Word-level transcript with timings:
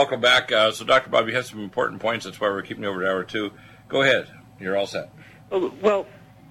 welcome 0.00 0.20
back. 0.22 0.50
Uh, 0.50 0.72
so, 0.72 0.82
Dr. 0.82 1.10
Bob, 1.10 1.28
you 1.28 1.34
have 1.34 1.44
some 1.44 1.62
important 1.62 2.00
points. 2.00 2.24
That's 2.24 2.40
why 2.40 2.48
we're 2.48 2.62
keeping 2.62 2.84
you 2.84 2.88
over 2.88 3.02
to 3.02 3.06
hour 3.06 3.22
two. 3.22 3.52
Go 3.86 4.00
ahead. 4.00 4.28
You're 4.58 4.74
all 4.74 4.86
set. 4.86 5.10
Well, 5.50 6.06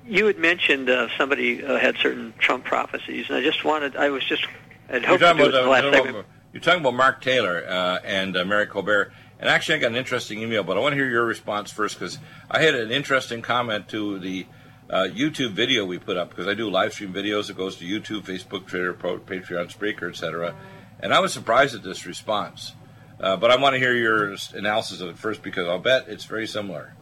you 0.06 0.28
had 0.28 0.38
mentioned 0.38 0.88
uh, 0.88 1.08
somebody 1.18 1.66
uh, 1.66 1.80
had 1.80 1.98
certain 1.98 2.36
Trump 2.38 2.64
prophecies, 2.64 3.26
and 3.28 3.38
I 3.38 3.42
just 3.42 3.66
wanted, 3.66 3.96
I 3.96 4.12
was 4.12 4.24
just, 4.24 4.46
I'd 4.88 5.04
hoped 5.04 5.22
to 5.22 5.34
do 5.34 5.46
it 5.46 5.46
in 5.48 5.52
the 5.52 5.62
last 5.64 5.84
segment. 5.84 6.10
About, 6.10 6.26
you're 6.54 6.62
talking 6.62 6.82
about 6.82 6.94
Mark 6.94 7.22
Taylor 7.22 7.66
uh, 7.68 7.98
and 8.04 8.38
uh, 8.38 8.46
Mary 8.46 8.68
Colbert. 8.68 9.14
And 9.40 9.50
actually, 9.50 9.76
I 9.76 9.78
got 9.80 9.92
an 9.92 9.98
interesting 9.98 10.44
email, 10.44 10.64
but 10.64 10.78
I 10.78 10.82
want 10.82 10.92
to 10.94 10.98
hear 10.98 11.10
your 11.10 11.26
response 11.26 11.72
first 11.72 11.98
because 11.98 12.20
I 12.52 12.62
had 12.62 12.76
an 12.76 12.92
interesting 12.92 13.42
comment 13.42 13.88
to 13.90 14.20
the 14.20 14.46
uh, 14.92 15.08
YouTube 15.10 15.54
video 15.54 15.86
we 15.86 15.98
put 15.98 16.18
up 16.18 16.30
because 16.30 16.48
I 16.48 16.54
do 16.54 16.70
live 16.70 16.94
stream 16.94 17.14
videos. 17.14 17.50
It 17.50 17.58
goes 17.58 17.78
to 17.78 17.86
YouTube, 17.86 18.26
Facebook, 18.26 18.68
Twitter, 18.68 18.94
Patreon, 18.94 19.76
Spreaker, 19.76 20.10
etc. 20.10 20.56
And 21.00 21.16
I 21.16 21.20
was 21.20 21.34
surprised 21.34 21.74
at 21.74 21.82
this 21.82 22.06
response. 22.06 22.74
Uh, 23.20 23.36
but 23.36 23.52
I 23.52 23.58
want 23.58 23.74
to 23.74 23.80
hear 23.80 23.94
your 23.94 24.36
analysis 24.54 25.02
of 25.02 25.10
it 25.10 25.18
first 25.18 25.44
because 25.44 25.68
I'll 25.68 25.80
bet 25.80 26.08
it's 26.08 26.26
very 26.26 26.48
similar. 26.48 26.94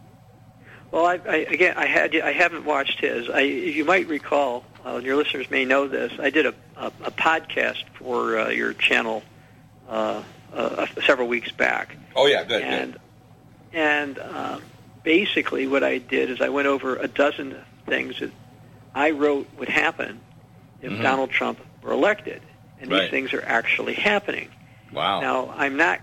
Well, 0.91 1.05
I, 1.05 1.19
I, 1.27 1.35
again, 1.35 1.75
I 1.77 1.85
had 1.85 2.15
I 2.15 2.31
haven't 2.31 2.65
watched 2.65 2.99
his. 3.01 3.29
I, 3.29 3.41
you 3.41 3.83
might 3.83 4.07
recall, 4.07 4.63
uh, 4.85 4.97
your 4.97 5.15
listeners 5.17 5.49
may 5.51 5.65
know 5.65 5.87
this. 5.87 6.13
I 6.19 6.29
did 6.29 6.45
a, 6.45 6.53
a, 6.77 6.87
a 7.03 7.11
podcast 7.11 7.83
for 7.95 8.39
uh, 8.39 8.49
your 8.49 8.73
channel 8.73 9.21
uh, 9.89 10.23
uh, 10.53 10.85
several 11.05 11.27
weeks 11.27 11.51
back. 11.51 11.97
Oh 12.15 12.25
yeah, 12.25 12.43
good. 12.45 12.61
And 12.61 12.93
good. 12.93 13.01
and 13.73 14.19
uh, 14.19 14.59
basically, 15.03 15.67
what 15.67 15.83
I 15.83 15.97
did 15.97 16.29
is 16.29 16.41
I 16.41 16.49
went 16.49 16.67
over 16.67 16.95
a 16.95 17.07
dozen 17.07 17.57
things 17.85 18.19
that 18.19 18.31
I 18.95 19.11
wrote 19.11 19.47
would 19.57 19.69
happen 19.69 20.21
if 20.81 20.91
mm-hmm. 20.91 21.01
Donald 21.01 21.31
Trump 21.31 21.59
were 21.81 21.91
elected, 21.91 22.41
and 22.79 22.89
right. 22.89 23.01
these 23.01 23.11
things 23.11 23.33
are 23.33 23.43
actually 23.43 23.93
happening. 23.93 24.49
Wow. 24.91 25.21
Now, 25.21 25.53
I'm 25.55 25.77
not 25.77 26.01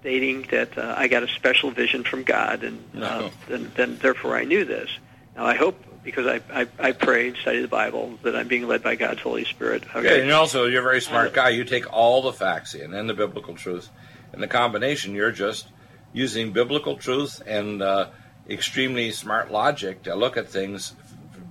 stating 0.00 0.42
that 0.50 0.76
uh, 0.78 0.94
I 0.96 1.08
got 1.08 1.22
a 1.22 1.28
special 1.28 1.70
vision 1.70 2.04
from 2.04 2.22
God, 2.22 2.62
and 2.62 2.82
no. 2.94 3.06
uh, 3.06 3.30
then, 3.48 3.72
then 3.74 3.98
therefore 3.98 4.36
I 4.36 4.44
knew 4.44 4.64
this. 4.64 4.90
Now, 5.36 5.46
I 5.46 5.54
hope 5.54 5.82
because 6.06 6.26
I, 6.26 6.40
I, 6.60 6.68
I 6.78 6.92
pray 6.92 7.28
and 7.28 7.36
study 7.36 7.60
the 7.60 7.66
Bible 7.68 8.16
that 8.22 8.36
I'm 8.36 8.46
being 8.46 8.68
led 8.68 8.80
by 8.84 8.94
God's 8.94 9.20
Holy 9.20 9.44
Spirit. 9.44 9.82
Okay, 9.92 10.22
and 10.22 10.30
also 10.30 10.66
you're 10.66 10.80
a 10.80 10.84
very 10.84 11.00
smart 11.00 11.34
guy. 11.34 11.48
You 11.48 11.64
take 11.64 11.92
all 11.92 12.22
the 12.22 12.32
facts 12.32 12.74
in 12.74 12.94
and 12.94 13.10
the 13.10 13.14
biblical 13.14 13.56
truth, 13.56 13.90
and 14.32 14.40
the 14.40 14.46
combination. 14.46 15.14
You're 15.14 15.32
just 15.32 15.66
using 16.12 16.52
biblical 16.52 16.96
truth 16.96 17.42
and 17.44 17.82
uh, 17.82 18.10
extremely 18.48 19.10
smart 19.10 19.50
logic 19.50 20.04
to 20.04 20.14
look 20.14 20.36
at 20.36 20.48
things. 20.48 20.94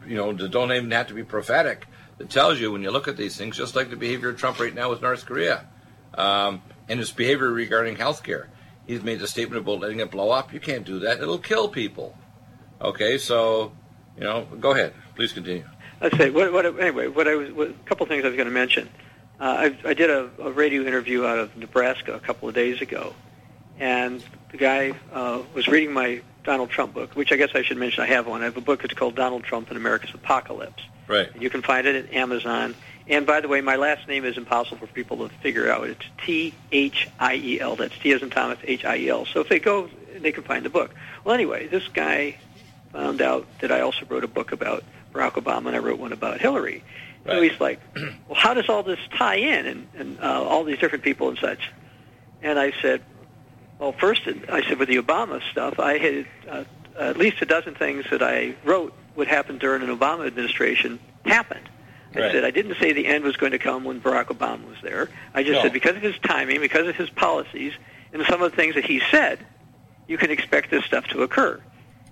You 0.08 0.16
know, 0.16 0.32
that 0.32 0.52
don't 0.52 0.72
even 0.72 0.90
have 0.92 1.08
to 1.08 1.14
be 1.14 1.26
prophetic. 1.26 1.86
That 2.18 2.30
tells 2.30 2.58
you 2.58 2.72
when 2.72 2.82
you 2.82 2.92
look 2.92 3.10
at 3.10 3.18
these 3.18 3.36
things, 3.36 3.58
just 3.58 3.76
like 3.76 3.90
the 3.90 3.98
behavior 3.98 4.30
of 4.30 4.38
Trump 4.38 4.60
right 4.62 4.74
now 4.74 4.90
with 4.90 5.02
North 5.02 5.26
Korea. 5.26 5.66
Um, 6.14 6.62
and 6.90 7.00
his 7.00 7.12
behavior 7.12 7.52
regarding 7.52 7.96
health 7.96 8.24
care. 8.24 8.50
He's 8.88 9.02
made 9.02 9.22
a 9.22 9.28
statement 9.28 9.62
about 9.62 9.80
letting 9.80 10.00
it 10.00 10.12
blow 10.12 10.30
up. 10.30 10.54
You 10.54 10.60
can't 10.60 10.86
do 10.86 11.00
that. 11.00 11.20
It'll 11.20 11.40
kill 11.40 11.68
people. 11.70 12.16
Okay, 12.82 13.18
so, 13.18 13.72
you 14.18 14.24
know, 14.24 14.46
go 14.60 14.72
ahead. 14.72 14.94
Please 15.16 15.34
continue. 15.34 15.66
I 16.02 16.16
say, 16.16 16.30
what, 16.30 16.52
what, 16.54 16.66
anyway, 16.80 17.08
what 17.08 17.28
I 17.28 17.36
was, 17.36 17.52
what, 17.52 17.70
a 17.70 17.74
couple 17.86 18.04
of 18.04 18.10
things 18.10 18.24
I 18.24 18.28
was 18.28 18.36
going 18.36 18.48
to 18.48 18.54
mention. 18.54 18.90
Uh, 19.40 19.70
I, 19.84 19.90
I 19.90 19.94
did 19.94 20.10
a, 20.10 20.30
a 20.40 20.52
radio 20.52 20.84
interview 20.84 21.26
out 21.26 21.40
of 21.40 21.58
Nebraska 21.58 22.14
a 22.14 22.20
couple 22.20 22.48
of 22.48 22.56
days 22.56 22.82
ago, 22.82 23.14
and 23.80 24.24
the 24.52 24.58
guy 24.58 24.94
uh, 25.12 25.42
was 25.54 25.68
reading 25.68 25.94
my 25.94 26.22
Donald 26.44 26.70
Trump 26.70 26.94
book, 26.94 27.16
which 27.16 27.32
I 27.32 27.38
guess 27.38 27.50
I 27.56 27.64
should 27.64 27.78
mention 27.78 28.04
I 28.04 28.08
have 28.08 28.28
one. 28.28 28.42
I 28.42 28.46
have 28.46 28.58
a 28.58 28.62
book 28.62 28.82
that's 28.82 28.94
called 28.94 29.16
Donald 29.16 29.44
Trump 29.44 29.70
and 29.70 29.78
America's 29.78 30.14
Apocalypse. 30.14 30.84
Right. 31.08 31.30
You 31.40 31.50
can 31.50 31.62
find 31.62 31.88
it 31.88 31.96
at 31.96 32.14
Amazon. 32.14 32.76
And 33.08 33.26
by 33.26 33.42
the 33.42 33.48
way, 33.48 33.62
my 33.62 33.76
last 33.76 34.08
name 34.08 34.26
is 34.26 34.38
impossible 34.38 34.78
for 34.78 34.88
people 34.88 35.18
to 35.28 35.30
figure 35.36 35.70
out. 35.70 35.88
It's 35.88 36.06
T 36.26 36.54
H 36.72 37.08
I 37.20 37.36
E 37.36 37.60
L. 37.60 37.76
That's 37.76 37.98
T 38.00 38.12
as 38.12 38.22
in 38.22 38.32
Thomas, 38.32 38.58
H 38.64 38.84
I 38.84 38.98
E 38.98 39.10
L. 39.10 39.26
So 39.26 39.42
if 39.42 39.50
they 39.50 39.60
go, 39.60 39.90
they 40.20 40.32
can 40.32 40.44
find 40.44 40.66
the 40.66 40.70
book. 40.70 40.94
Well, 41.24 41.36
anyway, 41.36 41.68
this 41.68 41.88
guy 41.88 42.38
found 42.92 43.22
out 43.22 43.46
that 43.60 43.72
I 43.72 43.82
also 43.82 44.06
wrote 44.08 44.24
a 44.24 44.28
book 44.28 44.52
about 44.52 44.84
Barack 45.14 45.34
Obama, 45.34 45.68
and 45.68 45.76
I 45.76 45.80
wrote 45.80 46.00
one 46.00 46.14
about 46.14 46.40
Hillary. 46.40 46.84
Right. 47.26 47.34
So 47.34 47.42
he's 47.42 47.60
like, 47.60 47.80
"Well, 47.96 48.36
how 48.36 48.56
does 48.56 48.70
all 48.70 48.82
this 48.82 49.00
tie 49.16 49.36
in, 49.36 49.66
and, 49.68 49.88
and 49.96 50.20
uh, 50.20 50.44
all 50.44 50.64
these 50.64 50.80
different 50.80 51.04
people 51.04 51.30
and 51.30 51.38
such?" 51.38 51.72
And 52.42 52.58
I 52.58 52.74
said, 52.82 53.04
"Well, 53.78 53.92
first, 53.92 54.22
I 54.50 54.64
said 54.68 54.80
with 54.80 54.90
the 54.90 54.98
Obama 54.98 55.42
stuff, 55.52 55.80
I 55.80 55.98
had 56.00 56.26
uh, 56.50 56.64
at 56.98 57.18
least 57.18 57.42
a 57.42 57.46
dozen 57.46 57.76
things 57.76 58.06
that 58.10 58.24
I 58.24 58.56
wrote 58.64 58.94
would 59.16 59.28
happen 59.28 59.60
during 59.60 59.84
an 59.84 59.96
Obama 59.96 60.26
administration 60.26 61.00
happened." 61.24 61.70
I 62.16 62.20
Right. 62.22 62.32
said 62.32 62.44
I 62.46 62.52
didn't 62.52 62.78
say 62.80 62.94
the 62.94 63.06
end 63.08 63.24
was 63.24 63.36
going 63.38 63.52
to 63.52 63.60
come 63.60 63.84
when 63.84 64.00
Barack 64.02 64.26
Obama 64.28 64.68
was 64.68 64.78
there. 64.82 65.10
I 65.34 65.44
just 65.44 65.54
No. 65.58 65.62
said 65.64 65.74
because 65.74 65.96
of 65.96 66.02
his 66.02 66.18
timing, 66.20 66.60
because 66.62 66.88
of 66.88 66.96
his 66.96 67.10
policies, 67.10 67.74
and 68.14 68.24
some 68.28 68.42
of 68.42 68.52
the 68.52 68.56
things 68.56 68.76
that 68.76 68.86
he 68.86 69.02
said, 69.12 69.40
you 70.08 70.18
can 70.18 70.32
expect 70.32 70.72
this 70.72 70.86
stuff 70.86 71.06
to 71.08 71.24
occur. 71.24 71.60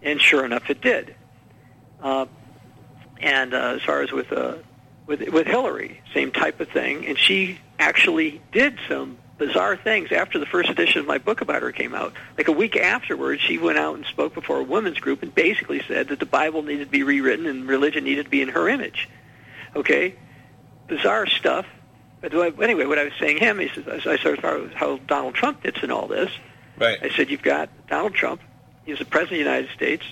And 0.02 0.20
sure 0.22 0.44
enough, 0.46 0.70
it 0.70 0.82
did. 0.82 1.16
Uh, 2.02 2.26
and 3.22 3.54
uh, 3.54 3.76
as 3.78 3.82
far 3.84 4.02
as 4.02 4.12
with 4.12 4.32
uh, 4.34 4.56
with 5.08 5.22
with 5.30 5.48
Hillary, 5.48 6.02
same 6.14 6.32
type 6.32 6.60
of 6.60 6.70
thing. 6.70 7.06
And 7.08 7.18
she 7.18 7.60
actually 7.80 8.42
did 8.52 8.78
some 8.90 9.18
bizarre 9.38 9.76
things 9.78 10.12
after 10.12 10.38
the 10.40 10.46
first 10.46 10.70
edition 10.70 11.00
of 11.00 11.08
my 11.08 11.18
book 11.18 11.42
about 11.42 11.62
her 11.62 11.72
came 11.72 11.96
out. 11.96 12.14
Like 12.38 12.48
a 12.48 12.52
week 12.52 12.76
afterwards, 12.78 13.42
she 13.42 13.58
went 13.58 13.78
out 13.78 13.96
and 13.96 14.06
spoke 14.06 14.34
before 14.34 14.60
a 14.60 14.64
women's 14.64 15.00
group 15.00 15.24
and 15.24 15.34
basically 15.34 15.82
said 15.88 16.10
that 16.10 16.20
the 16.20 16.26
Bible 16.26 16.62
needed 16.62 16.86
to 16.86 16.92
be 16.92 17.04
rewritten 17.04 17.46
and 17.46 17.68
religion 17.68 18.04
needed 18.04 18.26
to 18.26 18.30
be 18.30 18.42
in 18.42 18.50
her 18.50 18.68
image. 18.70 19.10
Okay, 19.76 20.16
bizarre 20.88 21.28
stuff. 21.28 21.66
But 22.22 22.34
anyway, 22.62 22.86
what 22.86 22.98
I 22.98 23.04
was 23.04 23.14
saying 23.20 23.38
him, 23.38 23.60
he 23.60 23.68
says, 23.68 23.86
I 23.88 24.16
started 24.16 24.42
talking 24.42 24.66
about 24.66 24.74
how 24.76 24.98
Donald 24.98 25.36
Trump 25.36 25.62
fits 25.62 25.84
in 25.84 25.92
all 25.92 26.08
this. 26.08 26.32
Right. 26.80 26.98
I 27.02 27.10
said, 27.10 27.30
you've 27.30 27.42
got 27.42 27.70
Donald 27.90 28.14
Trump. 28.14 28.42
He's 28.86 29.00
the 29.00 29.06
president 29.06 29.42
of 29.42 29.46
the 29.46 29.52
United 29.52 29.76
States. 29.76 30.06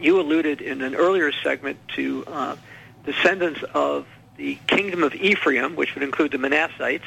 You 0.00 0.20
alluded 0.20 0.60
in 0.60 0.80
an 0.80 0.94
earlier 0.94 1.32
segment 1.32 1.78
to 1.96 2.24
uh, 2.28 2.56
descendants 3.04 3.64
of 3.74 4.06
the 4.36 4.58
kingdom 4.68 5.02
of 5.02 5.12
Ephraim, 5.14 5.74
which 5.74 5.94
would 5.94 6.04
include 6.04 6.30
the 6.30 6.38
Manassites, 6.38 7.02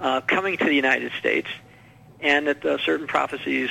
uh, 0.00 0.22
coming 0.22 0.56
to 0.56 0.64
the 0.64 0.74
United 0.74 1.12
States, 1.18 1.48
and 2.20 2.46
that 2.46 2.64
uh, 2.64 2.78
certain 2.78 3.06
prophecies 3.06 3.68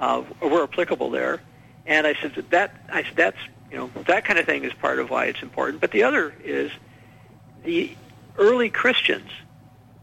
uh, 0.00 0.24
were 0.42 0.64
applicable 0.64 1.10
there. 1.10 1.40
And 1.86 2.06
I 2.08 2.14
said 2.14 2.34
that, 2.34 2.50
that 2.50 2.74
I 2.92 3.04
said 3.04 3.14
that's 3.14 3.38
you 3.76 3.82
know 3.82 4.02
that 4.04 4.24
kind 4.24 4.38
of 4.38 4.46
thing 4.46 4.64
is 4.64 4.72
part 4.72 4.98
of 4.98 5.10
why 5.10 5.26
it's 5.26 5.42
important. 5.42 5.82
But 5.82 5.90
the 5.90 6.04
other 6.04 6.34
is 6.42 6.70
the 7.62 7.94
early 8.38 8.70
Christians 8.70 9.30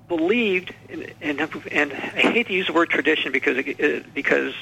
believed, 0.07 0.75
in, 0.89 1.11
and 1.21 1.39
and 1.71 1.91
I 1.91 1.95
hate 1.95 2.47
to 2.47 2.53
use 2.53 2.67
the 2.67 2.73
word 2.73 2.91
tradition 2.91 3.31
because 3.31 3.57
it, 3.57 4.13
because 4.13 4.53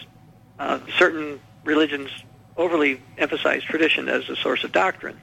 uh, 0.59 0.79
certain 0.97 1.41
religions 1.65 2.09
overly 2.55 3.01
emphasize 3.17 3.63
tradition 3.63 4.07
as 4.07 4.29
a 4.29 4.37
source 4.37 4.63
of 4.63 4.71
doctrine. 4.71 5.19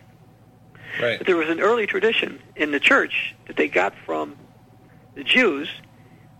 Right. 1.00 1.16
But 1.16 1.26
there 1.26 1.36
was 1.38 1.48
an 1.48 1.60
early 1.60 1.86
tradition 1.86 2.40
in 2.56 2.72
the 2.72 2.80
church 2.80 3.34
that 3.46 3.56
they 3.56 3.68
got 3.68 3.94
from 4.04 4.36
the 5.14 5.24
Jews 5.24 5.70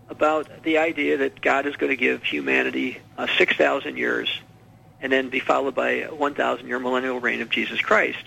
about 0.07 0.61
the 0.61 0.77
idea 0.77 1.17
that 1.17 1.41
God 1.41 1.65
is 1.65 1.75
going 1.77 1.91
to 1.91 1.95
give 1.95 2.23
humanity 2.23 2.99
uh, 3.17 3.25
6,000 3.37 3.97
years 3.97 4.29
and 5.01 5.11
then 5.11 5.29
be 5.29 5.39
followed 5.39 5.75
by 5.75 5.89
a 6.01 6.13
1,000 6.13 6.67
year 6.67 6.79
millennial 6.79 7.19
reign 7.19 7.41
of 7.41 7.49
Jesus 7.49 7.79
Christ. 7.81 8.23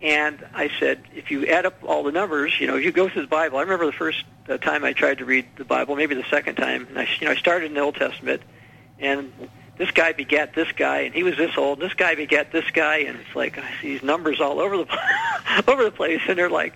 And 0.00 0.44
I 0.52 0.68
said, 0.80 1.02
if 1.14 1.30
you 1.30 1.46
add 1.46 1.64
up 1.64 1.76
all 1.84 2.02
the 2.02 2.10
numbers, 2.10 2.58
you 2.58 2.66
know, 2.66 2.76
if 2.76 2.84
you 2.84 2.90
go 2.90 3.08
through 3.08 3.22
the 3.22 3.28
Bible, 3.28 3.58
I 3.58 3.62
remember 3.62 3.86
the 3.86 3.92
first 3.92 4.24
uh, 4.48 4.58
time 4.58 4.84
I 4.84 4.92
tried 4.92 5.18
to 5.18 5.24
read 5.24 5.46
the 5.56 5.64
Bible, 5.64 5.94
maybe 5.94 6.16
the 6.16 6.24
second 6.28 6.56
time, 6.56 6.86
and 6.88 6.98
I, 6.98 7.08
you 7.20 7.26
know, 7.26 7.32
I 7.32 7.36
started 7.36 7.66
in 7.66 7.74
the 7.74 7.80
Old 7.80 7.94
Testament, 7.94 8.42
and 8.98 9.32
this 9.78 9.92
guy 9.92 10.12
begat 10.12 10.54
this 10.54 10.70
guy, 10.72 11.00
and 11.02 11.14
he 11.14 11.22
was 11.22 11.36
this 11.36 11.56
old. 11.56 11.80
And 11.80 11.88
this 11.88 11.94
guy 11.94 12.16
begat 12.16 12.50
this 12.50 12.68
guy, 12.72 12.98
and 12.98 13.16
it's 13.20 13.36
like 13.36 13.58
I 13.58 13.70
see 13.80 13.92
these 13.92 14.02
numbers 14.02 14.40
all 14.40 14.58
over 14.60 14.76
the 14.76 14.98
over 15.68 15.84
the 15.84 15.92
place, 15.92 16.20
and 16.28 16.36
they're 16.36 16.50
like, 16.50 16.74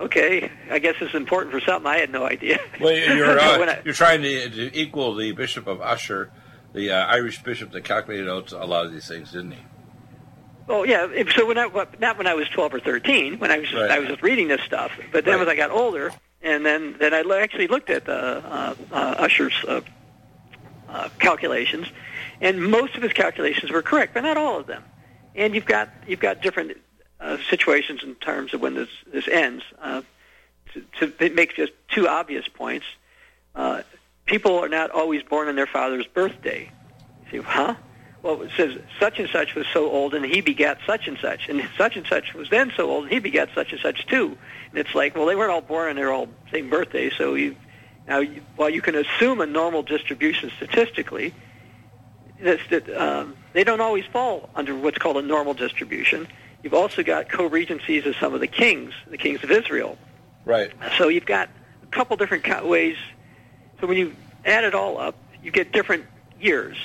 okay, 0.00 0.50
I 0.68 0.80
guess 0.80 0.96
it's 1.00 1.14
important 1.14 1.52
for 1.52 1.60
something. 1.60 1.86
I 1.88 1.98
had 1.98 2.10
no 2.10 2.24
idea. 2.26 2.58
Well, 2.80 2.92
you're 2.92 3.38
uh, 3.40 3.58
I- 3.66 3.82
you're 3.84 3.94
trying 3.94 4.22
to, 4.22 4.50
to 4.50 4.76
equal 4.76 5.14
the 5.14 5.30
Bishop 5.30 5.68
of 5.68 5.80
Ussher, 5.80 6.32
the 6.74 6.90
uh, 6.90 7.06
Irish 7.06 7.42
bishop 7.42 7.72
that 7.72 7.84
calculated 7.84 8.28
out 8.28 8.52
a 8.52 8.66
lot 8.66 8.84
of 8.84 8.92
these 8.92 9.08
things, 9.08 9.32
didn't 9.32 9.52
he? 9.52 9.62
Oh 10.68 10.82
yeah. 10.84 11.06
So 11.34 11.46
when 11.46 11.58
I 11.58 11.68
not 11.98 12.18
when 12.18 12.26
I 12.26 12.34
was 12.34 12.48
twelve 12.48 12.74
or 12.74 12.80
thirteen, 12.80 13.38
when 13.38 13.50
I 13.50 13.58
was 13.58 13.72
Right. 13.72 13.90
I 13.90 13.98
was 13.98 14.08
just 14.08 14.22
reading 14.22 14.48
this 14.48 14.60
stuff. 14.62 14.92
But 15.12 15.24
then 15.24 15.38
Right. 15.38 15.42
as 15.42 15.48
I 15.48 15.56
got 15.56 15.70
older, 15.70 16.12
and 16.42 16.64
then 16.64 16.96
then 16.98 17.14
I 17.14 17.22
actually 17.40 17.68
looked 17.68 17.90
at 17.90 18.04
the 18.04 18.14
uh, 18.44 18.74
uh, 18.92 19.14
Ussher's 19.18 19.54
uh, 19.66 19.80
uh, 20.88 21.08
calculations, 21.18 21.86
and 22.40 22.62
most 22.62 22.96
of 22.96 23.02
his 23.02 23.12
calculations 23.12 23.70
were 23.70 23.82
correct, 23.82 24.14
but 24.14 24.22
not 24.22 24.36
all 24.36 24.58
of 24.58 24.66
them. 24.66 24.82
And 25.34 25.54
you've 25.54 25.66
got 25.66 25.90
you've 26.06 26.20
got 26.20 26.40
different 26.40 26.78
uh, 27.20 27.36
situations 27.50 28.02
in 28.02 28.14
terms 28.16 28.54
of 28.54 28.60
when 28.60 28.74
this 28.74 28.90
this 29.06 29.28
ends. 29.28 29.64
Uh, 29.80 30.02
to, 30.98 31.08
to 31.08 31.30
make 31.30 31.54
just 31.54 31.72
two 31.88 32.08
obvious 32.08 32.48
points, 32.48 32.86
uh, 33.54 33.82
people 34.26 34.58
are 34.58 34.68
not 34.68 34.90
always 34.90 35.22
born 35.22 35.48
on 35.48 35.56
their 35.56 35.66
father's 35.66 36.06
birthday. 36.06 36.70
You 37.30 37.42
say, 37.42 37.46
huh? 37.46 37.74
Well, 38.22 38.42
it 38.42 38.50
says 38.56 38.78
such 38.98 39.18
and 39.18 39.28
such 39.28 39.54
was 39.54 39.66
so 39.72 39.90
old, 39.90 40.14
and 40.14 40.24
he 40.24 40.40
begat 40.40 40.78
such 40.86 41.08
and 41.08 41.18
such, 41.18 41.48
and 41.48 41.62
such 41.76 41.96
and 41.96 42.06
such 42.06 42.32
was 42.34 42.48
then 42.48 42.72
so 42.76 42.90
old, 42.90 43.04
and 43.04 43.12
he 43.12 43.18
begat 43.18 43.50
such 43.54 43.72
and 43.72 43.80
such 43.80 44.06
too. 44.06 44.38
And 44.70 44.78
it's 44.78 44.94
like, 44.94 45.14
well, 45.14 45.26
they 45.26 45.36
weren't 45.36 45.50
all 45.50 45.60
born 45.60 45.90
on 45.90 45.96
their 45.96 46.12
all 46.12 46.28
same 46.50 46.70
birthday, 46.70 47.10
so 47.10 47.34
you 47.34 47.56
Now, 48.06 48.18
you, 48.18 48.42
while 48.56 48.70
you 48.70 48.82
can 48.82 48.94
assume 48.94 49.40
a 49.40 49.46
normal 49.46 49.82
distribution 49.82 50.50
statistically, 50.56 51.34
that's 52.40 52.66
that 52.68 52.88
um, 52.90 53.36
they 53.52 53.64
don't 53.64 53.80
always 53.80 54.04
fall 54.06 54.50
under 54.54 54.74
what's 54.74 54.98
called 54.98 55.16
a 55.16 55.22
normal 55.22 55.54
distribution. 55.54 56.26
You've 56.62 56.74
also 56.74 57.02
got 57.02 57.28
co-regencies 57.28 58.06
of 58.06 58.16
some 58.16 58.34
of 58.34 58.40
the 58.40 58.46
kings, 58.46 58.92
the 59.06 59.18
kings 59.18 59.42
of 59.44 59.50
Israel. 59.50 59.96
Right. 60.44 60.72
So 60.98 61.08
you've 61.08 61.26
got 61.26 61.48
a 61.82 61.86
couple 61.86 62.16
different 62.16 62.44
ways. 62.66 62.96
So 63.80 63.86
when 63.86 63.96
you 63.96 64.14
add 64.44 64.64
it 64.64 64.74
all 64.74 64.98
up, 64.98 65.16
you 65.42 65.50
get 65.50 65.72
different 65.72 66.04
years. 66.40 66.76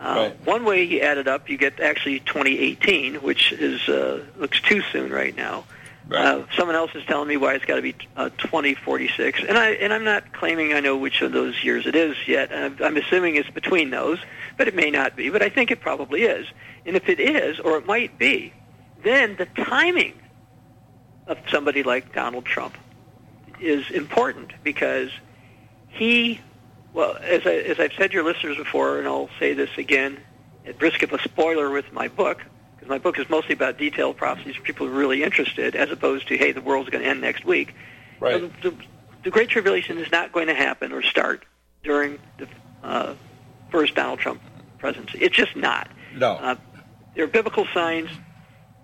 Uh, 0.00 0.14
Right. 0.16 0.46
One 0.46 0.64
way 0.64 0.82
you 0.82 1.00
add 1.00 1.18
it 1.18 1.28
up, 1.28 1.48
you 1.48 1.56
get 1.56 1.80
actually 1.80 2.20
2018, 2.20 3.16
which 3.16 3.52
is 3.52 3.88
uh, 3.88 4.24
looks 4.36 4.60
too 4.60 4.82
soon 4.92 5.10
right 5.12 5.34
now. 5.36 5.64
Right. 6.06 6.26
Uh, 6.26 6.44
someone 6.54 6.76
else 6.76 6.90
is 6.94 7.04
telling 7.06 7.28
me 7.28 7.38
why 7.38 7.54
it's 7.54 7.64
got 7.64 7.76
to 7.76 7.82
be 7.82 7.94
uh, 8.14 8.28
2046, 8.36 9.40
and 9.48 9.56
I 9.56 9.70
and 9.70 9.90
I'm 9.92 10.04
not 10.04 10.34
claiming 10.34 10.74
I 10.74 10.80
know 10.80 10.98
which 10.98 11.22
of 11.22 11.32
those 11.32 11.64
years 11.64 11.86
it 11.86 11.94
is 11.94 12.16
yet. 12.26 12.52
I'm, 12.52 12.76
I'm 12.82 12.96
assuming 12.98 13.36
it's 13.36 13.48
between 13.48 13.88
those, 13.88 14.18
but 14.58 14.68
it 14.68 14.74
may 14.74 14.90
not 14.90 15.16
be. 15.16 15.30
But 15.30 15.42
I 15.42 15.48
think 15.48 15.70
it 15.70 15.80
probably 15.80 16.24
is. 16.24 16.46
And 16.84 16.94
if 16.94 17.08
it 17.08 17.20
is, 17.20 17.58
or 17.58 17.78
it 17.78 17.86
might 17.86 18.18
be, 18.18 18.52
then 19.02 19.36
the 19.36 19.46
timing 19.46 20.12
of 21.26 21.38
somebody 21.50 21.82
like 21.82 22.12
Donald 22.14 22.44
Trump 22.44 22.76
is 23.58 23.90
important 23.90 24.52
because 24.62 25.10
he, 25.94 26.40
well, 26.92 27.16
as, 27.16 27.46
I, 27.46 27.54
as 27.54 27.80
I've 27.80 27.92
said 27.92 28.10
to 28.10 28.14
your 28.14 28.24
listeners 28.24 28.56
before, 28.56 28.98
and 28.98 29.08
I'll 29.08 29.30
say 29.38 29.54
this 29.54 29.70
again 29.78 30.18
at 30.66 30.80
risk 30.80 31.02
of 31.02 31.12
a 31.12 31.20
spoiler 31.22 31.70
with 31.70 31.92
my 31.92 32.08
book, 32.08 32.42
because 32.74 32.88
my 32.88 32.98
book 32.98 33.18
is 33.18 33.28
mostly 33.28 33.54
about 33.54 33.78
detailed 33.78 34.16
prophecies 34.16 34.56
for 34.56 34.62
people 34.62 34.86
who 34.86 34.92
are 34.92 34.98
really 34.98 35.22
interested, 35.22 35.76
as 35.76 35.90
opposed 35.90 36.28
to, 36.28 36.36
hey, 36.36 36.52
the 36.52 36.60
world's 36.60 36.90
going 36.90 37.04
to 37.04 37.08
end 37.08 37.20
next 37.20 37.44
week. 37.44 37.74
Right. 38.20 38.40
So 38.40 38.70
the, 38.70 38.76
the 39.24 39.30
Great 39.30 39.48
Tribulation 39.48 39.98
is 39.98 40.10
not 40.10 40.32
going 40.32 40.46
to 40.48 40.54
happen 40.54 40.92
or 40.92 41.02
start 41.02 41.44
during 41.82 42.18
the 42.38 42.48
uh, 42.82 43.14
first 43.70 43.94
Donald 43.94 44.18
Trump 44.18 44.40
presidency. 44.78 45.18
It's 45.18 45.36
just 45.36 45.56
not. 45.56 45.88
No. 46.14 46.32
Uh, 46.32 46.56
there 47.14 47.24
are 47.24 47.28
biblical 47.28 47.66
signs 47.72 48.10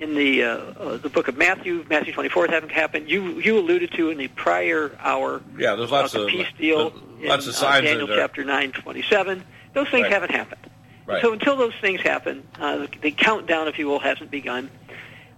in 0.00 0.14
the 0.14 0.43
uh, 0.43 0.49
uh, 0.49 0.97
the 0.97 1.11
book 1.11 1.29
of 1.29 1.37
Matthew, 1.37 1.85
Matthew 1.88 2.12
24, 2.12 2.49
haven't 2.49 2.73
happened. 2.73 3.08
You 3.08 3.38
you 3.38 3.58
alluded 3.58 3.93
to 3.93 4.11
in 4.11 4.19
the 4.19 4.29
prior 4.29 4.97
hour 4.99 5.43
yeah, 5.56 5.75
there's 5.75 5.91
lots 5.91 6.14
about 6.14 6.25
of 6.25 6.31
peace 6.31 6.47
deal 6.58 6.93
lots 7.23 7.44
in 7.44 7.50
of 7.50 7.55
uh, 7.55 7.58
signs 7.58 7.85
Daniel 7.85 8.08
chapter 8.08 8.43
9, 8.43 8.73
27. 8.73 9.44
Those 9.75 9.88
things 9.91 10.05
Right. 10.05 10.12
haven't 10.12 10.31
happened. 10.32 10.62
Right. 11.06 11.23
So 11.23 11.32
until 11.32 11.56
those 11.56 11.75
things 11.81 12.00
happen, 12.00 12.47
uh, 12.58 12.79
the, 12.79 12.88
the 13.02 13.11
countdown, 13.11 13.69
if 13.69 13.79
you 13.79 13.87
will, 13.87 13.99
hasn't 14.00 14.31
begun. 14.31 14.70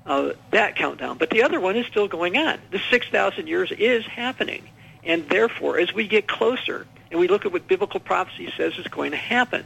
Uh, 0.04 0.32
that 0.50 0.74
countdown, 0.74 1.16
but 1.16 1.30
the 1.30 1.44
other 1.44 1.60
one 1.60 1.76
is 1.76 1.86
still 1.86 2.08
going 2.08 2.36
on. 2.36 2.58
The 2.72 2.80
6,000 2.90 3.46
years 3.46 3.70
is 3.70 4.04
happening, 4.04 4.64
and 5.04 5.28
therefore, 5.28 5.78
as 5.78 5.92
we 5.94 6.08
get 6.08 6.26
closer 6.26 6.88
and 7.12 7.20
we 7.20 7.28
look 7.28 7.46
at 7.46 7.52
what 7.52 7.68
biblical 7.68 8.00
prophecy 8.00 8.52
says 8.56 8.72
is 8.78 8.88
going 8.88 9.12
to 9.12 9.16
happen, 9.16 9.64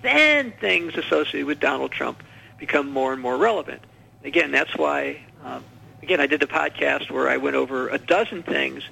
then 0.00 0.52
things 0.52 0.96
associated 0.96 1.44
with 1.44 1.60
Donald 1.60 1.92
Trump 1.92 2.22
become 2.58 2.88
more 2.88 3.12
and 3.12 3.20
more 3.20 3.36
relevant. 3.36 3.82
Again, 4.24 4.52
that's 4.52 4.76
why, 4.76 5.18
um, 5.44 5.64
again, 6.02 6.20
I 6.20 6.26
did 6.26 6.42
a 6.42 6.46
podcast 6.46 7.10
where 7.10 7.28
I 7.28 7.38
went 7.38 7.56
over 7.56 7.88
a 7.88 7.98
dozen 7.98 8.42
things 8.42 8.82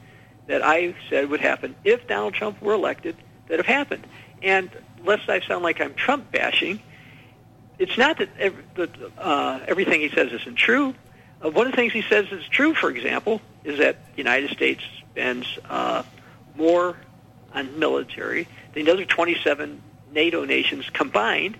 that 0.47 0.63
I 0.63 0.95
said 1.09 1.31
would 1.31 1.41
happen 1.41 1.77
if 1.85 2.09
Donald 2.09 2.35
Trump 2.35 2.61
were 2.61 2.75
elected 2.75 3.17
that 3.49 3.59
have 3.59 3.67
happened. 3.67 4.07
And 4.43 4.71
lest 5.05 5.29
I 5.29 5.41
sound 5.41 5.63
like 5.63 5.81
I'm 5.81 5.95
Trump 5.95 6.33
bashing, 6.33 6.81
it's 7.79 7.97
not 7.97 8.19
that, 8.19 8.31
ev- 8.39 8.65
that 8.75 8.91
uh, 9.19 9.61
everything 9.69 10.01
he 10.01 10.09
says 10.09 10.33
isn't 10.33 10.57
true. 10.57 10.95
Uh, 11.45 11.51
one 11.51 11.67
of 11.67 11.73
the 11.73 11.77
things 11.77 11.93
he 11.93 12.03
says 12.03 12.27
is 12.33 12.47
true, 12.49 12.75
for 12.75 12.91
example, 12.91 13.41
is 13.65 13.79
that 13.79 13.99
the 14.13 14.19
United 14.19 14.51
States 14.51 14.83
spends 15.11 15.47
uh, 15.69 16.03
more 16.57 16.97
on 17.55 17.79
military 17.79 18.49
than 18.75 18.85
the 18.85 18.93
other 18.93 19.05
27 19.05 19.81
NATO 20.13 20.45
nations 20.45 20.89
combined, 20.91 21.57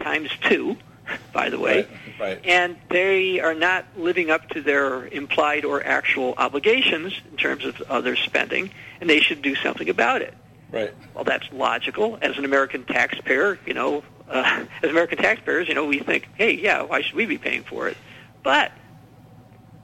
times 0.00 0.30
two, 0.42 0.76
by 1.32 1.50
the 1.50 1.58
way. 1.58 1.86
Right, 2.18 2.20
right. 2.20 2.40
And 2.44 2.76
they 2.90 3.40
are 3.40 3.54
not 3.54 3.86
living 3.96 4.30
up 4.30 4.48
to 4.50 4.60
their 4.60 5.06
implied 5.06 5.64
or 5.64 5.84
actual 5.84 6.34
obligations 6.36 7.12
in 7.30 7.36
terms 7.36 7.64
of 7.64 8.04
their 8.04 8.16
spending, 8.16 8.70
and 9.00 9.08
they 9.08 9.20
should 9.20 9.42
do 9.42 9.54
something 9.56 9.88
about 9.88 10.22
it. 10.22 10.34
Right. 10.70 10.92
Well, 11.14 11.24
that's 11.24 11.50
logical. 11.52 12.18
As 12.20 12.36
an 12.38 12.44
American 12.44 12.84
taxpayer, 12.84 13.58
you 13.66 13.74
know, 13.74 14.02
uh, 14.28 14.64
as 14.82 14.90
American 14.90 15.18
taxpayers, 15.18 15.68
you 15.68 15.74
know, 15.74 15.84
we 15.84 16.00
think, 16.00 16.28
hey, 16.36 16.52
yeah, 16.52 16.82
why 16.82 17.02
should 17.02 17.14
we 17.14 17.26
be 17.26 17.38
paying 17.38 17.62
for 17.62 17.88
it? 17.88 17.96
But 18.42 18.72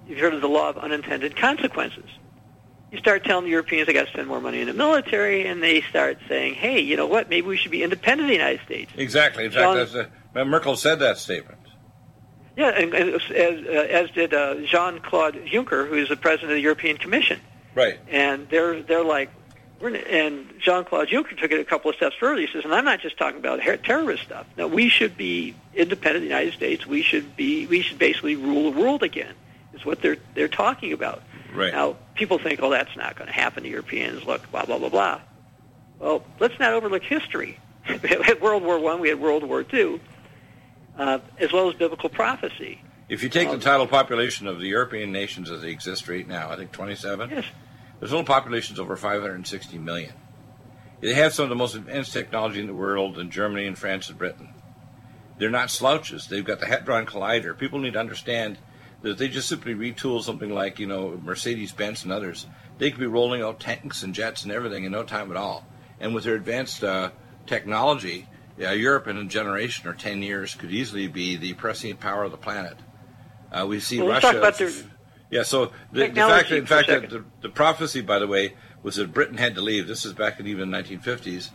you've 0.06 0.18
heard 0.18 0.34
of 0.34 0.40
the 0.40 0.48
law 0.48 0.68
of 0.68 0.78
unintended 0.78 1.36
consequences. 1.36 2.04
You 2.90 2.98
start 2.98 3.24
telling 3.24 3.44
the 3.44 3.50
Europeans 3.50 3.86
they 3.86 3.94
got 3.94 4.06
to 4.06 4.12
spend 4.12 4.28
more 4.28 4.40
money 4.40 4.60
in 4.60 4.66
the 4.66 4.74
military, 4.74 5.46
and 5.46 5.62
they 5.62 5.80
start 5.80 6.18
saying, 6.28 6.54
hey, 6.54 6.80
you 6.80 6.96
know 6.96 7.06
what? 7.06 7.30
Maybe 7.30 7.46
we 7.46 7.56
should 7.56 7.70
be 7.70 7.82
independent 7.82 8.22
of 8.22 8.26
the 8.28 8.34
United 8.34 8.60
States. 8.66 8.92
Exactly. 8.96 9.46
In 9.46 9.50
fact, 9.50 9.74
that's 9.74 9.94
a, 9.94 10.10
Merkel 10.34 10.76
said 10.76 10.98
that 11.00 11.18
statement. 11.18 11.58
Yeah, 12.56 12.68
and, 12.68 12.92
and 12.92 13.14
as, 13.14 13.22
as, 13.30 13.66
uh, 13.66 13.70
as 13.70 14.10
did 14.10 14.34
uh, 14.34 14.56
Jean-Claude 14.62 15.34
Juncker, 15.46 15.88
who 15.88 15.94
is 15.94 16.08
the 16.08 16.16
president 16.16 16.52
of 16.52 16.56
the 16.56 16.62
European 16.62 16.98
Commission. 16.98 17.40
Right. 17.74 17.98
and 18.10 18.48
they're 18.50 18.82
they're 18.82 19.04
like, 19.04 19.30
we're, 19.80 19.94
and 19.94 20.52
Jean 20.60 20.84
Claude 20.84 21.08
Juncker 21.08 21.38
took 21.38 21.50
it 21.50 21.58
a 21.58 21.64
couple 21.64 21.90
of 21.90 21.96
steps 21.96 22.14
further. 22.20 22.40
He 22.40 22.46
says, 22.52 22.64
and 22.64 22.74
I'm 22.74 22.84
not 22.84 23.00
just 23.00 23.16
talking 23.16 23.38
about 23.38 23.60
terrorist 23.82 24.24
stuff. 24.24 24.46
No, 24.56 24.68
we 24.68 24.88
should 24.88 25.16
be 25.16 25.54
independent 25.74 26.16
of 26.16 26.22
the 26.22 26.28
United 26.28 26.52
States. 26.52 26.86
We 26.86 27.02
should 27.02 27.34
be 27.36 27.66
we 27.66 27.82
should 27.82 27.98
basically 27.98 28.36
rule 28.36 28.70
the 28.70 28.78
world 28.78 29.02
again. 29.02 29.34
Is 29.72 29.84
what 29.84 30.02
they're 30.02 30.18
they're 30.34 30.48
talking 30.48 30.92
about. 30.92 31.22
Right. 31.54 31.72
Now, 31.72 31.96
people 32.14 32.38
think, 32.38 32.62
oh, 32.62 32.70
that's 32.70 32.96
not 32.96 33.16
going 33.16 33.28
to 33.28 33.34
happen. 33.34 33.62
The 33.62 33.70
Europeans 33.70 34.24
look, 34.24 34.50
blah 34.50 34.64
blah 34.64 34.78
blah 34.78 34.90
blah. 34.90 35.20
Well, 35.98 36.24
let's 36.40 36.58
not 36.58 36.72
overlook 36.74 37.02
history. 37.02 37.58
we 37.88 38.08
had 38.08 38.40
World 38.40 38.62
War 38.62 38.78
One, 38.78 39.00
we 39.00 39.08
had 39.08 39.20
World 39.20 39.44
War 39.44 39.64
Two, 39.64 40.00
uh, 40.98 41.18
as 41.38 41.52
well 41.52 41.68
as 41.68 41.74
biblical 41.76 42.08
prophecy. 42.08 42.80
If 43.08 43.22
you 43.22 43.28
take 43.28 43.48
the 43.48 43.54
Um, 43.54 43.60
total 43.60 43.86
population 43.86 44.46
of 44.46 44.58
the 44.58 44.68
European 44.68 45.12
nations 45.12 45.50
as 45.50 45.62
they 45.62 45.70
exist 45.70 46.08
right 46.08 46.26
now, 46.26 46.50
I 46.50 46.56
think 46.56 46.72
27, 46.72 47.30
Yes. 47.30 47.44
their 48.00 48.08
total 48.08 48.24
population 48.24 48.74
is 48.74 48.80
over 48.80 48.96
560 48.96 49.78
million. 49.78 50.12
They 51.00 51.14
have 51.14 51.34
some 51.34 51.44
of 51.44 51.48
the 51.48 51.56
most 51.56 51.74
advanced 51.74 52.12
technology 52.12 52.60
in 52.60 52.66
the 52.68 52.74
world 52.74 53.18
in 53.18 53.30
Germany 53.30 53.66
and 53.66 53.76
France 53.76 54.08
and 54.08 54.16
Britain. 54.16 54.54
They're 55.38 55.50
not 55.50 55.70
slouches. 55.70 56.28
They've 56.28 56.44
got 56.44 56.60
the 56.60 56.66
Hadron 56.66 57.06
Collider. 57.06 57.58
People 57.58 57.80
need 57.80 57.94
to 57.94 57.98
understand 58.00 58.58
that 59.02 59.10
if 59.10 59.18
they 59.18 59.26
just 59.28 59.48
simply 59.48 59.74
retool 59.74 60.22
something 60.22 60.50
like, 60.54 60.78
you 60.78 60.86
know, 60.86 61.20
Mercedes-Benz 61.24 62.04
and 62.04 62.12
others, 62.12 62.46
they 62.78 62.90
could 62.90 63.00
be 63.00 63.06
rolling 63.06 63.42
out 63.42 63.58
tanks 63.58 64.04
and 64.04 64.14
jets 64.14 64.44
and 64.44 64.52
everything 64.52 64.84
in 64.84 64.92
no 64.92 65.02
time 65.02 65.30
at 65.32 65.36
all. 65.36 65.66
And 65.98 66.14
with 66.14 66.22
their 66.24 66.36
advanced 66.36 66.84
uh, 66.84 67.10
technology, 67.46 68.28
yeah, 68.58 68.72
Europe 68.72 69.06
in 69.06 69.16
a 69.16 69.24
generation 69.24 69.88
or 69.88 69.94
10 69.94 70.22
years 70.22 70.54
could 70.54 70.70
easily 70.70 71.08
be 71.08 71.36
the 71.36 71.54
prescient 71.54 72.00
power 72.00 72.24
of 72.24 72.30
the 72.30 72.36
planet. 72.36 72.76
Uh, 73.50 73.66
we 73.66 73.80
see 73.80 73.98
Well, 73.98 74.08
Russia. 74.08 74.20
talk 74.28 74.34
about 74.36 74.58
their 74.58 74.70
yeah, 75.30 75.44
so 75.44 75.72
the, 75.92 76.08
the 76.08 76.14
fact, 76.14 76.50
that, 76.50 76.58
in 76.58 76.66
fact, 76.66 76.88
that 76.88 77.08
the, 77.08 77.24
the 77.40 77.48
prophecy, 77.48 78.02
by 78.02 78.18
the 78.18 78.26
way, 78.26 78.52
was 78.82 78.96
that 78.96 79.14
Britain 79.14 79.38
had 79.38 79.54
to 79.54 79.62
leave. 79.62 79.86
This 79.86 80.04
is 80.04 80.12
back 80.12 80.38
in 80.38 80.46
even 80.46 80.70
the 80.70 80.76
1950s. 80.76 81.48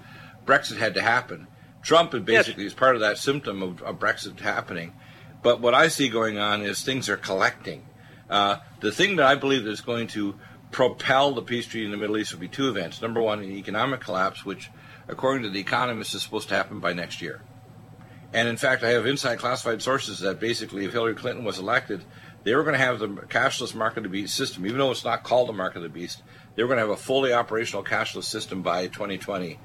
Brexit 0.48 0.78
had 0.78 0.96
to 0.96 1.02
happen. 1.02 1.46
Trump 1.84 2.16
is 2.16 2.24
basically 2.24 2.66
is 2.66 2.74
part 2.74 2.96
of 2.96 3.02
that 3.02 3.20
symptom 3.20 3.62
of, 3.62 3.84
of 3.84 4.00
Brexit 4.00 4.40
happening. 4.40 4.94
But 5.44 5.62
what 5.62 5.76
I 5.76 5.90
see 5.90 6.10
going 6.10 6.40
on 6.40 6.64
is 6.64 6.82
things 6.82 7.08
are 7.08 7.18
collecting. 7.18 7.86
Uh, 8.28 8.58
the 8.82 8.92
thing 8.92 9.18
that 9.18 9.28
I 9.28 9.36
believe 9.36 9.68
is 9.68 9.82
going 9.82 10.08
to 10.08 10.36
propel 10.72 11.34
the 11.34 11.44
peace 11.44 11.68
treaty 11.68 11.86
in 11.86 11.92
the 11.92 11.98
Middle 11.98 12.18
East 12.18 12.34
will 12.34 12.40
be 12.40 12.48
two 12.48 12.70
events. 12.70 13.00
Number 13.00 13.22
one, 13.22 13.40
an 13.40 13.52
economic 13.52 14.02
collapse, 14.02 14.44
which, 14.44 14.72
according 15.08 15.44
to 15.44 15.50
the 15.50 15.60
economists, 15.60 16.14
is 16.14 16.24
supposed 16.24 16.50
to 16.50 16.56
happen 16.56 16.80
by 16.80 16.94
next 16.94 17.22
year. 17.22 17.42
And 18.34 18.48
in 18.48 18.58
fact, 18.58 18.84
I 18.84 18.90
have 18.90 19.06
inside 19.06 19.40
classified 19.40 19.82
sources 19.82 20.20
that 20.20 20.40
basically, 20.40 20.86
if 20.86 20.92
Hillary 20.92 21.16
Clinton 21.16 21.46
was 21.46 21.60
elected, 21.60 22.04
they 22.44 22.56
were 22.56 22.64
going 22.64 22.74
to 22.74 22.80
have 22.80 23.00
the 23.00 23.08
cashless 23.08 23.74
market 23.74 24.00
of 24.00 24.04
the 24.04 24.10
beast 24.10 24.36
system, 24.36 24.66
even 24.66 24.78
though 24.78 24.92
it's 24.92 25.06
not 25.06 25.24
called 25.24 25.50
the 25.50 25.54
market 25.54 25.78
of 25.78 25.84
the 25.84 25.90
beast. 25.90 26.24
They 26.56 26.64
were 26.64 26.68
going 26.68 26.78
to 26.78 26.84
have 26.84 26.90
a 26.90 26.98
fully 26.98 27.34
operational 27.34 27.84
cashless 27.84 28.26
system 28.26 28.62
by 28.62 28.88
2020. 28.88 29.60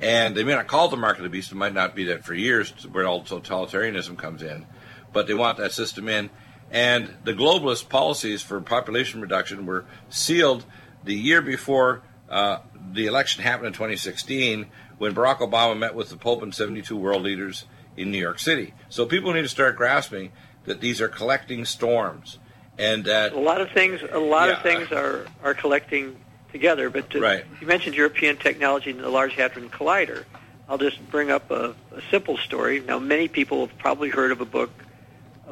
And 0.00 0.36
they 0.36 0.44
may 0.44 0.54
not 0.54 0.66
call 0.66 0.86
it 0.86 0.90
the 0.90 0.96
market 0.96 1.20
of 1.20 1.24
the 1.24 1.30
beast. 1.30 1.52
It 1.52 1.56
might 1.56 1.74
not 1.74 1.94
be 1.94 2.04
that 2.04 2.24
for 2.24 2.34
years, 2.34 2.70
where 2.90 3.06
all 3.06 3.22
totalitarianism 3.22 4.18
comes 4.18 4.42
in. 4.42 4.66
But 5.12 5.26
they 5.26 5.34
want 5.34 5.58
that 5.58 5.72
system 5.72 6.08
in. 6.08 6.30
And 6.70 7.14
the 7.24 7.34
globalist 7.34 7.88
policies 7.88 8.42
for 8.42 8.60
population 8.60 9.20
reduction 9.20 9.66
were 9.66 9.84
sealed 10.08 10.64
the 11.04 11.14
year 11.14 11.40
before 11.40 12.02
uh, 12.28 12.58
the 12.92 13.06
election 13.06 13.42
happened 13.42 13.68
in 13.68 13.72
2016 13.74 14.66
when 15.04 15.14
Barack 15.14 15.40
Obama 15.40 15.76
met 15.78 15.94
with 15.94 16.08
the 16.08 16.16
Pope 16.16 16.40
and 16.42 16.54
72 16.54 16.96
world 16.96 17.20
leaders 17.22 17.66
in 17.94 18.10
New 18.10 18.16
York 18.18 18.38
City. 18.38 18.72
So 18.88 19.04
people 19.04 19.34
need 19.34 19.42
to 19.42 19.48
start 19.50 19.76
grasping 19.76 20.32
that 20.64 20.80
these 20.80 20.98
are 21.02 21.08
collecting 21.08 21.66
storms 21.66 22.38
and 22.78 23.04
that 23.04 23.34
a 23.34 23.38
lot 23.38 23.60
of 23.60 23.70
things 23.70 24.00
a 24.10 24.18
lot 24.18 24.48
Yeah. 24.48 24.56
of 24.56 24.62
things 24.62 24.90
are 24.92 25.26
are 25.42 25.52
collecting 25.52 26.16
together 26.52 26.88
but 26.88 27.10
to, 27.10 27.20
Right. 27.20 27.44
you 27.60 27.66
mentioned 27.66 27.94
european 27.96 28.36
technology 28.38 28.90
and 28.92 29.00
the 29.00 29.10
large 29.10 29.34
hadron 29.34 29.68
collider 29.68 30.24
i'll 30.68 30.78
just 30.78 30.98
bring 31.10 31.30
up 31.30 31.50
a, 31.50 31.74
a 31.94 32.00
simple 32.10 32.36
story 32.38 32.80
now 32.80 32.98
many 32.98 33.28
people 33.28 33.66
have 33.66 33.76
probably 33.78 34.08
heard 34.08 34.32
of 34.32 34.40
a 34.40 34.44
book 34.46 34.70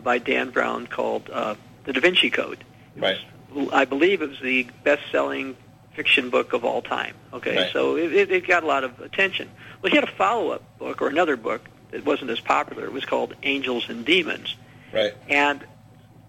by 0.03 0.17
dan 0.19 0.49
brown 0.51 0.87
called 0.87 1.29
uh, 1.31 1.55
the 1.85 1.93
da 1.93 2.01
vinci 2.01 2.31
code 2.31 2.65
Right. 2.97 3.19
was- 3.55 3.69
i 3.73 3.85
believe 3.85 4.23
it 4.23 4.29
was 4.31 4.41
the 4.41 4.67
best 4.83 5.03
selling 5.13 5.57
fiction 5.95 6.31
book 6.31 6.53
of 6.53 6.65
all 6.65 6.83
time. 6.83 7.15
Okay, 7.33 7.57
Right. 7.57 7.73
so 7.73 7.97
it, 7.97 8.31
it, 8.31 8.47
got 8.47 8.63
a 8.63 8.67
lot 8.67 8.85
of 8.85 9.01
attention. 9.01 9.51
Well, 9.81 9.91
he 9.91 9.97
had 9.97 10.05
a 10.05 10.13
follow-up 10.13 10.79
book 10.79 11.03
or 11.03 11.09
another 11.09 11.37
book 11.37 11.69
that 11.91 12.05
wasn't 12.05 12.31
as 12.31 12.41
popular. 12.41 12.85
It 12.85 12.93
was 12.93 13.05
called 13.05 13.35
Angels 13.43 13.89
and 13.89 14.05
Demons. 14.05 14.57
Right. 14.93 15.15
And 15.29 15.65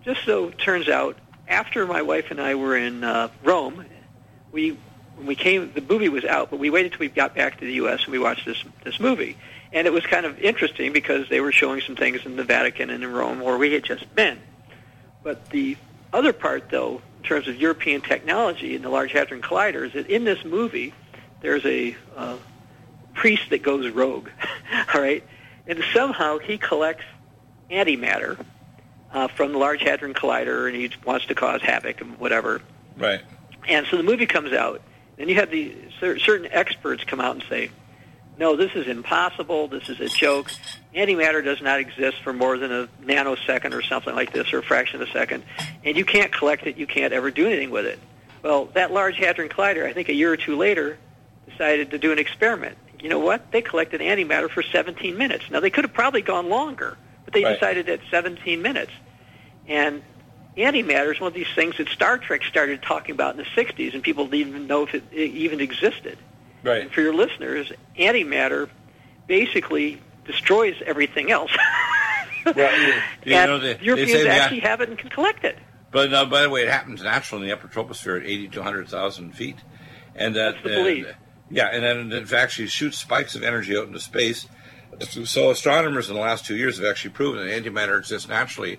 just 0.03 0.23
so 0.25 0.49
it 0.49 0.57
turns 0.57 0.89
out, 0.89 1.17
after 1.47 1.85
my 1.85 2.01
wife 2.01 2.31
and 2.31 2.39
I 2.41 2.55
were 2.55 2.75
in 2.77 3.03
uh, 3.03 3.29
Rome, 3.43 3.85
we 4.51 4.77
when 5.15 5.27
we 5.27 5.35
came, 5.35 5.71
the 5.73 5.81
movie 5.81 6.09
was 6.09 6.25
out, 6.25 6.49
but 6.49 6.57
we 6.59 6.69
waited 6.71 6.93
till 6.93 6.99
we 6.99 7.09
got 7.09 7.35
back 7.35 7.59
to 7.59 7.65
the 7.65 7.73
U.S. 7.73 8.03
and 8.05 8.11
we 8.11 8.19
watched 8.19 8.45
this 8.45 8.63
this 8.83 8.99
movie. 8.99 9.37
And 9.71 9.87
it 9.87 9.93
was 9.93 10.05
kind 10.05 10.25
of 10.25 10.39
interesting 10.39 10.93
because 10.93 11.29
they 11.29 11.39
were 11.39 11.51
showing 11.51 11.81
some 11.81 11.95
things 11.95 12.25
in 12.25 12.35
the 12.35 12.43
Vatican 12.43 12.89
and 12.89 13.03
in 13.03 13.11
Rome 13.11 13.39
where 13.39 13.57
we 13.57 13.73
had 13.73 13.83
just 13.83 14.13
been. 14.15 14.39
But 15.23 15.49
the 15.49 15.77
other 16.11 16.31
part, 16.33 16.69
though, 16.69 17.01
terms 17.23 17.47
of 17.47 17.55
European 17.55 18.01
technology 18.01 18.75
and 18.75 18.83
the 18.83 18.89
Large 18.89 19.11
Hadron 19.11 19.41
Collider, 19.41 19.85
is 19.85 19.93
that 19.93 20.07
in 20.07 20.23
this 20.23 20.43
movie 20.45 20.93
there's 21.41 21.65
a 21.65 21.95
uh, 22.15 22.37
priest 23.13 23.49
that 23.49 23.63
goes 23.63 23.89
rogue, 23.91 24.29
all 24.93 25.01
right, 25.01 25.23
and 25.67 25.83
somehow 25.93 26.37
he 26.37 26.57
collects 26.57 27.05
antimatter 27.71 28.43
uh, 29.11 29.27
from 29.27 29.51
the 29.51 29.57
Large 29.57 29.81
Hadron 29.81 30.13
Collider, 30.13 30.67
and 30.67 30.75
he 30.75 30.91
wants 31.05 31.25
to 31.27 31.35
cause 31.35 31.61
havoc 31.61 32.01
and 32.01 32.19
whatever. 32.19 32.61
Right. 32.97 33.21
And 33.67 33.85
so 33.87 33.97
the 33.97 34.03
movie 34.03 34.25
comes 34.25 34.51
out, 34.53 34.81
and 35.17 35.29
you 35.29 35.35
have 35.35 35.51
the 35.51 35.75
cer- 35.99 36.19
certain 36.19 36.47
experts 36.51 37.03
come 37.03 37.21
out 37.21 37.35
and 37.35 37.43
say, 37.49 37.71
"No, 38.37 38.55
this 38.55 38.71
is 38.75 38.87
impossible. 38.87 39.67
This 39.67 39.89
is 39.89 39.99
a 39.99 40.09
joke. 40.09 40.51
Antimatter 40.95 41.43
does 41.43 41.61
not 41.61 41.79
exist 41.79 42.17
for 42.23 42.33
more 42.33 42.57
than 42.57 42.71
a 42.71 42.87
nanosecond 43.03 43.73
or 43.73 43.81
something 43.81 44.15
like 44.15 44.33
this, 44.33 44.51
or 44.53 44.59
a 44.59 44.63
fraction 44.63 45.01
of 45.01 45.07
a 45.07 45.11
second, 45.11 45.43
and 45.83 45.95
you 45.97 46.05
can't 46.05 46.31
collect 46.31 46.65
it. 46.67 46.77
You 46.77 46.87
can't 46.87 47.13
ever 47.13 47.31
do 47.31 47.47
anything 47.47 47.69
with 47.69 47.85
it." 47.85 47.99
Well, 48.41 48.65
that 48.73 48.91
Large 48.91 49.17
Hadron 49.17 49.49
Collider, 49.49 49.85
I 49.85 49.93
think 49.93 50.09
a 50.09 50.13
year 50.13 50.31
or 50.31 50.37
two 50.37 50.55
later, 50.57 50.97
decided 51.49 51.91
to 51.91 51.97
do 51.97 52.11
an 52.11 52.19
experiment. 52.19 52.77
You 53.01 53.09
know 53.09 53.19
what? 53.19 53.51
They 53.51 53.61
collected 53.61 54.01
antimatter 54.01 54.49
for 54.49 54.63
17 54.63 55.17
minutes. 55.17 55.45
Now 55.51 55.59
they 55.59 55.69
could 55.69 55.83
have 55.83 55.93
probably 55.93 56.21
gone 56.21 56.49
longer, 56.49 56.97
but 57.25 57.33
they 57.33 57.43
Right. 57.43 57.53
decided 57.53 57.89
at 57.89 57.99
17 58.09 58.61
minutes. 58.61 58.91
And 59.67 60.03
antimatter 60.57 61.13
is 61.13 61.19
one 61.19 61.27
of 61.27 61.33
these 61.33 61.51
things 61.53 61.77
that 61.77 61.89
Star 61.89 62.17
Trek 62.17 62.43
started 62.43 62.81
talking 62.81 63.13
about 63.13 63.31
in 63.31 63.37
the 63.37 63.49
60s, 63.55 63.93
and 63.93 64.03
people 64.03 64.25
didn't 64.27 64.47
even 64.49 64.67
know 64.67 64.83
if 64.83 64.95
it, 64.95 65.03
it 65.11 65.31
even 65.31 65.59
existed. 65.59 66.17
Right. 66.63 66.83
And 66.83 66.91
for 66.91 67.01
your 67.01 67.13
listeners, 67.13 67.71
antimatter 67.97 68.69
basically 69.27 70.01
destroys 70.25 70.75
everything 70.85 71.31
else. 71.31 71.51
Well, 72.45 72.77
you- 72.77 72.93
you 73.23 73.35
and 73.37 73.51
know, 73.51 73.57
they- 73.57 73.75
they 73.75 73.85
Europeans 73.85 74.11
say 74.11 74.23
the- 74.23 74.29
actually 74.29 74.59
have 74.59 74.81
it 74.81 74.89
and 74.89 74.97
can 74.97 75.09
collect 75.09 75.45
it. 75.45 75.57
But 75.91 76.13
uh, 76.13 76.25
by 76.25 76.41
the 76.41 76.49
way, 76.49 76.63
it 76.63 76.69
happens 76.69 77.01
naturally 77.01 77.43
in 77.43 77.47
the 77.47 77.53
upper 77.55 77.69
troposphere 77.69 78.19
at 78.19 78.25
80 78.27 78.47
to 78.49 78.59
100,000 78.59 79.31
feet, 79.31 79.55
and 80.13 80.35
that 80.35 80.55
That's 80.55 80.63
the 80.65 80.75
and- 80.75 80.83
belief. 80.83 81.07
yeah, 81.49 81.67
and 81.71 81.83
then 81.83 82.11
it 82.11 82.33
actually 82.33 82.67
shoots 82.67 82.97
spikes 82.97 83.35
of 83.35 83.43
energy 83.43 83.77
out 83.77 83.87
into 83.87 84.01
space. 84.01 84.45
So 85.25 85.51
astronomers 85.51 86.09
in 86.09 86.15
the 86.15 86.21
last 86.21 86.45
two 86.45 86.57
years 86.57 86.77
have 86.79 86.85
actually 86.85 87.11
proven 87.11 87.47
that 87.47 87.63
antimatter 87.63 87.97
exists 87.97 88.27
naturally. 88.27 88.77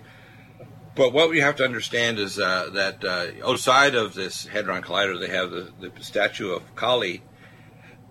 But 0.95 1.11
what 1.11 1.31
we 1.31 1.39
have 1.39 1.55
to 1.55 1.65
understand 1.65 2.19
is 2.19 2.37
uh, 2.37 2.69
that 2.73 3.03
uh, 3.03 3.49
outside 3.49 3.95
of 3.95 4.13
this 4.13 4.45
Hadron 4.45 4.83
Collider, 4.83 5.19
they 5.19 5.29
have 5.35 5.49
the, 5.49 5.71
the 5.79 5.91
statue 6.03 6.51
of 6.51 6.75
Kali, 6.75 7.23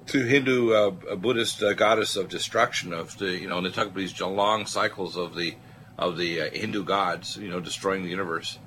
to 0.07 0.25
Hindu 0.25 0.73
uh, 0.73 0.91
Buddhist 1.17 1.63
uh, 1.63 1.73
goddess 1.75 2.17
of 2.17 2.29
destruction 2.29 2.93
of 2.93 3.19
the 3.19 3.31
you 3.31 3.49
know, 3.49 3.59
and 3.59 3.67
they 3.67 3.71
talk 3.71 3.87
about 3.87 3.97
these 3.97 4.21
long 4.21 4.67
cycles 4.67 5.17
of 5.17 5.35
the 5.35 5.55
of 5.99 6.17
the 6.17 6.43
uh, 6.43 6.51
Hindu 6.51 6.85
gods, 6.85 7.37
you 7.37 7.49
know, 7.49 7.61
destroying 7.61 8.03
the 8.03 8.11
universe. 8.11 8.59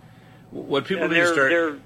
What 0.51 0.85
people 0.85 1.07
need 1.07 1.15
to 1.15 1.19
their 1.19 1.33
start 1.33 1.49
their, 1.49 1.77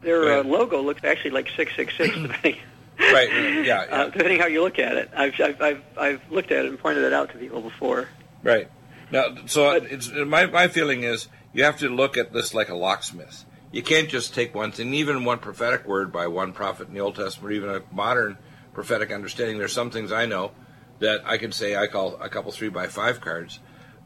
their 0.00 0.40
uh, 0.40 0.44
logo 0.44 0.80
looks 0.80 1.04
actually 1.04 1.32
like 1.32 1.48
666, 1.54 2.28
depending, 2.28 2.60
right, 2.98 3.30
yeah, 3.30 3.62
yeah. 3.64 3.74
uh, 3.90 4.04
depending 4.08 4.40
how 4.40 4.46
you 4.46 4.62
look 4.62 4.78
at 4.78 4.96
it. 4.96 5.10
I've, 5.14 5.38
I've, 5.40 5.60
I've, 5.60 5.82
I've 5.96 6.30
looked 6.30 6.50
at 6.50 6.64
it 6.64 6.68
and 6.70 6.78
pointed 6.78 7.04
it 7.04 7.12
out 7.12 7.30
to 7.32 7.38
people 7.38 7.60
before. 7.60 8.08
Right. 8.42 8.70
Now, 9.10 9.34
so 9.46 9.70
it's 9.70 10.10
my 10.10 10.46
my 10.46 10.68
feeling 10.68 11.02
is 11.02 11.28
you 11.52 11.64
have 11.64 11.78
to 11.78 11.88
look 11.88 12.16
at 12.16 12.32
this 12.32 12.52
like 12.52 12.68
a 12.68 12.74
locksmith. 12.74 13.44
You 13.72 13.82
can't 13.82 14.08
just 14.08 14.34
take 14.34 14.54
one 14.54 14.72
thing, 14.72 14.94
even 14.94 15.24
one 15.24 15.38
prophetic 15.38 15.86
word 15.86 16.10
by 16.12 16.26
one 16.26 16.52
prophet 16.52 16.88
in 16.88 16.94
the 16.94 17.00
Old 17.00 17.16
Testament, 17.16 17.52
or 17.52 17.54
even 17.54 17.70
a 17.70 17.82
modern 17.92 18.38
prophetic 18.78 19.10
understanding. 19.10 19.58
There's 19.58 19.72
some 19.72 19.90
things 19.90 20.12
I 20.12 20.24
know 20.24 20.52
that 21.00 21.22
I 21.26 21.36
can 21.36 21.50
say 21.50 21.74
I 21.74 21.88
call 21.88 22.14
a 22.20 22.28
couple 22.28 22.52
three 22.52 22.68
by 22.68 22.86
five 22.86 23.20
cards, 23.20 23.58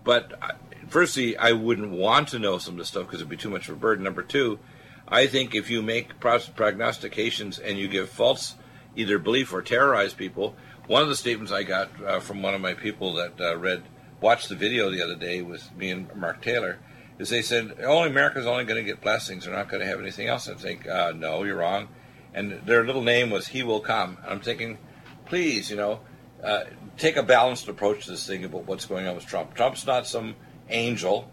but 0.03 0.33
I- 0.41 0.53
firstly, 0.89 1.37
I 1.37 1.53
wouldn't 1.53 1.91
want 1.91 2.29
to 2.29 2.39
know 2.39 2.57
some 2.57 2.75
of 2.75 2.79
this 2.79 2.89
stuff 2.89 3.03
because 3.05 3.21
it'd 3.21 3.29
be 3.29 3.37
too 3.37 3.51
much 3.51 3.69
of 3.69 3.77
a 3.77 3.79
burden. 3.79 4.03
Number 4.03 4.23
two, 4.23 4.59
I 5.07 5.27
think 5.27 5.55
if 5.55 5.69
you 5.69 5.83
make 5.83 6.19
prognostications 6.21 7.59
and 7.59 7.79
you 7.79 7.87
give 7.87 8.09
false 8.09 8.55
either 8.97 9.19
belief 9.19 9.53
or 9.53 9.61
terrorize 9.61 10.15
people, 10.15 10.57
one 10.87 11.03
of 11.03 11.11
the 11.11 11.17
statements 11.17 11.53
I 11.53 11.65
got 11.65 11.91
uh, 12.03 12.21
from 12.21 12.41
one 12.41 12.55
of 12.55 12.63
my 12.63 12.73
people 12.73 13.13
that 13.17 13.39
uh, 13.39 13.59
read 13.59 13.83
watched 14.23 14.49
the 14.49 14.55
video 14.55 14.91
the 14.91 15.03
other 15.03 15.17
day 15.17 15.43
with 15.43 15.71
me 15.77 15.91
and 15.91 16.17
Mark 16.17 16.41
Taylor 16.41 16.79
is 17.19 17.29
they 17.29 17.43
said 17.43 17.75
only 17.85 18.09
America's 18.09 18.47
only 18.47 18.65
going 18.65 18.83
to 18.83 18.91
get 18.91 19.03
blessings; 19.03 19.45
they're 19.45 19.55
not 19.55 19.69
going 19.69 19.83
to 19.83 19.87
have 19.87 20.01
anything 20.01 20.29
else. 20.29 20.49
I 20.49 20.55
think 20.55 20.89
uh, 20.89 21.13
no, 21.15 21.45
you're 21.45 21.59
wrong. 21.59 21.89
And 22.35 22.63
their 22.65 22.85
little 22.85 23.03
name 23.03 23.31
was 23.31 23.49
"He 23.49 23.63
Will 23.63 23.81
Come." 23.81 24.19
I'm 24.27 24.41
thinking, 24.41 24.79
please, 25.27 25.71
you 25.71 25.77
know, 25.77 26.01
uh, 26.43 26.65
take 26.97 27.17
a 27.17 27.23
balanced 27.23 27.69
approach 27.69 28.05
to 28.05 28.13
this 28.13 28.27
thing 28.27 28.45
about 28.45 28.67
what's 28.67 28.87
going 28.87 29.07
on 29.07 29.15
with 29.15 29.27
Trump. 29.27 29.55
Trump's 29.55 29.87
not 29.87 30.07
some 30.07 30.35
angel. 30.69 31.31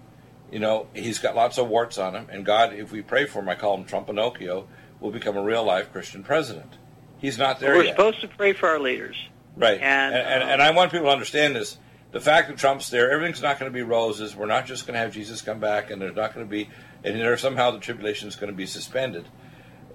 You 0.51 0.60
know, 0.60 0.88
he's 0.94 1.20
got 1.20 1.36
lots 1.36 1.58
of 1.58 1.68
warts 1.68 1.98
on 1.98 2.15
him, 2.15 2.27
and 2.32 2.46
God, 2.46 2.74
if 2.74 2.91
we 2.91 3.01
pray 3.01 3.25
for 3.25 3.39
him, 3.39 3.50
I 3.50 3.56
call 3.56 3.77
him 3.77 3.86
Trump 3.86 4.08
Pinocchio, 4.08 4.68
will 5.00 5.12
become 5.12 5.38
a 5.38 5.44
real 5.44 5.63
life 5.63 5.91
Christian 5.91 6.24
president. 6.24 6.77
He's 7.20 7.38
not 7.38 7.60
there 7.60 7.75
We're 7.75 7.84
yet. 7.84 7.96
supposed 7.96 8.22
to 8.22 8.27
pray 8.29 8.53
for 8.53 8.68
our 8.68 8.79
leaders. 8.79 9.15
Right. 9.56 9.79
And, 9.79 10.15
And, 10.15 10.27
and, 10.27 10.44
and 10.51 10.62
I 10.62 10.72
want 10.72 10.91
people 10.91 11.08
to 11.08 11.12
understand 11.12 11.56
this. 11.56 11.77
The 12.12 12.20
fact 12.20 12.48
that 12.48 12.58
Trump's 12.58 12.89
there, 12.89 13.12
everything's 13.12 13.41
not 13.41 13.60
going 13.60 13.72
to 13.72 13.75
be 13.75 13.84
roses. 13.84 14.36
We're 14.36 14.48
not 14.48 14.65
just 14.65 14.88
going 14.88 14.96
to 14.96 15.00
have 15.00 15.13
Jesus 15.13 15.41
come 15.41 15.60
back, 15.60 15.91
and 15.91 16.01
there's 16.01 16.15
not 16.15 16.34
going 16.34 16.46
to 16.46 16.50
be, 16.50 16.70
and 17.03 17.20
there's 17.20 17.41
somehow 17.41 17.70
the 17.70 17.79
tribulation 17.79 18.27
is 18.27 18.36
going 18.36 18.51
to 18.51 18.58
be 18.58 18.65
suspended. 18.65 19.27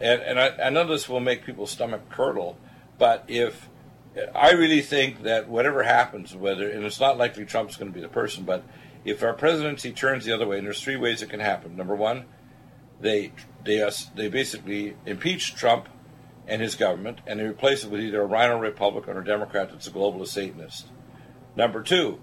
And, 0.00 0.22
and 0.22 0.40
I, 0.40 0.66
I 0.66 0.70
know 0.70 0.86
this 0.86 1.08
will 1.08 1.20
make 1.20 1.44
people's 1.44 1.70
stomach 1.70 2.08
curdle, 2.10 2.58
but 2.98 3.24
if 3.28 3.68
I 4.34 4.52
really 4.52 4.80
think 4.80 5.22
that 5.22 5.48
whatever 5.48 5.82
happens, 5.82 6.34
whether 6.34 6.68
and 6.68 6.84
it's 6.84 7.00
not 7.00 7.18
likely 7.18 7.44
Trump's 7.44 7.76
going 7.76 7.90
to 7.90 7.94
be 7.94 8.00
the 8.00 8.08
person, 8.08 8.44
but 8.44 8.64
if 9.04 9.22
our 9.22 9.34
presidency 9.34 9.92
turns 9.92 10.24
the 10.24 10.32
other 10.32 10.46
way, 10.46 10.58
and 10.58 10.66
there's 10.66 10.82
three 10.82 10.96
ways 10.96 11.22
it 11.22 11.30
can 11.30 11.40
happen. 11.40 11.76
Number 11.76 11.94
one, 11.94 12.24
they 13.00 13.32
they 13.64 13.88
they 14.14 14.28
basically 14.28 14.96
impeach 15.04 15.54
Trump 15.54 15.88
and 16.46 16.62
his 16.62 16.74
government, 16.74 17.20
and 17.26 17.40
they 17.40 17.44
replace 17.44 17.84
it 17.84 17.90
with 17.90 18.00
either 18.00 18.22
a 18.22 18.26
RINO 18.26 18.58
Republican 18.58 19.16
or 19.16 19.22
Democrat 19.22 19.70
that's 19.70 19.86
a 19.86 19.90
globalist 19.90 20.28
Satanist. 20.28 20.86
Number 21.56 21.82
two, 21.82 22.20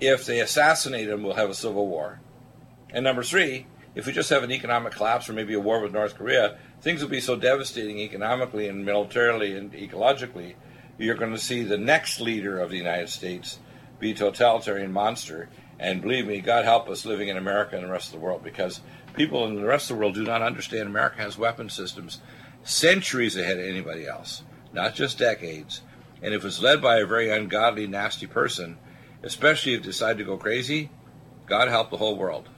if 0.00 0.24
they 0.24 0.40
assassinate 0.40 1.08
him, 1.08 1.22
we'll 1.22 1.34
have 1.34 1.50
a 1.50 1.54
civil 1.54 1.86
war. 1.86 2.20
And 2.90 3.04
number 3.04 3.22
three, 3.22 3.66
if 3.94 4.06
we 4.06 4.12
just 4.12 4.30
have 4.30 4.42
an 4.42 4.52
economic 4.52 4.92
collapse 4.92 5.28
or 5.28 5.32
maybe 5.32 5.54
a 5.54 5.60
war 5.60 5.80
with 5.80 5.92
North 5.92 6.16
Korea, 6.16 6.58
things 6.84 7.00
will 7.00 7.08
be 7.08 7.20
so 7.20 7.34
devastating 7.34 7.98
economically 7.98 8.68
and 8.68 8.84
militarily 8.84 9.56
and 9.56 9.72
ecologically, 9.72 10.54
you're 10.98 11.14
going 11.14 11.32
to 11.32 11.38
see 11.38 11.62
the 11.62 11.78
next 11.78 12.20
leader 12.20 12.58
of 12.58 12.70
the 12.70 12.76
United 12.76 13.08
States 13.08 13.58
be 13.98 14.12
totalitarian 14.12 14.92
monster. 14.92 15.48
And 15.80 16.02
believe 16.02 16.26
me, 16.26 16.42
God 16.42 16.66
help 16.66 16.90
us 16.90 17.06
living 17.06 17.28
in 17.28 17.38
America 17.38 17.74
and 17.74 17.86
the 17.86 17.90
rest 17.90 18.08
of 18.08 18.20
the 18.20 18.24
world 18.24 18.44
because 18.44 18.82
people 19.14 19.46
in 19.46 19.54
the 19.54 19.64
rest 19.64 19.90
of 19.90 19.96
the 19.96 20.00
world 20.02 20.14
do 20.14 20.24
not 20.24 20.42
understand 20.42 20.86
America 20.86 21.22
has 21.22 21.38
weapon 21.38 21.70
systems 21.70 22.20
centuries 22.64 23.34
ahead 23.34 23.58
of 23.58 23.64
anybody 23.64 24.06
else, 24.06 24.42
not 24.74 24.94
just 24.94 25.18
decades. 25.18 25.80
And 26.22 26.34
if 26.34 26.44
it's 26.44 26.60
led 26.60 26.82
by 26.82 26.98
a 26.98 27.06
very 27.06 27.30
ungodly, 27.30 27.86
nasty 27.86 28.26
person, 28.26 28.76
especially 29.22 29.72
if 29.72 29.80
they 29.80 29.86
decide 29.86 30.18
to 30.18 30.24
go 30.24 30.36
crazy, 30.36 30.90
God 31.46 31.68
help 31.68 31.88
the 31.88 31.96
whole 31.96 32.18
world. 32.18 32.50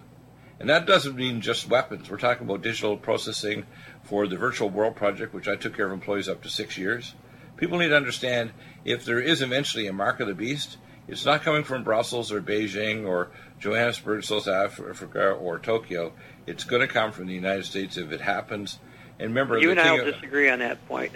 And 0.58 0.68
that 0.68 0.86
doesn't 0.86 1.14
mean 1.14 1.40
just 1.40 1.68
weapons. 1.68 2.10
We're 2.10 2.16
talking 2.16 2.46
about 2.46 2.62
digital 2.62 2.96
processing 2.96 3.66
for 4.06 4.26
the 4.26 4.36
Virtual 4.36 4.70
World 4.70 4.96
Project, 4.96 5.34
which 5.34 5.48
I 5.48 5.56
took 5.56 5.76
care 5.76 5.86
of 5.86 5.92
employees 5.92 6.28
up 6.28 6.42
to 6.42 6.48
six 6.48 6.78
years. 6.78 7.14
People 7.56 7.78
need 7.78 7.88
to 7.88 7.96
understand 7.96 8.52
if 8.84 9.04
there 9.04 9.20
is 9.20 9.42
eventually 9.42 9.86
a 9.86 9.92
mark 9.92 10.20
of 10.20 10.28
the 10.28 10.34
beast, 10.34 10.76
it's 11.08 11.24
not 11.24 11.42
coming 11.42 11.64
from 11.64 11.82
Brussels 11.84 12.30
or 12.30 12.40
Beijing 12.40 13.06
or 13.06 13.30
Johannesburg, 13.58 14.24
South 14.24 14.48
Africa, 14.48 15.30
or 15.30 15.58
Tokyo. 15.58 16.12
It's 16.46 16.64
going 16.64 16.82
to 16.82 16.88
come 16.88 17.12
from 17.12 17.26
the 17.26 17.34
United 17.34 17.64
States 17.64 17.96
if 17.96 18.12
it 18.12 18.20
happens. 18.20 18.78
And 19.18 19.30
remember, 19.30 19.58
You 19.58 19.70
and 19.70 19.80
I 19.80 19.92
will 19.92 20.04
disagree 20.04 20.50
on 20.50 20.58
that 20.60 20.86
point. 20.86 21.12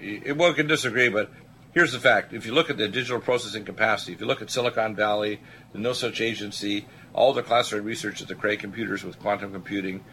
it, 0.00 0.36
well, 0.36 0.50
we 0.50 0.54
can 0.54 0.66
disagree, 0.66 1.08
but 1.08 1.30
here's 1.72 1.92
the 1.92 2.00
fact. 2.00 2.32
If 2.32 2.46
you 2.46 2.52
look 2.52 2.68
at 2.68 2.76
the 2.76 2.88
digital 2.88 3.20
processing 3.20 3.64
capacity, 3.64 4.12
if 4.12 4.20
you 4.20 4.26
look 4.26 4.42
at 4.42 4.50
Silicon 4.50 4.94
Valley, 4.94 5.40
the 5.72 5.78
No 5.78 5.92
Such 5.92 6.20
Agency, 6.20 6.86
all 7.14 7.32
the 7.32 7.42
classified 7.42 7.84
research 7.84 8.20
at 8.20 8.28
the 8.28 8.34
Cray 8.34 8.56
computers 8.56 9.02
with 9.02 9.18
quantum 9.18 9.52
computing, 9.52 10.04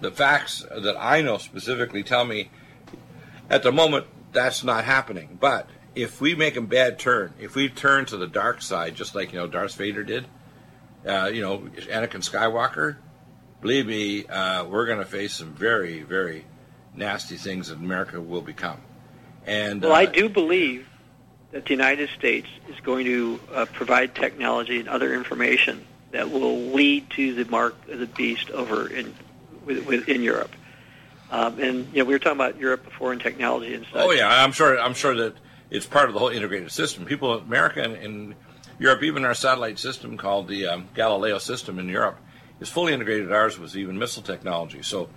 the 0.00 0.10
facts 0.10 0.64
that 0.70 0.96
I 0.98 1.20
know 1.22 1.38
specifically 1.38 2.02
tell 2.02 2.24
me 2.24 2.50
at 3.50 3.62
the 3.62 3.72
moment 3.72 4.06
that's 4.32 4.64
not 4.64 4.84
happening. 4.84 5.38
But 5.40 5.68
if 5.94 6.20
we 6.20 6.34
make 6.34 6.56
a 6.56 6.60
bad 6.60 6.98
turn, 6.98 7.34
if 7.40 7.54
we 7.54 7.68
turn 7.68 8.04
to 8.06 8.16
the 8.16 8.26
dark 8.26 8.62
side, 8.62 8.94
just 8.94 9.14
like 9.14 9.32
you 9.32 9.38
know 9.38 9.46
Darth 9.46 9.74
Vader 9.76 10.04
did, 10.04 10.26
uh, 11.06 11.30
you 11.32 11.40
know 11.40 11.58
Anakin 11.58 12.28
Skywalker, 12.28 12.96
believe 13.60 13.86
me, 13.86 14.26
uh, 14.26 14.64
we're 14.64 14.86
going 14.86 14.98
to 14.98 15.04
face 15.04 15.34
some 15.34 15.52
very, 15.54 16.02
very 16.02 16.44
nasty 16.94 17.36
things 17.36 17.68
that 17.68 17.78
America 17.78 18.20
will 18.20 18.42
become. 18.42 18.80
And 19.46 19.82
well, 19.82 19.92
uh, 19.92 19.96
I 19.96 20.06
do 20.06 20.28
believe 20.28 20.88
that 21.52 21.64
the 21.64 21.70
United 21.70 22.10
States 22.10 22.48
is 22.68 22.78
going 22.80 23.04
to 23.06 23.40
uh, 23.52 23.64
provide 23.66 24.14
technology 24.14 24.80
and 24.80 24.88
other 24.88 25.14
information 25.14 25.84
that 26.10 26.30
will 26.30 26.56
lead 26.72 27.08
to 27.10 27.34
the 27.34 27.50
mark 27.50 27.74
of 27.88 27.98
the 27.98 28.06
beast 28.06 28.50
over 28.50 28.88
in 28.88 29.14
within 29.64 30.22
Europe. 30.22 30.50
Um, 31.30 31.58
and 31.58 31.88
you 31.92 31.98
know, 31.98 32.04
we 32.04 32.14
were 32.14 32.18
talking 32.18 32.38
about 32.38 32.58
Europe 32.58 32.84
before 32.84 33.12
and 33.12 33.20
technology 33.20 33.74
and 33.74 33.84
stuff. 33.86 34.02
Oh 34.04 34.10
yeah, 34.12 34.28
I'm 34.28 34.52
sure. 34.52 34.78
I'm 34.78 34.94
sure 34.94 35.14
that 35.16 35.34
it's 35.70 35.86
part 35.86 36.08
of 36.08 36.14
the 36.14 36.20
whole 36.20 36.28
integrated 36.28 36.70
system. 36.70 37.04
People, 37.04 37.36
in 37.38 37.44
America 37.44 37.82
and, 37.82 37.96
and 37.96 38.34
Europe, 38.78 39.02
even 39.02 39.24
our 39.24 39.34
satellite 39.34 39.78
system 39.78 40.16
called 40.16 40.48
the 40.48 40.66
um, 40.66 40.88
Galileo 40.94 41.38
system 41.38 41.78
in 41.78 41.88
Europe, 41.88 42.18
is 42.60 42.68
fully 42.68 42.92
integrated. 42.92 43.32
Ours 43.32 43.58
was 43.58 43.76
even 43.76 43.98
missile 43.98 44.22
technology. 44.22 44.82
So, 44.82 45.08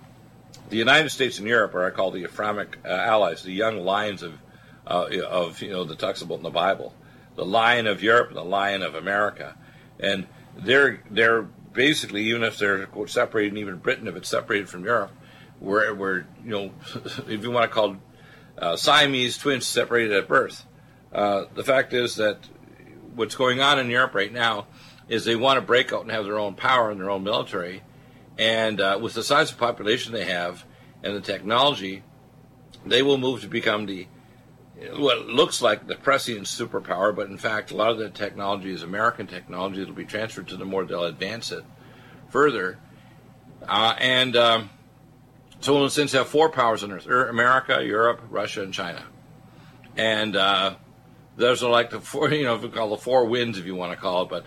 the 0.70 0.76
United 0.76 1.10
States 1.10 1.38
and 1.38 1.46
Europe 1.46 1.74
are 1.74 1.86
I 1.86 1.90
call 1.90 2.10
the 2.10 2.24
Ephraimic 2.24 2.78
uh, 2.84 2.88
allies, 2.88 3.42
the 3.42 3.52
young 3.52 3.78
lions 3.78 4.22
of 4.22 4.38
uh, 4.86 5.08
of 5.28 5.60
you 5.62 5.70
know 5.70 5.84
the 5.84 5.94
talks 5.94 6.22
about 6.22 6.38
in 6.38 6.42
the 6.42 6.50
Bible, 6.50 6.94
the 7.36 7.44
lion 7.44 7.86
of 7.86 8.02
Europe, 8.02 8.32
the 8.32 8.44
lion 8.44 8.82
of 8.82 8.94
America, 8.94 9.56
and 10.00 10.26
they're 10.56 11.00
they're 11.10 11.46
basically 11.72 12.22
even 12.24 12.42
if 12.42 12.58
they're 12.58 12.86
quote, 12.86 13.10
separated, 13.10 13.56
even 13.56 13.76
Britain 13.78 14.08
if 14.08 14.16
it's 14.16 14.28
separated 14.28 14.68
from 14.68 14.84
Europe, 14.84 15.12
we're, 15.60 15.92
we're 15.94 16.26
you 16.44 16.50
know 16.50 16.70
if 17.28 17.42
you 17.42 17.50
want 17.50 17.70
to 17.70 17.74
call 17.74 17.96
uh, 18.58 18.76
Siamese 18.76 19.38
twins 19.38 19.66
separated 19.66 20.12
at 20.12 20.28
birth. 20.28 20.66
Uh, 21.12 21.44
the 21.54 21.64
fact 21.64 21.92
is 21.92 22.16
that 22.16 22.48
what's 23.14 23.34
going 23.34 23.60
on 23.60 23.78
in 23.78 23.88
Europe 23.88 24.14
right 24.14 24.32
now 24.32 24.66
is 25.08 25.24
they 25.24 25.36
want 25.36 25.56
to 25.56 25.62
break 25.62 25.92
out 25.92 26.02
and 26.02 26.10
have 26.10 26.24
their 26.24 26.38
own 26.38 26.54
power 26.54 26.90
and 26.90 27.00
their 27.00 27.10
own 27.10 27.24
military, 27.24 27.82
and 28.36 28.80
uh, 28.80 28.98
with 29.00 29.14
the 29.14 29.22
size 29.22 29.50
of 29.50 29.58
population 29.58 30.12
they 30.12 30.26
have 30.26 30.64
and 31.02 31.16
the 31.16 31.20
technology, 31.20 32.02
they 32.84 33.02
will 33.02 33.18
move 33.18 33.40
to 33.40 33.48
become 33.48 33.86
the 33.86 34.06
what 34.96 35.26
looks 35.26 35.60
like 35.60 35.86
the 35.86 35.96
prescient 35.96 36.46
superpower, 36.46 37.14
but 37.14 37.28
in 37.28 37.38
fact, 37.38 37.70
a 37.70 37.76
lot 37.76 37.90
of 37.90 37.98
the 37.98 38.10
technology 38.10 38.70
is 38.70 38.82
American 38.82 39.26
technology. 39.26 39.82
It'll 39.82 39.94
be 39.94 40.04
transferred 40.04 40.48
to 40.48 40.56
them 40.56 40.68
more. 40.68 40.84
They'll 40.84 41.04
advance 41.04 41.50
it 41.50 41.64
further. 42.28 42.78
Uh, 43.66 43.94
and 43.98 44.36
um, 44.36 44.70
so, 45.60 45.76
in 45.78 45.84
a 45.84 45.90
sense, 45.90 46.12
have 46.12 46.28
four 46.28 46.50
powers 46.50 46.84
on 46.84 46.92
Earth 46.92 47.06
America, 47.06 47.82
Europe, 47.84 48.22
Russia, 48.30 48.62
and 48.62 48.72
China. 48.72 49.04
And 49.96 50.36
uh, 50.36 50.76
those 51.36 51.62
are 51.64 51.70
like 51.70 51.90
the 51.90 52.00
four, 52.00 52.30
you 52.32 52.44
know, 52.44 52.54
if 52.54 52.62
we 52.62 52.68
call 52.68 52.90
the 52.90 52.96
four 52.96 53.24
winds, 53.26 53.58
if 53.58 53.66
you 53.66 53.74
want 53.74 53.92
to 53.92 53.96
call 53.96 54.22
it. 54.22 54.28
But 54.28 54.46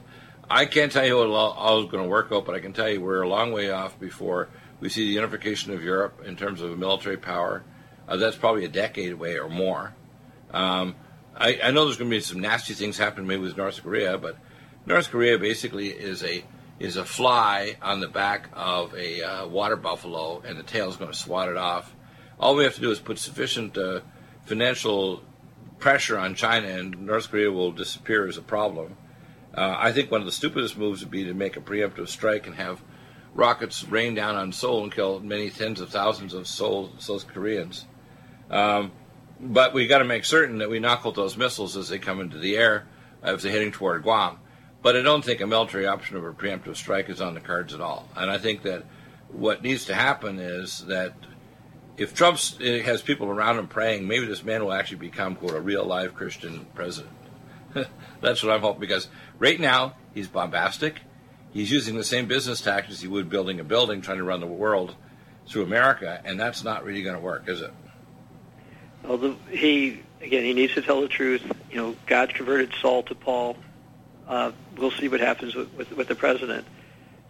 I 0.50 0.66
can't 0.66 0.92
tell 0.92 1.06
you 1.06 1.18
what 1.18 1.28
all 1.28 1.84
is 1.84 1.92
going 1.92 2.04
to 2.04 2.10
work 2.10 2.32
out, 2.32 2.46
but 2.46 2.56
I 2.56 2.60
can 2.60 2.74
tell 2.74 2.90
you 2.90 3.02
we're 3.02 3.22
a 3.22 3.30
long 3.30 3.52
way 3.52 3.70
off 3.70 4.00
before 4.00 4.50
we 4.80 4.90
see 4.90 5.06
the 5.06 5.14
unification 5.14 5.74
of 5.74 5.84
Europe 5.84 6.24
in 6.26 6.38
terms 6.38 6.62
of 6.62 6.78
military 6.78 7.18
power. 7.18 7.64
Uh, 8.08 8.16
that's 8.16 8.36
probably 8.36 8.66
a 8.66 8.70
decade 8.70 9.12
away 9.12 9.38
or 9.38 9.50
more. 9.50 9.94
Um, 10.54 10.96
I, 11.36 11.60
I, 11.64 11.72
know 11.72 11.86
there's 11.86 11.98
going 11.98 12.10
to 12.10 12.16
be 12.16 12.22
some 12.22 12.40
nasty 12.40 12.74
things 12.74 12.98
happening 12.98 13.28
maybe 13.28 13.42
with 13.42 13.58
North 13.58 13.82
Korea, 13.82 14.18
but 14.18 14.38
North 14.86 15.10
Korea 15.10 15.38
basically 15.38 15.90
is 15.90 16.24
a 16.24 16.44
is 16.80 16.98
a 16.98 17.06
fly 17.06 17.78
on 17.82 18.00
the 18.00 18.08
back 18.08 18.50
of 18.54 18.94
a 18.96 19.22
uh, 19.22 19.48
water 19.48 19.76
buffalo, 19.76 20.42
and 20.46 20.58
the 20.58 20.64
tail 20.64 20.90
is 20.90 20.98
going 20.98 21.12
to 21.12 21.18
swat 21.18 21.48
it 21.48 21.58
off. 21.58 21.96
All 22.40 22.56
we 22.56 22.64
have 22.64 22.76
to 22.76 22.82
do 22.82 22.90
is 22.92 23.00
put 23.00 23.20
sufficient 23.20 23.78
uh, 23.78 24.02
financial 24.46 25.24
pressure 25.78 26.18
on 26.18 26.34
China, 26.34 26.68
and 26.68 27.06
North 27.06 27.30
Korea 27.30 27.52
will 27.52 27.72
disappear 27.72 28.28
as 28.28 28.38
a 28.38 28.42
problem. 28.42 28.98
Uh, 29.54 29.76
I 29.78 29.92
think 29.92 30.10
one 30.10 30.22
of 30.22 30.26
the 30.26 30.32
stupidest 30.32 30.78
moves 30.78 31.02
would 31.02 31.12
be 31.12 31.26
to 31.26 31.34
make 31.34 31.56
a 31.56 31.62
preemptive 31.62 32.08
strike 32.08 32.48
and 32.48 32.56
have 32.56 32.82
rockets 33.34 33.84
rain 33.84 34.16
down 34.16 34.36
on 34.36 34.52
Seoul 34.52 34.84
and 34.84 34.92
kill 34.92 35.20
many 35.20 35.50
tens 35.50 35.82
of 35.82 35.90
thousands 35.90 36.34
of 36.34 36.48
Seoul, 36.48 36.92
South 36.98 37.28
Koreans. 37.28 37.86
Um, 38.50 38.92
but 39.42 39.74
we 39.74 39.88
got 39.88 40.00
to 40.00 40.06
make 40.06 40.24
certain 40.24 40.60
that 40.60 40.70
we 40.70 40.80
knock 40.80 41.06
out 41.06 41.16
those 41.16 41.36
missiles 41.36 41.76
as 41.76 41.90
they 41.90 41.98
come 42.00 42.22
into 42.22 42.38
the 42.38 42.56
air 42.56 42.88
if 43.24 43.42
they're 43.42 43.52
heading 43.52 43.72
toward 43.72 44.04
Guam. 44.04 44.40
But 44.82 44.96
I 44.96 45.02
don't 45.02 45.24
think 45.24 45.42
a 45.42 45.48
military 45.48 45.88
option 45.88 46.16
of 46.18 46.24
a 46.24 46.32
preemptive 46.32 46.76
strike 46.76 47.10
is 47.10 47.22
on 47.22 47.34
the 47.34 47.40
cards 47.40 47.74
at 47.74 47.82
all. 47.82 48.08
And 48.16 48.30
I 48.30 48.38
think 48.38 48.64
that 48.64 48.84
what 49.30 49.64
needs 49.64 49.86
to 49.86 49.94
happen 49.94 50.40
is 50.40 50.86
that 50.86 51.14
if 51.98 52.14
Trump 52.14 52.40
eh, 52.62 52.82
has 52.82 53.02
people 53.02 53.28
around 53.28 53.60
him 53.60 53.68
praying, 53.68 54.08
maybe 54.08 54.26
this 54.26 54.44
man 54.44 54.64
will 54.64 54.74
actually 54.74 54.98
become, 54.98 55.36
quote, 55.36 55.56
a 55.56 55.62
real 55.62 55.86
live 55.86 56.16
Christian 56.16 56.66
president. 56.74 57.14
That's 58.22 58.44
what 58.44 58.52
I'm 58.52 58.62
hoping 58.62 58.80
because 58.80 59.08
right 59.40 59.60
now 59.60 59.96
he's 60.14 60.28
bombastic. 60.28 61.02
He's 61.52 61.72
using 61.72 61.96
the 61.96 62.04
same 62.04 62.28
business 62.28 62.62
tactics 62.62 63.02
he 63.02 63.08
would 63.08 63.30
building 63.30 63.60
a 63.60 63.64
building, 63.64 64.02
trying 64.02 64.18
to 64.18 64.24
run 64.24 64.40
the 64.40 64.48
world 64.48 64.96
through 65.48 65.64
America, 65.64 66.22
and 66.24 66.40
that's 66.40 66.64
not 66.64 66.86
really 66.86 67.04
going 67.04 67.16
to 67.16 67.22
work, 67.22 67.50
is 67.50 67.60
it? 67.62 67.74
Well, 69.04 69.36
he 69.50 70.02
again, 70.22 70.44
he 70.44 70.54
needs 70.54 70.74
to 70.76 70.82
tell 70.82 71.02
the 71.02 71.08
truth. 71.08 71.42
You 71.70 71.78
know, 71.78 71.96
God 72.06 72.34
converted 72.34 72.74
Saul 72.82 73.04
to 73.04 73.16
Paul. 73.16 73.58
Uh, 74.28 74.52
we'll 74.78 74.92
see 74.92 75.08
what 75.08 75.20
happens 75.20 75.56
with, 75.56 75.74
with, 75.74 75.92
with 75.92 76.08
the 76.08 76.16
president. 76.16 76.66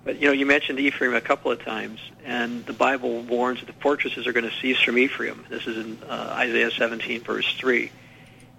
But 0.03 0.19
you 0.19 0.27
know, 0.27 0.33
you 0.33 0.45
mentioned 0.45 0.79
Ephraim 0.79 1.13
a 1.13 1.21
couple 1.21 1.51
of 1.51 1.63
times, 1.63 1.99
and 2.25 2.65
the 2.65 2.73
Bible 2.73 3.21
warns 3.21 3.59
that 3.59 3.67
the 3.67 3.73
fortresses 3.73 4.27
are 4.27 4.33
going 4.33 4.49
to 4.49 4.55
cease 4.57 4.79
from 4.81 4.97
Ephraim. 4.97 5.45
This 5.49 5.67
is 5.67 5.77
in 5.77 5.99
uh, 6.03 6.33
Isaiah 6.37 6.71
17, 6.71 7.21
verse 7.21 7.55
3. 7.57 7.91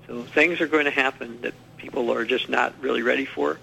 So 0.07 0.23
things 0.23 0.61
are 0.61 0.67
going 0.67 0.85
to 0.85 0.91
happen 0.91 1.41
that 1.43 1.55
people 1.77 2.13
are 2.13 2.25
just 2.25 2.49
not 2.49 2.75
really 2.81 3.03
ready 3.03 3.25
for. 3.25 3.59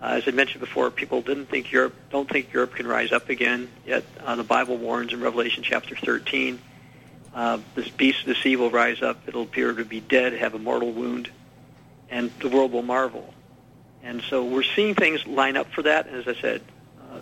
Uh, 0.00 0.06
as 0.06 0.24
I 0.26 0.30
mentioned 0.30 0.60
before, 0.60 0.90
people 0.90 1.22
didn't 1.22 1.46
think 1.46 1.70
Europe, 1.72 1.94
don't 2.10 2.28
think 2.28 2.52
Europe 2.52 2.74
can 2.74 2.86
rise 2.86 3.12
up 3.12 3.28
again. 3.28 3.68
Yet 3.84 4.04
uh, 4.24 4.36
the 4.36 4.44
Bible 4.44 4.76
warns 4.76 5.12
in 5.12 5.20
Revelation 5.20 5.62
chapter 5.62 5.96
13 5.96 6.58
uh, 7.34 7.58
this 7.74 7.88
beast 7.88 8.20
of 8.20 8.26
the 8.26 8.34
sea 8.34 8.56
will 8.56 8.70
rise 8.70 9.02
up. 9.02 9.20
It'll 9.26 9.42
appear 9.42 9.72
to 9.72 9.84
be 9.84 10.00
dead, 10.00 10.32
have 10.34 10.54
a 10.54 10.58
mortal 10.58 10.92
wound, 10.92 11.30
and 12.10 12.30
the 12.40 12.48
world 12.48 12.72
will 12.72 12.82
marvel. 12.82 13.34
And 14.02 14.22
so 14.22 14.44
we're 14.44 14.62
seeing 14.62 14.94
things 14.94 15.26
line 15.26 15.56
up 15.56 15.70
for 15.72 15.82
that. 15.82 16.06
And 16.06 16.16
as 16.16 16.28
I 16.28 16.40
said, 16.40 16.62
uh, 17.00 17.20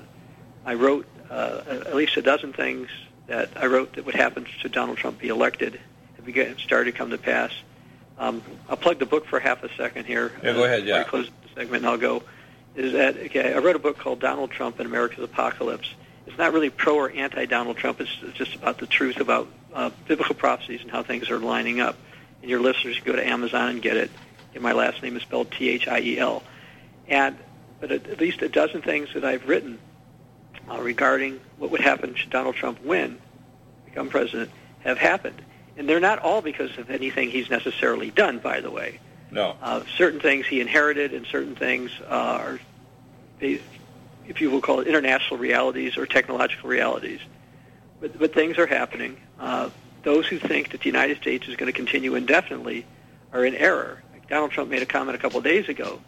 I 0.65 0.75
wrote 0.75 1.07
uh, 1.31 1.63
at 1.69 1.95
least 1.95 2.17
a 2.17 2.23
dozen 2.23 2.53
things 2.53 2.89
that 3.27 3.51
I 3.57 3.67
wrote 3.67 3.95
that 3.95 4.07
would 4.07 4.15
happen 4.15 4.47
should 4.61 4.73
Donald 4.73 4.99
Trump 4.99 5.19
be 5.19 5.29
elected 5.29 5.81
if 6.19 6.25
we 6.25 6.33
get 6.33 6.59
started 6.59 6.93
to 6.93 6.97
come 6.97 7.11
to 7.11 7.19
pass. 7.19 7.53
Um, 8.19 8.43
I'll 8.69 8.77
plug 8.77 8.99
the 8.99 9.07
book 9.07 9.27
for 9.27 9.41
half 9.41 9.63
a 9.63 9.75
second 9.75 10.07
here. 10.07 10.33
Yeah, 10.43 10.53
go 10.53 10.65
ahead. 10.65 10.87
Yeah. 10.87 11.01
I 11.01 11.05
close 11.05 11.27
the 11.27 11.61
segment, 11.61 11.85
and 11.85 11.87
I'll 11.87 11.99
go. 11.99 12.23
Is 12.75 12.93
that 12.93 13.17
okay? 13.17 13.53
I 13.53 13.59
wrote 13.59 13.77
a 13.77 13.81
book 13.81 13.99
called 13.99 14.21
Donald 14.21 14.51
Trump 14.51 14.79
and 14.79 14.87
America's 14.87 15.25
Apocalypse. 15.25 15.93
It's 16.27 16.39
not 16.39 16.53
really 16.53 16.71
pro 16.71 16.95
or 16.95 17.11
anti 17.11 17.47
Donald 17.47 17.77
Trump. 17.77 18.01
It's 18.01 18.11
just 18.35 18.55
about 18.55 18.79
the 18.79 18.87
truth 18.87 19.21
about 19.21 19.49
uh, 19.77 19.91
biblical 20.09 20.35
prophecies 20.35 20.81
and 20.81 20.91
how 20.91 21.03
things 21.03 21.31
are 21.31 21.39
lining 21.39 21.81
up. 21.81 21.97
And 22.41 22.51
your 22.51 22.61
listeners 22.61 22.97
can 22.97 23.05
go 23.05 23.17
to 23.17 23.27
Amazon 23.27 23.71
and 23.71 23.83
get 23.83 23.97
it. 23.97 24.11
And 24.55 24.63
my 24.63 24.73
last 24.73 25.03
name 25.03 25.17
is 25.17 25.23
spelled 25.23 25.51
T-H-I-E-L. 25.53 26.43
And 27.09 27.37
but 27.79 27.93
at, 27.93 28.07
at 28.07 28.21
least 28.21 28.41
a 28.41 28.49
dozen 28.49 28.81
things 28.81 29.11
that 29.13 29.25
I've 29.25 29.47
written 29.47 29.79
uh, 30.71 30.81
regarding 30.81 31.41
what 31.59 31.71
would 31.71 31.83
happen 31.83 32.15
should 32.15 32.31
Donald 32.31 32.55
Trump 32.55 32.83
win, 32.83 33.19
become 33.85 34.09
president, 34.09 34.51
have 34.81 34.97
happened. 34.97 35.43
And 35.77 35.87
they're 35.87 36.01
not 36.01 36.21
all 36.21 36.41
because 36.41 36.77
of 36.79 36.89
anything 36.89 37.31
he's 37.31 37.51
necessarily 37.51 38.11
done, 38.11 38.39
by 38.39 38.61
the 38.61 38.71
way. 38.71 38.99
No. 39.31 39.57
Uh, 39.61 39.83
certain 39.99 40.21
things 40.21 40.47
he 40.47 40.63
inherited, 40.63 41.13
and 41.13 41.27
certain 41.27 41.55
things 41.55 41.91
uh, 42.09 42.39
are, 42.41 42.61
if 43.41 44.41
you 44.41 44.51
will 44.51 44.63
call 44.63 44.81
it, 44.81 44.87
international 44.87 45.39
realities 45.39 45.99
or 45.99 46.07
technological 46.07 46.71
realities. 46.71 47.21
But, 48.01 48.19
but 48.19 48.33
things 48.33 48.57
are 48.57 48.67
happening. 48.67 49.19
Uh, 49.39 49.71
those 50.03 50.27
who 50.27 50.39
think 50.39 50.71
that 50.71 50.81
the 50.81 50.87
United 50.87 51.19
States 51.19 51.49
is 51.49 51.57
going 51.57 51.67
to 51.67 51.77
continue 51.77 52.15
indefinitely 52.15 52.87
are 53.33 53.45
in 53.45 53.55
error. 53.55 54.03
Like 54.13 54.29
Donald 54.29 54.53
Trump 54.53 54.71
made 54.71 54.83
a 54.83 54.87
comment 54.87 55.17
a 55.17 55.19
couple 55.19 55.39
of 55.39 55.45
days 55.45 55.69
ago 55.69 56.01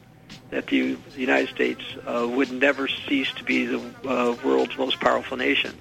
that 0.50 0.66
the, 0.66 0.94
the 0.94 1.20
United 1.20 1.48
States 1.48 1.82
uh, 2.06 2.26
would 2.28 2.50
never 2.50 2.88
cease 2.88 3.32
to 3.32 3.44
be 3.44 3.66
the 3.66 3.80
uh, 4.08 4.36
world's 4.44 4.76
most 4.78 5.00
powerful 5.00 5.36
nation. 5.36 5.74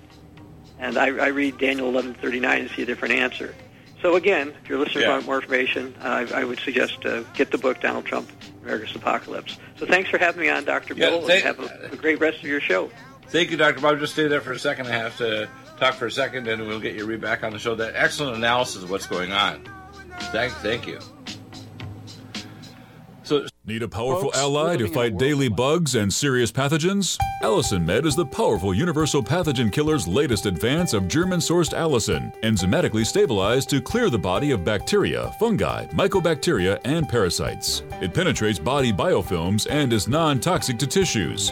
And 0.79 0.97
I, 0.97 1.07
I 1.07 1.27
read 1.27 1.57
Daniel 1.57 1.91
11:39 1.91 2.59
and 2.59 2.69
see 2.71 2.83
a 2.83 2.85
different 2.85 3.15
answer. 3.15 3.55
So 4.01 4.15
again, 4.15 4.53
if 4.61 4.69
your 4.69 4.77
listeners 4.77 5.03
yeah. 5.03 5.09
want 5.09 5.25
more 5.25 5.35
information, 5.41 5.95
uh, 6.01 6.27
I, 6.31 6.41
I, 6.41 6.43
would 6.43 6.59
suggest 6.59 7.03
uh, 7.03 7.23
get 7.33 7.49
the 7.49 7.57
book 7.57 7.81
Donald 7.81 8.05
Trump, 8.05 8.29
America's 8.61 8.95
Apocalypse. 8.95 9.57
So 9.77 9.87
thanks 9.87 10.09
for 10.11 10.19
having 10.19 10.41
me 10.41 10.49
on, 10.49 10.65
Dr. 10.65 10.93
Yeah, 10.93 11.09
Bill, 11.09 11.27
and 11.27 11.43
have 11.43 11.59
a, 11.59 11.89
a, 11.91 11.95
great 11.95 12.19
rest 12.19 12.37
of 12.37 12.43
your 12.43 12.61
show. 12.61 12.91
Thank 13.29 13.49
you, 13.49 13.57
Dr. 13.57 13.81
Bob. 13.81 13.99
Just 13.99 14.13
stay 14.13 14.27
there 14.27 14.41
for 14.41 14.51
a 14.51 14.59
second. 14.59 14.85
I 14.85 14.91
have 14.91 15.17
to 15.17 15.49
talk 15.77 15.95
for 15.95 16.05
a 16.05 16.11
second, 16.11 16.47
and 16.47 16.67
we'll 16.67 16.79
get 16.79 16.95
you 16.95 17.05
read 17.05 17.21
back 17.21 17.43
on 17.43 17.51
the 17.51 17.59
show. 17.59 17.75
That 17.75 17.93
excellent 17.95 18.37
analysis 18.37 18.83
of 18.83 18.89
what's 18.89 19.07
going 19.07 19.31
on. 19.31 19.67
Thank, 20.31 20.53
thank 20.53 20.87
you. 20.87 20.99
So, 23.23 23.45
Need 23.67 23.83
a 23.83 23.87
powerful 23.89 24.31
Folks, 24.31 24.37
ally 24.37 24.77
to 24.77 24.87
fight 24.87 25.17
daily 25.17 25.49
bugs 25.49 25.95
and 25.95 26.13
serious 26.13 26.53
pathogens? 26.53 27.17
Allicin 27.43 27.83
Med 27.83 28.05
is 28.05 28.15
the 28.15 28.25
powerful 28.25 28.73
universal 28.73 29.21
pathogen 29.21 29.69
killer's 29.69 30.07
latest 30.07 30.45
advance 30.45 30.93
of 30.93 31.09
German 31.09 31.41
sourced 31.41 31.73
allicin, 31.73 32.33
enzymatically 32.43 33.05
stabilized 33.05 33.69
to 33.69 33.81
clear 33.81 34.09
the 34.09 34.17
body 34.17 34.51
of 34.51 34.63
bacteria, 34.63 35.35
fungi, 35.37 35.85
mycobacteria, 35.87 36.79
and 36.85 37.09
parasites. 37.09 37.83
It 38.01 38.13
penetrates 38.13 38.57
body 38.57 38.93
biofilms 38.93 39.67
and 39.69 39.91
is 39.91 40.07
non 40.07 40.39
toxic 40.39 40.79
to 40.79 40.87
tissues. 40.87 41.51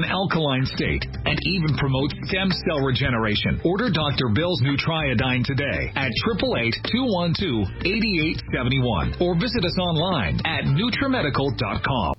alkaline 0.03 0.65
state, 0.65 1.05
and 1.25 1.39
even 1.45 1.77
promotes 1.77 2.13
stem 2.25 2.51
cell 2.67 2.81
regeneration. 2.81 3.61
Order 3.63 3.89
Dr. 3.89 4.27
Bill's 4.33 4.61
Nutriodine 4.61 5.45
today 5.45 5.93
at 5.95 6.11
888-212-8871 6.39 9.21
or 9.21 9.35
visit 9.35 9.63
us 9.65 9.77
online 9.77 10.39
at 10.45 10.65
NutriMedical.com. 10.65 12.13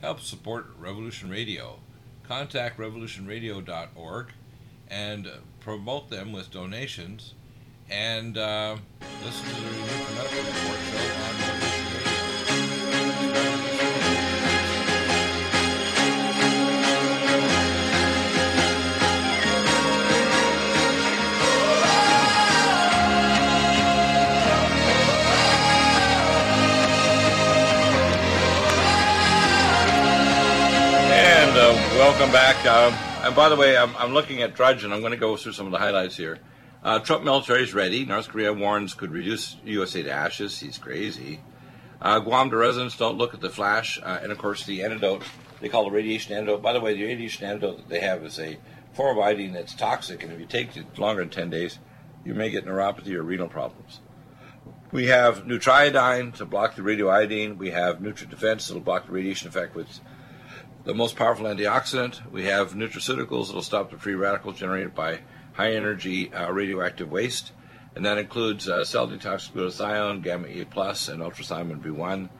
Help 0.00 0.20
support 0.20 0.66
Revolution 0.78 1.30
Radio. 1.30 1.78
Contact 2.26 2.78
revolutionradio.org 2.78 4.26
and 4.88 5.28
promote 5.60 6.10
them 6.10 6.32
with 6.32 6.50
donations 6.50 7.34
and 7.90 8.38
uh, 8.38 8.76
listen 9.24 9.44
to 9.44 9.54
the 9.60 9.70
Medical 10.14 10.38
Report 10.38 10.78
show 10.90 11.48
on 11.48 11.51
welcome 32.02 32.32
back. 32.32 32.56
Uh, 32.66 32.90
and 33.22 33.32
by 33.36 33.48
the 33.48 33.54
way, 33.54 33.76
I'm, 33.76 33.94
I'm 33.96 34.12
looking 34.12 34.42
at 34.42 34.56
Drudge, 34.56 34.82
and 34.82 34.92
I'm 34.92 34.98
going 34.98 35.12
to 35.12 35.16
go 35.16 35.36
through 35.36 35.52
some 35.52 35.66
of 35.66 35.72
the 35.72 35.78
highlights 35.78 36.16
here. 36.16 36.40
Uh, 36.82 36.98
Trump 36.98 37.22
military 37.22 37.62
is 37.62 37.74
ready. 37.74 38.04
North 38.04 38.28
Korea 38.28 38.52
warns 38.52 38.92
could 38.92 39.12
reduce 39.12 39.56
USA 39.64 40.02
to 40.02 40.10
ashes. 40.10 40.58
He's 40.58 40.78
crazy. 40.78 41.40
Uh, 42.00 42.18
Guam 42.18 42.50
to 42.50 42.56
residents 42.56 42.96
don't 42.96 43.18
look 43.18 43.34
at 43.34 43.40
the 43.40 43.48
flash. 43.48 44.00
Uh, 44.02 44.18
and 44.20 44.32
of 44.32 44.38
course, 44.38 44.66
the 44.66 44.82
antidote, 44.82 45.22
they 45.60 45.68
call 45.68 45.84
the 45.84 45.92
radiation 45.92 46.34
antidote. 46.34 46.60
By 46.60 46.72
the 46.72 46.80
way, 46.80 46.94
the 46.94 47.04
radiation 47.04 47.46
antidote 47.46 47.76
that 47.76 47.88
they 47.88 48.00
have 48.00 48.24
is 48.24 48.40
a 48.40 48.58
form 48.94 49.16
of 49.16 49.22
iodine 49.22 49.52
that's 49.52 49.72
toxic, 49.72 50.24
and 50.24 50.32
if 50.32 50.40
you 50.40 50.46
take 50.46 50.76
it 50.76 50.98
longer 50.98 51.22
than 51.22 51.30
10 51.30 51.50
days, 51.50 51.78
you 52.24 52.34
may 52.34 52.50
get 52.50 52.66
neuropathy 52.66 53.14
or 53.14 53.22
renal 53.22 53.48
problems. 53.48 54.00
We 54.90 55.06
have 55.06 55.44
Nutriodine 55.44 56.34
to 56.34 56.46
block 56.46 56.74
the 56.74 56.82
radioiodine. 56.82 57.58
We 57.58 57.70
have 57.70 58.00
NutriDefense 58.00 58.66
that'll 58.66 58.80
block 58.80 59.06
the 59.06 59.12
radiation 59.12 59.46
effect 59.46 59.76
with 59.76 60.00
the 60.84 60.94
most 60.94 61.16
powerful 61.16 61.46
antioxidant. 61.46 62.30
We 62.30 62.44
have 62.44 62.74
nutraceuticals 62.74 63.46
that'll 63.46 63.62
stop 63.62 63.90
the 63.90 63.98
free 63.98 64.14
radicals 64.14 64.58
generated 64.58 64.94
by 64.94 65.20
high 65.52 65.74
energy 65.74 66.32
uh, 66.32 66.50
radioactive 66.50 67.10
waste. 67.10 67.52
And 67.94 68.04
that 68.06 68.18
includes 68.18 68.68
uh, 68.68 68.84
cell 68.84 69.06
detox 69.06 69.50
glutathione, 69.52 70.22
gamma 70.22 70.48
E 70.48 70.64
plus, 70.64 71.08
and 71.08 71.22
ultrathymine 71.22 71.80
B1. 71.82 72.30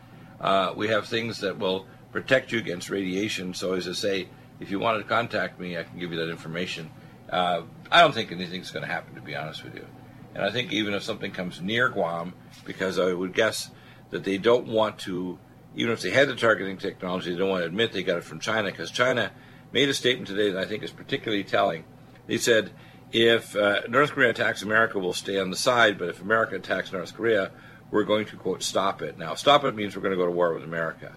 Uh, 0.40 0.72
we 0.76 0.88
have 0.88 1.06
things 1.06 1.40
that 1.40 1.58
will 1.58 1.86
protect 2.10 2.52
you 2.52 2.58
against 2.58 2.90
radiation. 2.90 3.54
So, 3.54 3.74
as 3.74 3.86
I 3.86 3.92
say, 3.92 4.28
if 4.60 4.70
you 4.70 4.78
wanted 4.78 4.98
to 4.98 5.04
contact 5.04 5.60
me, 5.60 5.76
I 5.76 5.82
can 5.82 5.98
give 5.98 6.10
you 6.10 6.18
that 6.18 6.30
information. 6.30 6.90
Uh, 7.30 7.62
I 7.90 8.00
don't 8.00 8.14
think 8.14 8.32
anything's 8.32 8.70
going 8.70 8.84
to 8.84 8.92
happen, 8.92 9.14
to 9.14 9.20
be 9.20 9.36
honest 9.36 9.62
with 9.62 9.74
you. 9.74 9.86
And 10.34 10.42
I 10.42 10.50
think 10.50 10.72
even 10.72 10.94
if 10.94 11.02
something 11.02 11.32
comes 11.32 11.60
near 11.60 11.90
Guam, 11.90 12.34
because 12.64 12.98
I 12.98 13.12
would 13.12 13.34
guess 13.34 13.70
that 14.10 14.24
they 14.24 14.38
don't 14.38 14.66
want 14.66 14.98
to 15.00 15.38
even 15.74 15.92
if 15.92 16.02
they 16.02 16.10
had 16.10 16.28
the 16.28 16.36
targeting 16.36 16.76
technology, 16.76 17.32
they 17.32 17.38
don't 17.38 17.50
want 17.50 17.62
to 17.62 17.66
admit 17.66 17.92
they 17.92 18.02
got 18.02 18.18
it 18.18 18.24
from 18.24 18.40
China 18.40 18.70
because 18.70 18.90
China 18.90 19.32
made 19.72 19.88
a 19.88 19.94
statement 19.94 20.28
today 20.28 20.50
that 20.50 20.60
I 20.60 20.66
think 20.66 20.82
is 20.82 20.90
particularly 20.90 21.44
telling. 21.44 21.84
They 22.26 22.38
said, 22.38 22.72
if 23.10 23.56
uh, 23.56 23.82
North 23.88 24.12
Korea 24.12 24.30
attacks 24.30 24.62
America, 24.62 24.98
we'll 24.98 25.12
stay 25.12 25.38
on 25.38 25.50
the 25.50 25.56
side, 25.56 25.98
but 25.98 26.08
if 26.08 26.20
America 26.20 26.56
attacks 26.56 26.92
North 26.92 27.14
Korea, 27.14 27.52
we're 27.90 28.04
going 28.04 28.26
to, 28.26 28.36
quote, 28.36 28.62
stop 28.62 29.02
it. 29.02 29.18
Now, 29.18 29.34
stop 29.34 29.64
it 29.64 29.74
means 29.74 29.94
we're 29.94 30.02
going 30.02 30.12
to 30.12 30.16
go 30.16 30.26
to 30.26 30.32
war 30.32 30.54
with 30.54 30.64
America. 30.64 31.12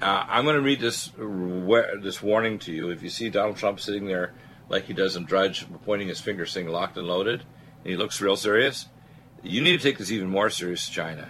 Uh, 0.00 0.24
I'm 0.28 0.44
going 0.44 0.56
to 0.56 0.62
read 0.62 0.80
this, 0.80 1.10
this 2.00 2.22
warning 2.22 2.58
to 2.60 2.72
you. 2.72 2.90
If 2.90 3.02
you 3.02 3.08
see 3.08 3.30
Donald 3.30 3.56
Trump 3.56 3.80
sitting 3.80 4.06
there 4.06 4.34
like 4.68 4.84
he 4.84 4.92
does 4.92 5.16
in 5.16 5.24
Drudge, 5.24 5.66
pointing 5.84 6.08
his 6.08 6.20
finger 6.20 6.46
saying 6.46 6.68
locked 6.68 6.96
and 6.96 7.06
loaded, 7.06 7.40
and 7.40 7.90
he 7.90 7.96
looks 7.96 8.20
real 8.20 8.36
serious, 8.36 8.86
you 9.42 9.62
need 9.62 9.76
to 9.76 9.82
take 9.82 9.98
this 9.98 10.10
even 10.10 10.28
more 10.28 10.50
serious, 10.50 10.88
China. 10.88 11.28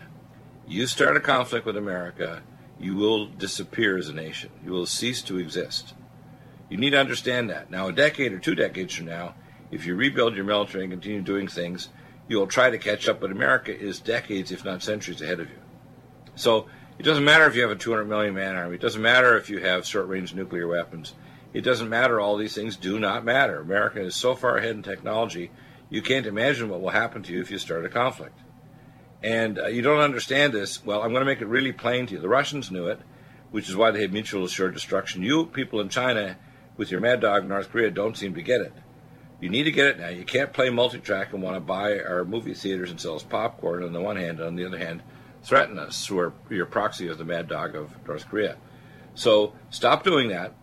You 0.68 0.88
start 0.88 1.16
a 1.16 1.20
conflict 1.20 1.64
with 1.64 1.76
America, 1.76 2.42
you 2.81 2.96
will 2.96 3.26
disappear 3.26 3.96
as 3.96 4.09
a 4.09 4.12
nation. 4.12 4.50
You 4.64 4.72
will 4.72 4.85
cease 4.85 5.22
to 5.22 5.38
exist. 5.38 5.94
You 6.68 6.76
need 6.76 6.90
to 6.90 6.98
understand 6.98 7.48
that. 7.50 7.70
Now, 7.70 7.87
a 7.87 7.92
decade 7.92 8.33
or 8.33 8.40
two 8.40 8.57
decades 8.57 8.92
from 8.92 9.07
now, 9.07 9.37
if 9.70 9.87
you 9.87 9.94
rebuild 9.94 10.35
your 10.35 10.44
military 10.44 10.83
and 10.83 10.92
continue 10.92 11.22
doing 11.22 11.46
things, 11.46 11.90
you'll 12.26 12.48
try 12.48 12.68
to 12.68 12.79
catch 12.79 13.09
up, 13.09 13.20
but 13.20 13.31
America 13.31 13.79
is 13.79 14.00
decades, 14.00 14.50
if 14.50 14.64
not 14.64 14.83
centuries, 14.83 15.22
ahead 15.22 15.38
of 15.38 15.48
you. 15.48 15.59
So 16.35 16.66
it 16.98 17.05
doesn't 17.05 17.24
matter 17.24 17.46
if 17.46 17.55
you 17.55 17.62
have 17.62 17.70
a 17.70 17.76
200 17.76 18.05
million 18.05 18.35
man 18.35 18.57
army. 18.57 18.74
It 18.74 18.81
doesn't 18.81 19.00
matter 19.00 19.37
if 19.37 19.48
you 19.48 19.61
have 19.61 19.87
short 19.87 20.09
range 20.09 20.35
nuclear 20.35 20.66
weapons. 20.66 21.14
It 21.55 21.61
doesn't 21.61 21.88
matter. 21.88 22.20
All 22.20 22.37
these 22.37 22.57
things 22.57 22.76
do 22.76 22.98
not 22.98 23.24
matter. 23.24 23.61
America 23.61 24.00
is 24.00 24.16
so 24.16 24.35
far 24.35 24.57
ahead 24.57 24.74
in 24.74 24.83
technology, 24.83 25.52
you 25.90 26.02
can't 26.02 26.26
imagine 26.26 26.68
what 26.68 26.81
will 26.81 26.90
happen 26.90 27.22
to 27.22 27.33
you 27.33 27.40
if 27.40 27.52
you 27.52 27.59
start 27.59 27.85
a 27.85 27.88
conflict. 27.88 28.40
And 29.22 29.59
uh, 29.59 29.66
you 29.66 29.83
don't 29.83 30.00
understand 30.00 30.52
this. 30.52 30.85
Well, 30.85 31.02
I'm 31.02 31.11
going 31.11 31.22
to 31.22 31.26
make 31.26 31.40
it 31.40 31.46
really 31.46 31.72
plain 31.72 32.07
to 32.07 32.14
you. 32.14 32.20
The 32.20 32.29
Russians 32.29 32.70
knew 32.70 32.87
it, 32.87 33.00
which 33.50 33.68
is 33.68 33.76
why 33.76 33.90
they 33.90 34.02
had 34.02 34.12
mutual 34.12 34.44
assured 34.44 34.74
destruction. 34.74 35.22
You 35.22 35.46
people 35.46 35.81
in 35.81 35.88
China, 35.88 36.37
with 36.76 36.90
your 36.90 37.00
mad 37.00 37.20
dog 37.20 37.48
North 37.48 37.70
Korea, 37.70 37.90
don't 37.90 38.16
seem 38.16 38.35
to 38.35 38.42
get 38.42 38.61
it. 38.61 38.72
You 39.40 39.48
need 39.48 39.64
to 39.64 39.72
get 39.72 39.87
it 39.87 39.98
now. 39.98 40.09
You 40.09 40.24
can't 40.24 40.52
play 40.52 40.70
multi-track 40.70 41.33
and 41.33 41.42
want 41.42 41.57
to 41.57 41.61
buy 41.61 41.98
our 41.98 42.24
movie 42.24 42.55
theaters 42.55 42.90
and 42.90 43.00
sell 43.00 43.16
us 43.16 43.22
popcorn 43.22 43.83
on 43.83 43.92
the 43.92 44.00
one 44.00 44.16
hand, 44.16 44.38
and 44.38 44.48
on 44.48 44.57
the 44.57 44.66
other 44.66 44.79
hand, 44.79 45.02
threaten 45.42 45.79
us 45.79 46.07
through 46.07 46.33
your 46.50 46.66
proxy 46.66 47.09
of 47.09 47.18
the 47.18 47.24
mad 47.24 47.48
dog 47.48 47.74
of 47.74 47.90
North 48.07 48.29
Korea. 48.29 48.57
So 49.14 49.55
stop 49.70 50.05
doing 50.05 50.29
that. 50.29 50.55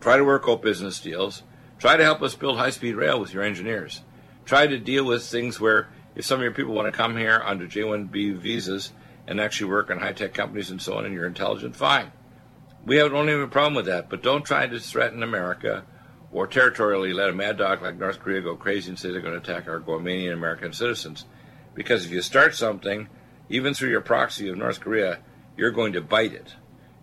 Try 0.00 0.16
to 0.16 0.24
work 0.24 0.44
out 0.46 0.62
business 0.62 1.00
deals. 1.00 1.42
Try 1.78 1.96
to 1.96 2.04
help 2.04 2.22
us 2.22 2.34
build 2.34 2.58
high-speed 2.58 2.94
rail 2.94 3.20
with 3.20 3.34
your 3.34 3.42
engineers. 3.42 4.02
Try 4.44 4.66
to 4.66 4.78
deal 4.78 5.04
with 5.04 5.24
things 5.24 5.60
where 5.60 5.88
if 6.16 6.24
some 6.24 6.40
of 6.40 6.42
your 6.42 6.52
people 6.52 6.74
want 6.74 6.92
to 6.92 6.96
come 6.96 7.16
here 7.16 7.40
under 7.44 7.66
J-1B 7.66 8.38
visas 8.38 8.92
and 9.28 9.40
actually 9.40 9.70
work 9.70 9.90
in 9.90 9.98
high-tech 9.98 10.34
companies 10.34 10.70
and 10.70 10.80
so 10.80 10.94
on, 10.94 11.04
and 11.04 11.14
you're 11.14 11.26
intelligent, 11.26 11.76
fine. 11.76 12.10
We 12.84 12.96
have, 12.96 13.10
don't 13.10 13.28
have 13.28 13.40
a 13.40 13.48
problem 13.48 13.74
with 13.74 13.86
that, 13.86 14.08
but 14.08 14.22
don't 14.22 14.44
try 14.44 14.66
to 14.66 14.80
threaten 14.80 15.22
America 15.22 15.84
or 16.32 16.46
territorially 16.46 17.12
let 17.12 17.30
a 17.30 17.34
mad 17.34 17.58
dog 17.58 17.82
like 17.82 17.98
North 17.98 18.20
Korea 18.20 18.40
go 18.40 18.56
crazy 18.56 18.88
and 18.88 18.98
say 18.98 19.10
they're 19.10 19.20
going 19.20 19.40
to 19.40 19.40
attack 19.40 19.68
our 19.68 19.80
Guamanian 19.80 20.32
American 20.32 20.72
citizens. 20.72 21.24
Because 21.74 22.06
if 22.06 22.10
you 22.12 22.22
start 22.22 22.54
something, 22.54 23.08
even 23.48 23.74
through 23.74 23.90
your 23.90 24.00
proxy 24.00 24.48
of 24.48 24.56
North 24.56 24.80
Korea, 24.80 25.18
you're 25.56 25.70
going 25.70 25.92
to 25.92 26.00
bite 26.00 26.32
it. 26.32 26.54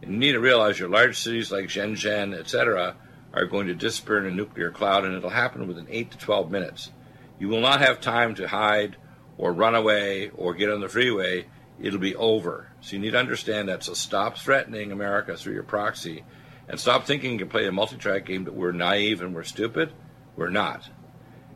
And 0.02 0.14
you 0.14 0.18
need 0.18 0.32
to 0.34 0.40
realize 0.40 0.80
your 0.80 0.90
large 0.90 1.18
cities 1.18 1.52
like 1.52 1.66
Shenzhen, 1.66 2.38
etc., 2.38 2.96
are 3.34 3.46
going 3.46 3.68
to 3.68 3.74
disappear 3.74 4.20
in 4.20 4.32
a 4.32 4.36
nuclear 4.36 4.72
cloud, 4.72 5.06
and 5.06 5.16
it'll 5.16 5.30
happen 5.30 5.68
within 5.68 5.88
8 5.90 6.12
to 6.12 6.18
12 6.18 6.52
minutes. 6.52 6.92
You 7.40 7.48
will 7.48 7.62
not 7.62 7.82
have 7.82 8.00
time 8.00 8.36
to 8.36 8.48
hide 8.48 8.98
or 9.38 9.54
run 9.54 9.76
away 9.76 10.30
or 10.30 10.54
get 10.54 10.72
on 10.72 10.82
the 10.82 10.90
freeway. 10.90 11.48
It'll 11.80 12.00
be 12.00 12.16
over. 12.16 12.72
So 12.82 12.96
you 12.96 13.02
need 13.02 13.12
to 13.12 13.20
understand 13.20 13.70
that. 13.70 13.84
So 13.84 13.94
stop 13.94 14.38
threatening 14.38 14.92
America 14.92 15.36
through 15.36 15.54
your 15.54 15.64
proxy 15.64 16.24
and 16.68 16.80
stop 16.80 17.06
thinking 17.06 17.34
you 17.34 17.40
can 17.40 17.50
play 17.50 17.68
a 17.68 17.72
multi-track 17.72 18.26
game 18.26 18.46
that 18.46 18.54
we're 18.54 18.72
naive 18.72 19.22
and 19.22 19.34
we're 19.34 19.44
stupid. 19.44 19.92
We're 20.36 20.50
not. 20.50 20.90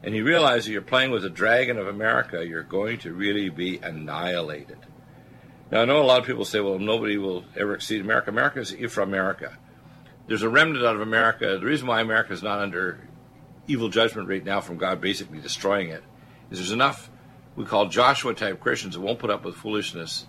And 0.04 0.16
you 0.16 0.24
realize 0.24 0.66
that 0.66 0.72
you're 0.72 0.82
playing 0.82 1.12
with 1.12 1.24
the 1.24 1.30
dragon 1.30 1.78
of 1.78 1.88
America, 1.88 2.46
you're 2.46 2.64
going 2.64 3.00
to 3.00 3.14
really 3.14 3.50
be 3.50 3.78
annihilated. 3.78 4.78
Now, 5.72 5.82
I 5.82 5.86
know 5.86 6.02
a 6.02 6.04
lot 6.04 6.20
of 6.20 6.26
people 6.26 6.46
say, 6.46 6.60
well, 6.60 6.80
nobody 6.80 7.18
will 7.18 7.44
ever 7.56 7.74
exceed 7.76 8.02
America. 8.02 8.30
America 8.30 8.60
is 8.60 8.72
from 8.92 9.10
America. 9.10 9.58
There's 10.28 10.44
a 10.44 10.50
remnant 10.50 10.86
out 10.86 10.96
of 10.96 11.02
America. 11.02 11.58
The 11.60 11.66
reason 11.66 11.88
why 11.88 12.02
America 12.02 12.34
is 12.34 12.44
not 12.44 12.60
under 12.60 13.08
evil 13.68 13.90
judgment 13.90 14.30
right 14.30 14.44
now 14.44 14.62
from 14.62 14.78
God 14.78 15.02
basically 15.02 15.40
destroying 15.40 15.90
it 15.90 16.04
is 16.52 16.60
there's 16.60 16.72
enough 16.72 17.10
we 17.58 17.66
call 17.66 17.88
Joshua 17.88 18.36
type 18.36 18.62
Christians 18.62 18.94
that 18.94 19.02
won't 19.02 19.20
put 19.20 19.32
up 19.32 19.44
with 19.44 19.56
foolishness 19.56 20.28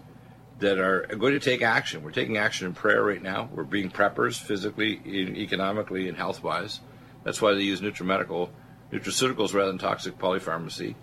that 0.59 0.79
are 0.79 1.07
going 1.07 1.35
to 1.35 1.39
take 1.39 1.63
action. 1.63 2.03
We're 2.03 2.11
taking 2.11 2.39
action 2.39 2.67
in 2.67 2.73
prayer 2.73 3.05
right 3.05 3.23
now. 3.23 3.49
We're 3.53 3.65
being 3.65 3.91
preppers 3.91 4.41
physically, 4.41 5.01
economically, 5.07 6.09
and 6.09 6.17
health 6.17 6.43
wise. 6.43 6.81
That's 7.23 7.41
why 7.41 7.53
they 7.53 7.61
use 7.61 7.83
nutrimedical 7.83 8.49
nutraceuticals 8.91 9.53
rather 9.53 9.69
than 9.69 9.79
toxic 9.79 10.19
polypharmacy. 10.19 10.95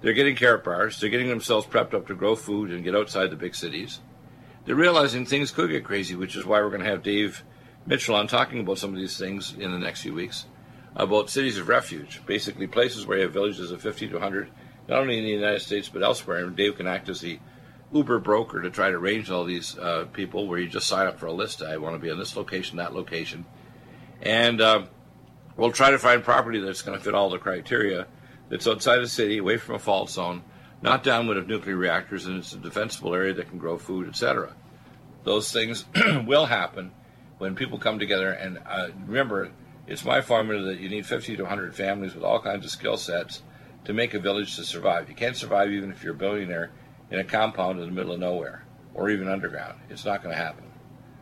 They're 0.00 0.12
getting 0.12 0.36
Karatbars. 0.36 1.00
They're 1.00 1.10
getting 1.10 1.28
themselves 1.28 1.66
prepped 1.66 1.92
up 1.92 2.06
to 2.06 2.14
grow 2.14 2.36
food 2.36 2.70
and 2.70 2.84
get 2.84 2.94
outside 2.94 3.30
the 3.30 3.36
big 3.36 3.56
cities. 3.56 4.00
They're 4.64 4.76
realizing 4.76 5.26
things 5.26 5.50
could 5.50 5.70
get 5.70 5.84
crazy, 5.84 6.14
which 6.14 6.36
is 6.36 6.46
why 6.46 6.60
we're 6.60 6.70
going 6.70 6.84
to 6.84 6.88
have 6.88 7.02
Dave 7.02 7.42
Mitchell 7.84 8.14
on 8.14 8.28
talking 8.28 8.60
about 8.60 8.78
some 8.78 8.90
of 8.90 8.96
these 8.96 9.18
things 9.18 9.52
in 9.58 9.72
the 9.72 9.78
next 9.78 10.02
few 10.02 10.14
weeks 10.14 10.46
about 10.96 11.28
cities 11.28 11.58
of 11.58 11.68
refuge, 11.68 12.22
basically 12.24 12.68
places 12.68 13.04
where 13.04 13.18
you 13.18 13.24
have 13.24 13.32
villages 13.32 13.72
of 13.72 13.82
50 13.82 14.06
to 14.08 14.14
100, 14.14 14.48
not 14.88 15.00
only 15.00 15.18
in 15.18 15.24
the 15.24 15.30
United 15.30 15.60
States 15.60 15.88
but 15.88 16.02
elsewhere. 16.02 16.44
And 16.44 16.56
Dave 16.56 16.76
can 16.76 16.86
act 16.86 17.08
as 17.08 17.20
the 17.20 17.38
Uber 17.92 18.18
broker 18.18 18.62
to 18.62 18.70
try 18.70 18.90
to 18.90 18.96
arrange 18.96 19.30
all 19.30 19.44
these 19.44 19.78
uh, 19.78 20.06
people 20.12 20.46
where 20.46 20.58
you 20.58 20.68
just 20.68 20.88
sign 20.88 21.06
up 21.06 21.18
for 21.18 21.26
a 21.26 21.32
list. 21.32 21.62
I 21.62 21.76
want 21.76 21.94
to 21.94 22.00
be 22.00 22.08
in 22.08 22.18
this 22.18 22.36
location, 22.36 22.78
that 22.78 22.94
location. 22.94 23.44
And 24.20 24.60
uh, 24.60 24.86
we'll 25.56 25.72
try 25.72 25.90
to 25.90 25.98
find 25.98 26.22
property 26.22 26.60
that's 26.60 26.82
going 26.82 26.98
to 26.98 27.04
fit 27.04 27.14
all 27.14 27.30
the 27.30 27.38
criteria 27.38 28.06
that's 28.48 28.66
outside 28.66 28.98
the 28.98 29.08
city, 29.08 29.38
away 29.38 29.56
from 29.56 29.76
a 29.76 29.78
fault 29.78 30.10
zone, 30.10 30.42
not 30.82 31.02
downwind 31.02 31.38
of 31.38 31.48
nuclear 31.48 31.76
reactors, 31.76 32.26
and 32.26 32.38
it's 32.38 32.52
a 32.52 32.58
defensible 32.58 33.14
area 33.14 33.32
that 33.34 33.48
can 33.48 33.58
grow 33.58 33.78
food, 33.78 34.08
etc. 34.08 34.54
Those 35.22 35.50
things 35.50 35.84
will 36.26 36.46
happen 36.46 36.92
when 37.38 37.54
people 37.54 37.78
come 37.78 37.98
together. 37.98 38.30
And 38.30 38.58
uh, 38.66 38.88
remember, 39.06 39.50
it's 39.86 40.04
my 40.04 40.20
formula 40.20 40.66
that 40.66 40.80
you 40.80 40.88
need 40.88 41.06
50 41.06 41.36
to 41.36 41.42
100 41.42 41.74
families 41.74 42.14
with 42.14 42.24
all 42.24 42.40
kinds 42.40 42.64
of 42.64 42.70
skill 42.70 42.96
sets 42.96 43.42
to 43.84 43.92
make 43.92 44.14
a 44.14 44.18
village 44.18 44.56
to 44.56 44.64
survive. 44.64 45.08
You 45.08 45.14
can't 45.14 45.36
survive 45.36 45.70
even 45.70 45.90
if 45.90 46.02
you're 46.02 46.14
a 46.14 46.16
billionaire 46.16 46.70
in 47.10 47.18
a 47.18 47.24
compound 47.24 47.80
in 47.80 47.86
the 47.86 47.92
middle 47.92 48.12
of 48.12 48.20
nowhere 48.20 48.64
or 48.94 49.10
even 49.10 49.28
underground. 49.28 49.78
It's 49.90 50.04
not 50.04 50.22
going 50.22 50.34
to 50.34 50.42
happen. 50.42 50.64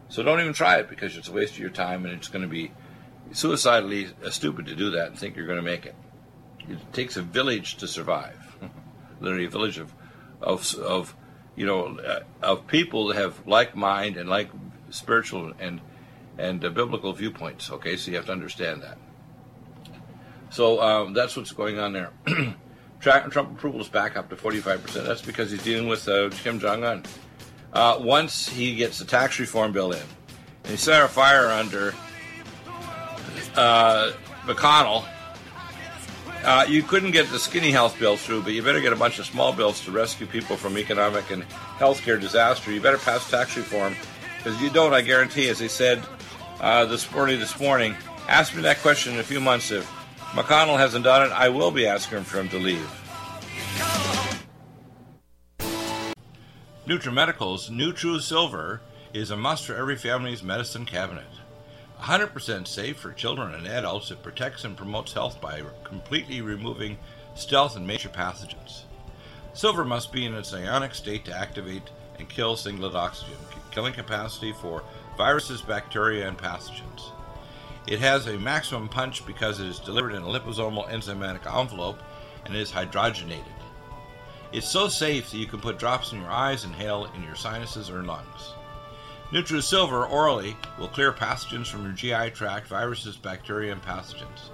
So 0.09 0.23
don't 0.23 0.41
even 0.41 0.53
try 0.53 0.79
it 0.79 0.89
because 0.89 1.17
it's 1.17 1.29
a 1.29 1.33
waste 1.33 1.55
of 1.55 1.59
your 1.59 1.71
time 1.71 2.05
and 2.05 2.15
it's 2.15 2.29
going 2.29 2.43
to 2.43 2.49
be 2.49 2.73
suicidally 3.33 4.09
stupid 4.31 4.67
to 4.67 4.75
do 4.75 4.91
that 4.91 5.09
and 5.09 5.19
think 5.19 5.37
you're 5.37 5.47
going 5.47 5.57
to 5.57 5.63
make 5.63 5.87
it. 5.87 5.95
It 6.69 6.93
takes 6.93 7.17
a 7.17 7.23
village 7.23 7.77
to 7.77 7.89
survive. 7.89 8.57
Literally, 9.21 9.47
a 9.47 9.51
village 9.51 9.79
of, 9.79 9.93
of, 10.41 10.75
of 10.77 11.17
you 11.57 11.67
know, 11.67 11.99
uh, 11.99 12.21
of 12.43 12.67
people 12.67 13.09
that 13.09 13.17
have 13.17 13.47
like 13.47 13.75
mind 13.75 14.17
and 14.17 14.29
like 14.29 14.51
spiritual 14.91 15.53
and 15.59 15.81
and 16.39 16.65
uh, 16.65 16.71
biblical 16.71 17.13
viewpoints. 17.13 17.71
Okay, 17.71 17.97
so 17.97 18.11
you 18.11 18.17
have 18.17 18.27
to 18.27 18.33
understand 18.33 18.83
that. 18.83 18.99
So 20.53 20.83
um, 20.83 21.15
that's 21.15 21.35
what's 21.35 21.51
going 21.53 21.79
on 21.79 21.95
there. 21.95 22.11
Trump 23.01 23.35
approval 23.35 23.81
is 23.81 23.89
back 23.89 24.17
up 24.17 24.29
to 24.29 24.37
45%. 24.37 25.07
That's 25.07 25.23
because 25.23 25.51
he's 25.51 25.63
dealing 25.63 25.89
with 25.89 26.07
uh, 26.07 26.29
Kim 26.43 26.61
Jong 26.61 26.85
Un. 26.85 27.03
Uh, 27.73 27.99
once 28.01 28.49
he 28.49 28.77
gets 28.77 28.99
the 28.99 29.07
tax 29.07 29.41
reform 29.41 29.73
bill 29.73 29.93
in, 29.93 30.03
and 30.65 30.71
he 30.71 30.77
set 30.77 31.03
a 31.03 31.09
fire 31.09 31.49
under 31.49 31.95
uh, 33.57 34.13
McConnell, 34.43 35.07
uh, 36.45 36.67
you 36.69 36.83
couldn't 36.83 37.13
get 37.13 37.31
the 37.31 37.39
skinny 37.39 37.71
health 37.71 37.99
bill 37.99 38.19
through, 38.19 38.43
but 38.43 38.53
you 38.53 38.63
better 38.63 38.81
get 38.81 38.93
a 38.93 38.97
bunch 38.97 39.19
of 39.19 39.25
small 39.25 39.55
bills 39.55 39.83
to 39.87 39.91
rescue 39.91 40.27
people 40.27 40.57
from 40.57 40.77
economic 40.77 41.31
and 41.31 41.49
healthcare 41.79 42.21
disaster. 42.21 42.71
You 42.71 42.81
better 42.83 42.99
pass 42.99 43.29
tax 43.31 43.57
reform, 43.57 43.97
because 44.37 44.61
you 44.61 44.69
don't, 44.69 44.93
I 44.93 45.01
guarantee, 45.01 45.49
as 45.49 45.61
they 45.61 45.69
said 45.69 46.03
uh, 46.61 46.85
this 46.85 47.11
morning, 47.11 47.41
this 47.41 47.59
morning, 47.59 47.97
ask 48.29 48.55
me 48.55 48.61
that 48.63 48.81
question 48.81 49.15
in 49.15 49.21
a 49.21 49.25
few 49.25 49.41
months 49.41 49.71
if 49.71 49.91
McConnell 50.33 50.79
hasn't 50.79 51.05
done 51.05 51.27
it, 51.27 51.33
I 51.33 51.51
will 51.51 51.71
be 51.71 51.87
asking 51.87 52.25
for 52.25 52.41
him 52.41 52.49
to 52.49 52.59
leave. 52.59 52.91
NutriMedical's 56.87 57.69
NutriSilver 57.69 58.81
is 59.13 59.31
a 59.31 59.37
must 59.37 59.67
for 59.67 59.75
every 59.75 59.97
family's 59.97 60.43
medicine 60.43 60.87
cabinet. 60.87 61.27
100% 62.01 62.67
safe 62.67 62.97
for 62.97 63.13
children 63.13 63.55
and 63.55 63.67
adults, 63.67 64.11
it 64.11 64.23
protects 64.23 64.65
and 64.65 64.75
promotes 64.75 65.13
health 65.13 65.39
by 65.39 65.63
completely 65.85 66.41
removing 66.41 66.97
stealth 67.35 67.77
and 67.77 67.87
major 67.87 68.09
pathogens. 68.09 68.85
Silver 69.53 69.85
must 69.85 70.13
be 70.13 70.25
in 70.25 70.35
its 70.35 70.55
ionic 70.55 70.95
state 70.95 71.27
to 71.27 71.37
activate 71.37 71.91
and 72.19 72.29
kill 72.31 72.57
singlet 72.57 72.95
oxygen, 72.95 73.37
killing 73.71 73.93
capacity 73.93 74.55
for 74.55 74.83
viruses, 75.19 75.61
bacteria, 75.61 76.27
and 76.27 76.39
pathogens. 76.39 77.13
It 77.87 77.99
has 77.99 78.27
a 78.27 78.39
maximum 78.39 78.89
punch 78.89 79.27
because 79.27 79.59
it 79.59 79.67
is 79.67 79.81
delivered 79.81 80.15
in 80.15 80.23
a 80.23 80.27
liposomal 80.27 80.89
enzymatic 80.89 81.47
envelope 81.53 81.99
and 82.47 82.55
is 82.55 82.71
hydrogenated. 82.71 83.45
It's 84.53 84.69
so 84.69 84.89
safe 84.89 85.31
that 85.31 85.39
you 85.39 85.47
can 85.47 85.61
put 85.61 85.79
drops 85.79 86.13
in 86.13 86.21
your 86.21 86.31
eyes 86.31 86.65
inhale 86.65 87.11
in 87.17 87.23
your 87.25 87.35
sinuses 87.35 87.91
or 87.91 88.03
lungs. 88.03 88.55
NutriSilver 89.33 90.11
orally 90.11 90.57
will 90.79 90.89
clear 90.89 91.11
pathogens 91.11 91.67
from 91.67 91.85
your 91.85 91.93
GI 91.93 92.33
tract, 92.33 92.69
viruses, 92.69 93.17
bacteria, 93.17 93.73
and 93.73 93.83
pathogens. 93.83 94.51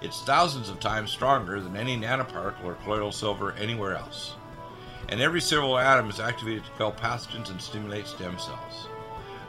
It's 0.00 0.22
thousands 0.22 0.70
of 0.70 0.80
times 0.80 1.10
stronger 1.10 1.60
than 1.60 1.76
any 1.76 1.96
nanoparticle 1.96 2.64
or 2.64 2.74
colloidal 2.74 3.12
silver 3.12 3.52
anywhere 3.52 3.96
else. 3.96 4.34
And 5.10 5.20
every 5.20 5.42
silver 5.42 5.78
atom 5.78 6.08
is 6.08 6.20
activated 6.20 6.64
to 6.64 6.70
kill 6.78 6.92
pathogens 6.92 7.50
and 7.50 7.60
stimulate 7.60 8.06
stem 8.06 8.38
cells. 8.38 8.88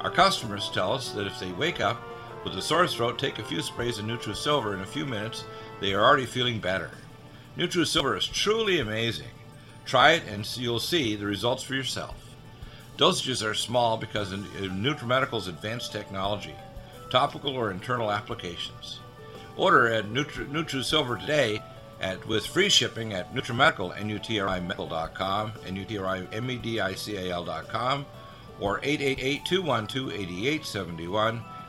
Our 0.01 0.11
customers 0.11 0.69
tell 0.73 0.91
us 0.91 1.11
that 1.11 1.25
if 1.25 1.39
they 1.39 1.53
wake 1.53 1.79
up 1.79 2.01
with 2.45 2.55
a 2.55 2.61
sore 2.61 2.87
throat, 2.87 3.19
take 3.19 3.39
a 3.39 3.43
few 3.43 3.61
sprays 3.61 3.97
of 3.97 4.05
NutriSilver 4.05 4.73
in 4.73 4.79
a 4.79 4.85
few 4.85 5.05
minutes, 5.05 5.43
they 5.81 5.93
are 5.93 6.05
already 6.05 6.25
feeling 6.25 6.59
better. 6.59 6.91
NutriSilver 7.57 8.17
is 8.17 8.27
truly 8.27 8.79
amazing. 8.79 9.27
Try 9.85 10.11
it 10.11 10.23
and 10.29 10.47
you'll 10.57 10.79
see 10.79 11.15
the 11.15 11.25
results 11.25 11.63
for 11.63 11.75
yourself. 11.75 12.15
Dosages 12.97 13.45
are 13.45 13.53
small 13.53 13.97
because 13.97 14.31
of 14.31 14.39
NutriMedical's 14.39 15.49
advanced 15.49 15.91
technology, 15.91 16.55
topical 17.09 17.53
or 17.55 17.71
internal 17.71 18.11
applications. 18.11 18.99
Order 19.57 19.89
at 19.89 20.05
Nutri- 20.05 20.49
NutriSilver 20.49 21.19
today 21.19 21.61
at, 21.99 22.25
with 22.27 22.45
free 22.45 22.69
shipping 22.69 23.13
at 23.13 23.33
NutriMedical, 23.33 23.99
N-U-T-R-I-Medical.com, 23.99 25.53
N-U-T-R-I-M-E-D-I-C-A-L.com, 25.65 28.05
or 28.59 28.79
888-212-8871. 28.81 31.43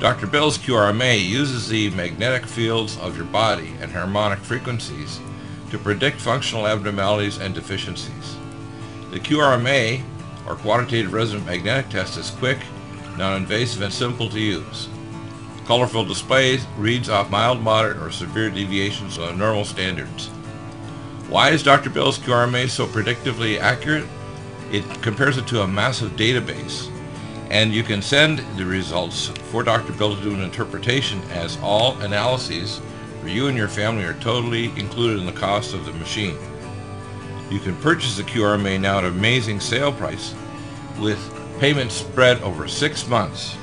Dr. 0.00 0.28
Bill's 0.28 0.58
QRMA 0.58 1.28
uses 1.28 1.68
the 1.68 1.90
magnetic 1.90 2.46
fields 2.46 2.96
of 2.98 3.16
your 3.16 3.26
body 3.26 3.74
and 3.80 3.90
harmonic 3.90 4.38
frequencies 4.38 5.18
to 5.70 5.78
predict 5.78 6.20
functional 6.20 6.68
abnormalities 6.68 7.38
and 7.38 7.52
deficiencies. 7.52 8.36
The 9.10 9.18
QRMA, 9.18 10.04
or 10.46 10.54
Quantitative 10.54 11.12
Resonant 11.12 11.46
Magnetic 11.46 11.88
Test, 11.88 12.16
is 12.16 12.30
quick, 12.30 12.58
non-invasive, 13.16 13.82
and 13.82 13.92
simple 13.92 14.28
to 14.30 14.38
use. 14.38 14.88
Colorful 15.66 16.04
displays 16.04 16.64
reads 16.76 17.08
off 17.08 17.28
mild, 17.28 17.60
moderate, 17.60 18.00
or 18.00 18.12
severe 18.12 18.50
deviations 18.50 19.18
of 19.18 19.36
normal 19.36 19.64
standards. 19.64 20.28
Why 21.28 21.50
is 21.50 21.64
Dr. 21.64 21.90
Bill's 21.90 22.20
QRMA 22.20 22.70
so 22.70 22.86
predictively 22.86 23.58
accurate? 23.58 24.06
It 24.70 24.84
compares 25.02 25.38
it 25.38 25.48
to 25.48 25.62
a 25.62 25.66
massive 25.66 26.12
database, 26.12 26.88
and 27.50 27.72
you 27.72 27.82
can 27.82 28.02
send 28.02 28.38
the 28.56 28.64
results 28.64 29.28
for 29.50 29.62
Dr. 29.62 29.92
Bill 29.94 30.14
to 30.14 30.22
do 30.22 30.34
an 30.34 30.42
interpretation 30.42 31.20
as 31.32 31.58
all 31.62 31.98
analyses 32.00 32.80
for 33.20 33.28
you 33.28 33.48
and 33.48 33.56
your 33.56 33.68
family 33.68 34.04
are 34.04 34.14
totally 34.14 34.66
included 34.78 35.18
in 35.18 35.26
the 35.26 35.32
cost 35.32 35.74
of 35.74 35.84
the 35.84 35.92
machine. 35.92 36.36
You 37.50 37.58
can 37.60 37.76
purchase 37.76 38.16
the 38.16 38.22
QRMA 38.22 38.80
now 38.80 38.98
at 38.98 39.04
an 39.04 39.12
amazing 39.12 39.60
sale 39.60 39.92
price 39.92 40.34
with 40.98 41.18
payments 41.58 41.94
spread 41.94 42.40
over 42.42 42.68
six 42.68 43.08
months. 43.08 43.56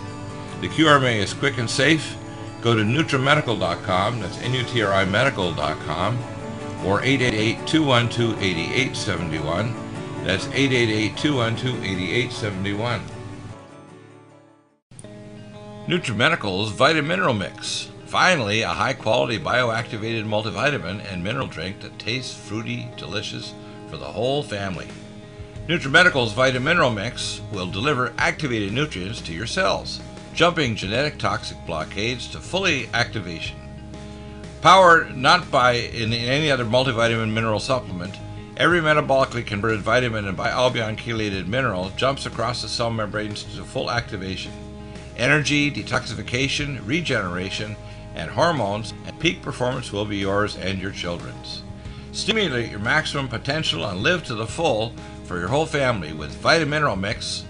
The 0.61 0.67
QRMA 0.67 1.17
is 1.17 1.33
quick 1.33 1.59
and 1.59 1.69
safe. 1.69 2.17
Go 2.61 2.75
to 2.75 2.81
NutriMedical.com, 2.81 4.21
that's 4.21 4.39
N-U-T-R-I 4.39 5.05
Medical.com, 5.05 6.17
or 6.83 7.01
888-212-8871. 7.01 9.73
That's 10.23 10.47
888-212-8871. 10.47 13.01
NutriMedical's 15.87 16.71
Vitamineral 16.71 17.37
Mix. 17.37 17.91
Finally, 18.07 18.63
a 18.63 18.69
high-quality 18.69 19.37
bioactivated 19.37 20.25
multivitamin 20.25 20.99
and 21.13 21.23
mineral 21.23 21.45
drink 21.45 21.79
that 21.81 21.99
tastes 21.99 22.35
fruity, 22.35 22.87
delicious 22.97 23.53
for 23.87 23.97
the 23.97 24.05
whole 24.05 24.41
family. 24.41 24.87
NutriMedical's 25.67 26.33
Vitamineral 26.33 26.91
Mix 26.91 27.39
will 27.53 27.67
deliver 27.67 28.11
activated 28.17 28.73
nutrients 28.73 29.21
to 29.21 29.31
your 29.31 29.45
cells 29.45 29.99
jumping 30.33 30.75
genetic 30.75 31.19
toxic 31.19 31.57
blockades 31.67 32.27
to 32.29 32.39
fully 32.39 32.89
activation. 32.95 33.55
Powered 34.61 35.15
not 35.15 35.51
by 35.51 35.73
in 35.73 36.11
any 36.11 36.49
other 36.49 36.65
multivitamin 36.65 37.31
mineral 37.31 37.59
supplement, 37.59 38.17
every 38.57 38.79
metabolically 38.79 39.45
converted 39.45 39.81
vitamin 39.81 40.27
and 40.27 40.35
bialbion 40.35 40.97
chelated 40.97 41.45
mineral 41.45 41.91
jumps 41.91 42.25
across 42.25 42.63
the 42.63 42.67
cell 42.67 42.89
membranes 42.89 43.43
to 43.43 43.63
full 43.63 43.91
activation. 43.91 44.51
Energy, 45.17 45.71
detoxification, 45.71 46.85
regeneration, 46.85 47.75
and 48.15 48.31
hormones 48.31 48.93
and 49.05 49.19
peak 49.19 49.41
performance 49.41 49.91
will 49.91 50.05
be 50.05 50.17
yours 50.17 50.57
and 50.57 50.81
your 50.81 50.91
children's. 50.91 51.63
Stimulate 52.11 52.71
your 52.71 52.79
maximum 52.79 53.27
potential 53.27 53.85
and 53.85 54.01
live 54.01 54.23
to 54.25 54.35
the 54.35 54.47
full 54.47 54.93
for 55.25 55.39
your 55.39 55.49
whole 55.49 55.65
family 55.65 56.13
with 56.13 56.41
Vitamineral 56.41 56.99
Mix 56.99 57.45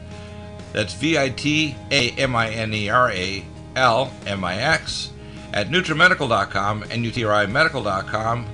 that's 0.75 0.93
V 0.93 1.17
I 1.17 1.30
T 1.30 1.75
A 1.89 2.12
M 2.12 2.36
I 2.36 2.49
N 2.49 2.73
E 2.73 2.89
R 2.89 3.10
A 3.10 3.45
L 3.78 4.12
M 4.28 4.43
I 4.43 4.58
X 4.58 5.13
at 5.54 5.69
NutriMedical.com 5.69 6.84
and 6.91 7.06
UTRIMedical.com 7.06 8.45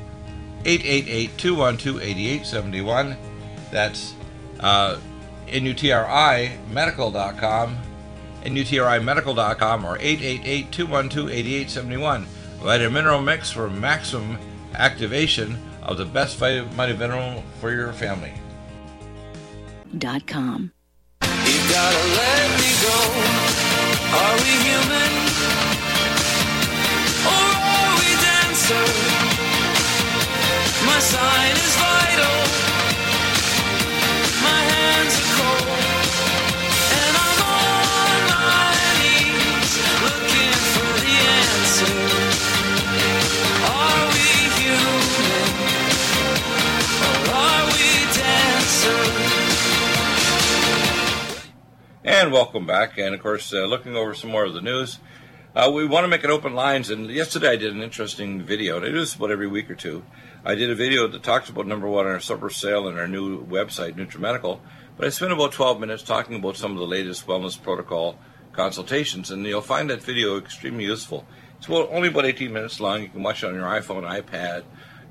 888 0.63 1.37
212 1.39 1.99
8871. 1.99 3.17
That's 3.71 4.13
uh, 4.59 4.99
NUTRIMedical.com 5.47 7.77
and 8.43 8.55
UTRIMedical.com 8.57 9.85
or 9.85 9.97
888 9.99 10.71
212 10.71 11.29
8871. 11.29 12.25
Vitamin 12.61 12.93
mineral 12.93 13.21
mix 13.21 13.49
for 13.51 13.69
maximum 13.69 14.37
activation 14.75 15.57
of 15.83 15.97
the 15.97 16.05
best 16.05 16.37
vitamin 16.37 16.97
mineral 16.97 17.43
for 17.59 17.71
your 17.71 17.91
family. 17.93 18.33
Dot 19.97 20.25
com. 20.27 20.71
You 21.21 21.59
gotta 21.69 22.03
let 22.15 22.49
me 22.59 22.71
go. 22.81 22.97
Are 24.13 24.35
we 24.43 24.51
human? 24.67 25.11
Or 27.25 27.47
are 27.71 27.93
we 27.97 28.09
dancer? 28.21 28.85
My 30.85 30.99
sign 30.99 31.51
is 31.51 31.75
vital. 31.75 32.37
My 34.41 34.61
hands 34.71 35.13
are 35.19 35.29
cold. 35.37 35.70
And 52.03 52.31
welcome 52.31 52.65
back. 52.65 52.97
And 52.97 53.13
of 53.13 53.21
course, 53.21 53.53
uh, 53.53 53.65
looking 53.65 53.95
over 53.95 54.15
some 54.15 54.31
more 54.31 54.45
of 54.45 54.55
the 54.55 54.61
news. 54.61 54.97
Uh, 55.55 55.71
we 55.71 55.85
want 55.85 56.03
to 56.03 56.07
make 56.07 56.23
it 56.23 56.31
open 56.31 56.55
lines. 56.55 56.89
And 56.89 57.11
yesterday 57.11 57.49
I 57.49 57.55
did 57.57 57.75
an 57.75 57.83
interesting 57.83 58.41
video, 58.41 58.77
and 58.77 58.85
I 58.85 58.89
do 58.89 58.95
this 58.95 59.13
about 59.13 59.29
every 59.29 59.45
week 59.45 59.69
or 59.69 59.75
two. 59.75 60.03
I 60.43 60.55
did 60.55 60.71
a 60.71 60.75
video 60.75 61.07
that 61.07 61.21
talks 61.21 61.47
about 61.47 61.67
number 61.67 61.87
one, 61.87 62.07
our 62.07 62.19
super 62.19 62.49
sale 62.49 62.87
and 62.87 62.97
our 62.97 63.07
new 63.07 63.45
website, 63.45 63.93
NutriMedical. 63.93 64.61
But 64.97 65.05
I 65.05 65.09
spent 65.09 65.31
about 65.31 65.51
12 65.51 65.79
minutes 65.79 66.01
talking 66.01 66.37
about 66.37 66.57
some 66.57 66.71
of 66.71 66.79
the 66.79 66.87
latest 66.87 67.27
wellness 67.27 67.61
protocol 67.61 68.17
consultations, 68.51 69.29
and 69.29 69.45
you'll 69.45 69.61
find 69.61 69.91
that 69.91 70.01
video 70.01 70.39
extremely 70.39 70.85
useful. 70.85 71.27
It's 71.59 71.67
about, 71.67 71.91
only 71.91 72.07
about 72.07 72.25
18 72.25 72.51
minutes 72.51 72.79
long. 72.79 73.03
You 73.03 73.09
can 73.09 73.21
watch 73.21 73.43
it 73.43 73.47
on 73.47 73.53
your 73.53 73.65
iPhone, 73.65 74.09
iPad, 74.09 74.63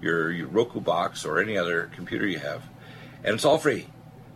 your, 0.03 0.33
your 0.33 0.49
Roku 0.49 0.81
box, 0.81 1.25
or 1.25 1.41
any 1.41 1.57
other 1.57 1.89
computer 1.95 2.27
you 2.27 2.41
have. 2.41 2.65
And 3.23 3.37
it's 3.37 3.45
all 3.45 3.59
free. 3.59 3.87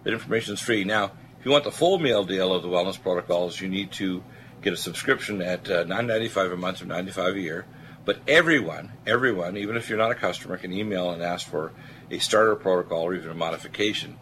That 0.04 0.12
information 0.12 0.54
is 0.54 0.60
free. 0.60 0.84
Now, 0.84 1.10
if 1.44 1.46
you 1.48 1.52
want 1.52 1.64
the 1.64 1.70
full 1.70 1.98
meal 1.98 2.24
deal 2.24 2.54
of 2.54 2.62
the 2.62 2.70
wellness 2.70 2.98
protocols, 2.98 3.60
you 3.60 3.68
need 3.68 3.92
to 3.92 4.24
get 4.62 4.72
a 4.72 4.78
subscription 4.78 5.42
at 5.42 5.70
uh, 5.70 5.84
$9.95 5.84 6.54
a 6.54 6.56
month 6.56 6.80
or 6.80 6.86
95 6.86 7.34
a 7.34 7.38
year. 7.38 7.66
But 8.06 8.20
everyone, 8.26 8.92
everyone, 9.06 9.58
even 9.58 9.76
if 9.76 9.90
you're 9.90 9.98
not 9.98 10.10
a 10.10 10.14
customer, 10.14 10.56
can 10.56 10.72
email 10.72 11.10
and 11.10 11.22
ask 11.22 11.46
for 11.46 11.74
a 12.10 12.18
starter 12.18 12.56
protocol 12.56 13.02
or 13.02 13.14
even 13.14 13.30
a 13.30 13.34
modification. 13.34 14.16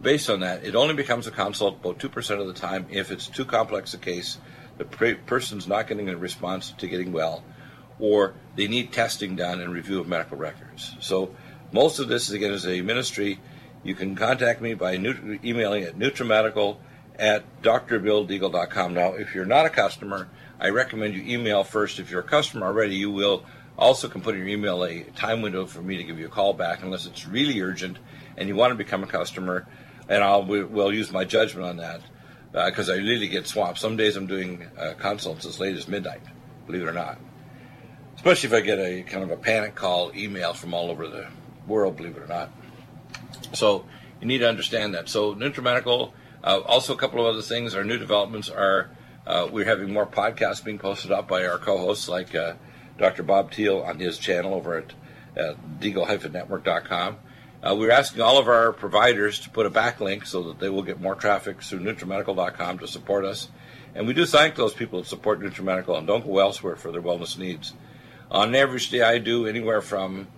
Based 0.00 0.30
on 0.30 0.38
that, 0.40 0.62
it 0.62 0.76
only 0.76 0.94
becomes 0.94 1.26
a 1.26 1.32
consult 1.32 1.80
about 1.80 1.98
2% 1.98 2.40
of 2.40 2.46
the 2.46 2.52
time 2.52 2.86
if 2.88 3.10
it's 3.10 3.26
too 3.26 3.44
complex 3.44 3.92
a 3.94 3.98
case, 3.98 4.38
the 4.78 4.84
pre- 4.84 5.14
person's 5.14 5.66
not 5.66 5.88
getting 5.88 6.08
a 6.08 6.16
response 6.16 6.70
to 6.78 6.86
getting 6.86 7.10
well, 7.10 7.42
or 7.98 8.34
they 8.54 8.68
need 8.68 8.92
testing 8.92 9.34
done 9.34 9.60
and 9.60 9.72
review 9.72 9.98
of 9.98 10.06
medical 10.06 10.36
records. 10.36 10.94
So 11.00 11.34
most 11.72 11.98
of 11.98 12.06
this, 12.06 12.30
again, 12.30 12.52
is 12.52 12.64
a 12.64 12.80
ministry. 12.80 13.40
You 13.82 13.94
can 13.94 14.14
contact 14.14 14.60
me 14.60 14.74
by 14.74 14.96
nut- 14.96 15.44
emailing 15.44 15.84
at 15.84 15.98
nutrimedical 15.98 16.78
at 17.18 17.62
drbilldeagle.com. 17.62 18.94
Now, 18.94 19.14
if 19.14 19.34
you're 19.34 19.44
not 19.44 19.66
a 19.66 19.70
customer, 19.70 20.28
I 20.58 20.68
recommend 20.70 21.14
you 21.14 21.22
email 21.22 21.64
first. 21.64 21.98
If 21.98 22.10
you're 22.10 22.20
a 22.20 22.24
customer 22.24 22.66
already, 22.66 22.96
you 22.96 23.10
will 23.10 23.44
also 23.78 24.08
can 24.08 24.20
put 24.20 24.34
in 24.34 24.40
your 24.40 24.48
email 24.48 24.84
a 24.84 25.04
time 25.16 25.42
window 25.42 25.66
for 25.66 25.80
me 25.80 25.96
to 25.96 26.04
give 26.04 26.18
you 26.18 26.26
a 26.26 26.30
call 26.30 26.52
back 26.52 26.82
unless 26.82 27.06
it's 27.06 27.26
really 27.26 27.60
urgent 27.60 27.98
and 28.36 28.48
you 28.48 28.54
want 28.54 28.70
to 28.70 28.74
become 28.74 29.02
a 29.02 29.06
customer, 29.06 29.66
and 30.08 30.22
I'll 30.22 30.44
will 30.44 30.92
use 30.92 31.10
my 31.10 31.24
judgment 31.24 31.66
on 31.66 31.76
that 31.78 32.00
because 32.52 32.88
I 32.88 32.94
really 32.94 33.28
get 33.28 33.46
swamped. 33.46 33.78
Some 33.78 33.96
days 33.96 34.16
I'm 34.16 34.26
doing 34.26 34.66
uh, 34.78 34.94
consults 34.98 35.46
as 35.46 35.60
late 35.60 35.76
as 35.76 35.88
midnight, 35.88 36.22
believe 36.66 36.82
it 36.82 36.88
or 36.88 36.92
not. 36.92 37.18
Especially 38.16 38.48
if 38.48 38.54
I 38.54 38.60
get 38.60 38.78
a 38.78 39.02
kind 39.02 39.22
of 39.22 39.30
a 39.30 39.36
panic 39.36 39.74
call 39.74 40.10
email 40.14 40.52
from 40.52 40.74
all 40.74 40.90
over 40.90 41.06
the 41.06 41.26
world, 41.66 41.96
believe 41.96 42.16
it 42.16 42.22
or 42.22 42.26
not. 42.26 42.50
So 43.52 43.84
you 44.20 44.26
need 44.26 44.38
to 44.38 44.48
understand 44.48 44.94
that. 44.94 45.08
So 45.08 45.34
NutriMedical, 45.34 46.12
uh, 46.42 46.60
also 46.66 46.94
a 46.94 46.96
couple 46.96 47.20
of 47.20 47.34
other 47.34 47.42
things. 47.42 47.74
Our 47.74 47.84
new 47.84 47.98
developments 47.98 48.48
are 48.48 48.90
uh, 49.26 49.48
we're 49.50 49.66
having 49.66 49.92
more 49.92 50.06
podcasts 50.06 50.64
being 50.64 50.78
posted 50.78 51.12
up 51.12 51.28
by 51.28 51.46
our 51.46 51.58
co-hosts 51.58 52.08
like 52.08 52.34
uh, 52.34 52.54
Dr. 52.98 53.22
Bob 53.22 53.52
Thiel 53.52 53.80
on 53.80 53.98
his 53.98 54.18
channel 54.18 54.54
over 54.54 54.78
at 54.78 54.92
uh, 55.38 55.54
deagle-network.com. 55.78 57.18
Uh, 57.62 57.76
we're 57.78 57.90
asking 57.90 58.22
all 58.22 58.38
of 58.38 58.48
our 58.48 58.72
providers 58.72 59.38
to 59.40 59.50
put 59.50 59.66
a 59.66 59.70
backlink 59.70 60.26
so 60.26 60.44
that 60.44 60.58
they 60.58 60.70
will 60.70 60.82
get 60.82 61.00
more 61.00 61.14
traffic 61.14 61.62
through 61.62 61.80
NutriMedical.com 61.80 62.78
to 62.78 62.88
support 62.88 63.24
us. 63.24 63.48
And 63.94 64.06
we 64.06 64.14
do 64.14 64.24
thank 64.24 64.54
those 64.54 64.72
people 64.72 65.00
that 65.00 65.08
support 65.08 65.40
NutriMedical 65.40 65.98
and 65.98 66.06
don't 66.06 66.24
go 66.24 66.38
elsewhere 66.38 66.76
for 66.76 66.90
their 66.90 67.02
wellness 67.02 67.36
needs. 67.36 67.74
On 68.30 68.54
average 68.54 68.90
day, 68.90 69.02
I 69.02 69.18
do 69.18 69.46
anywhere 69.46 69.82
from 69.82 70.28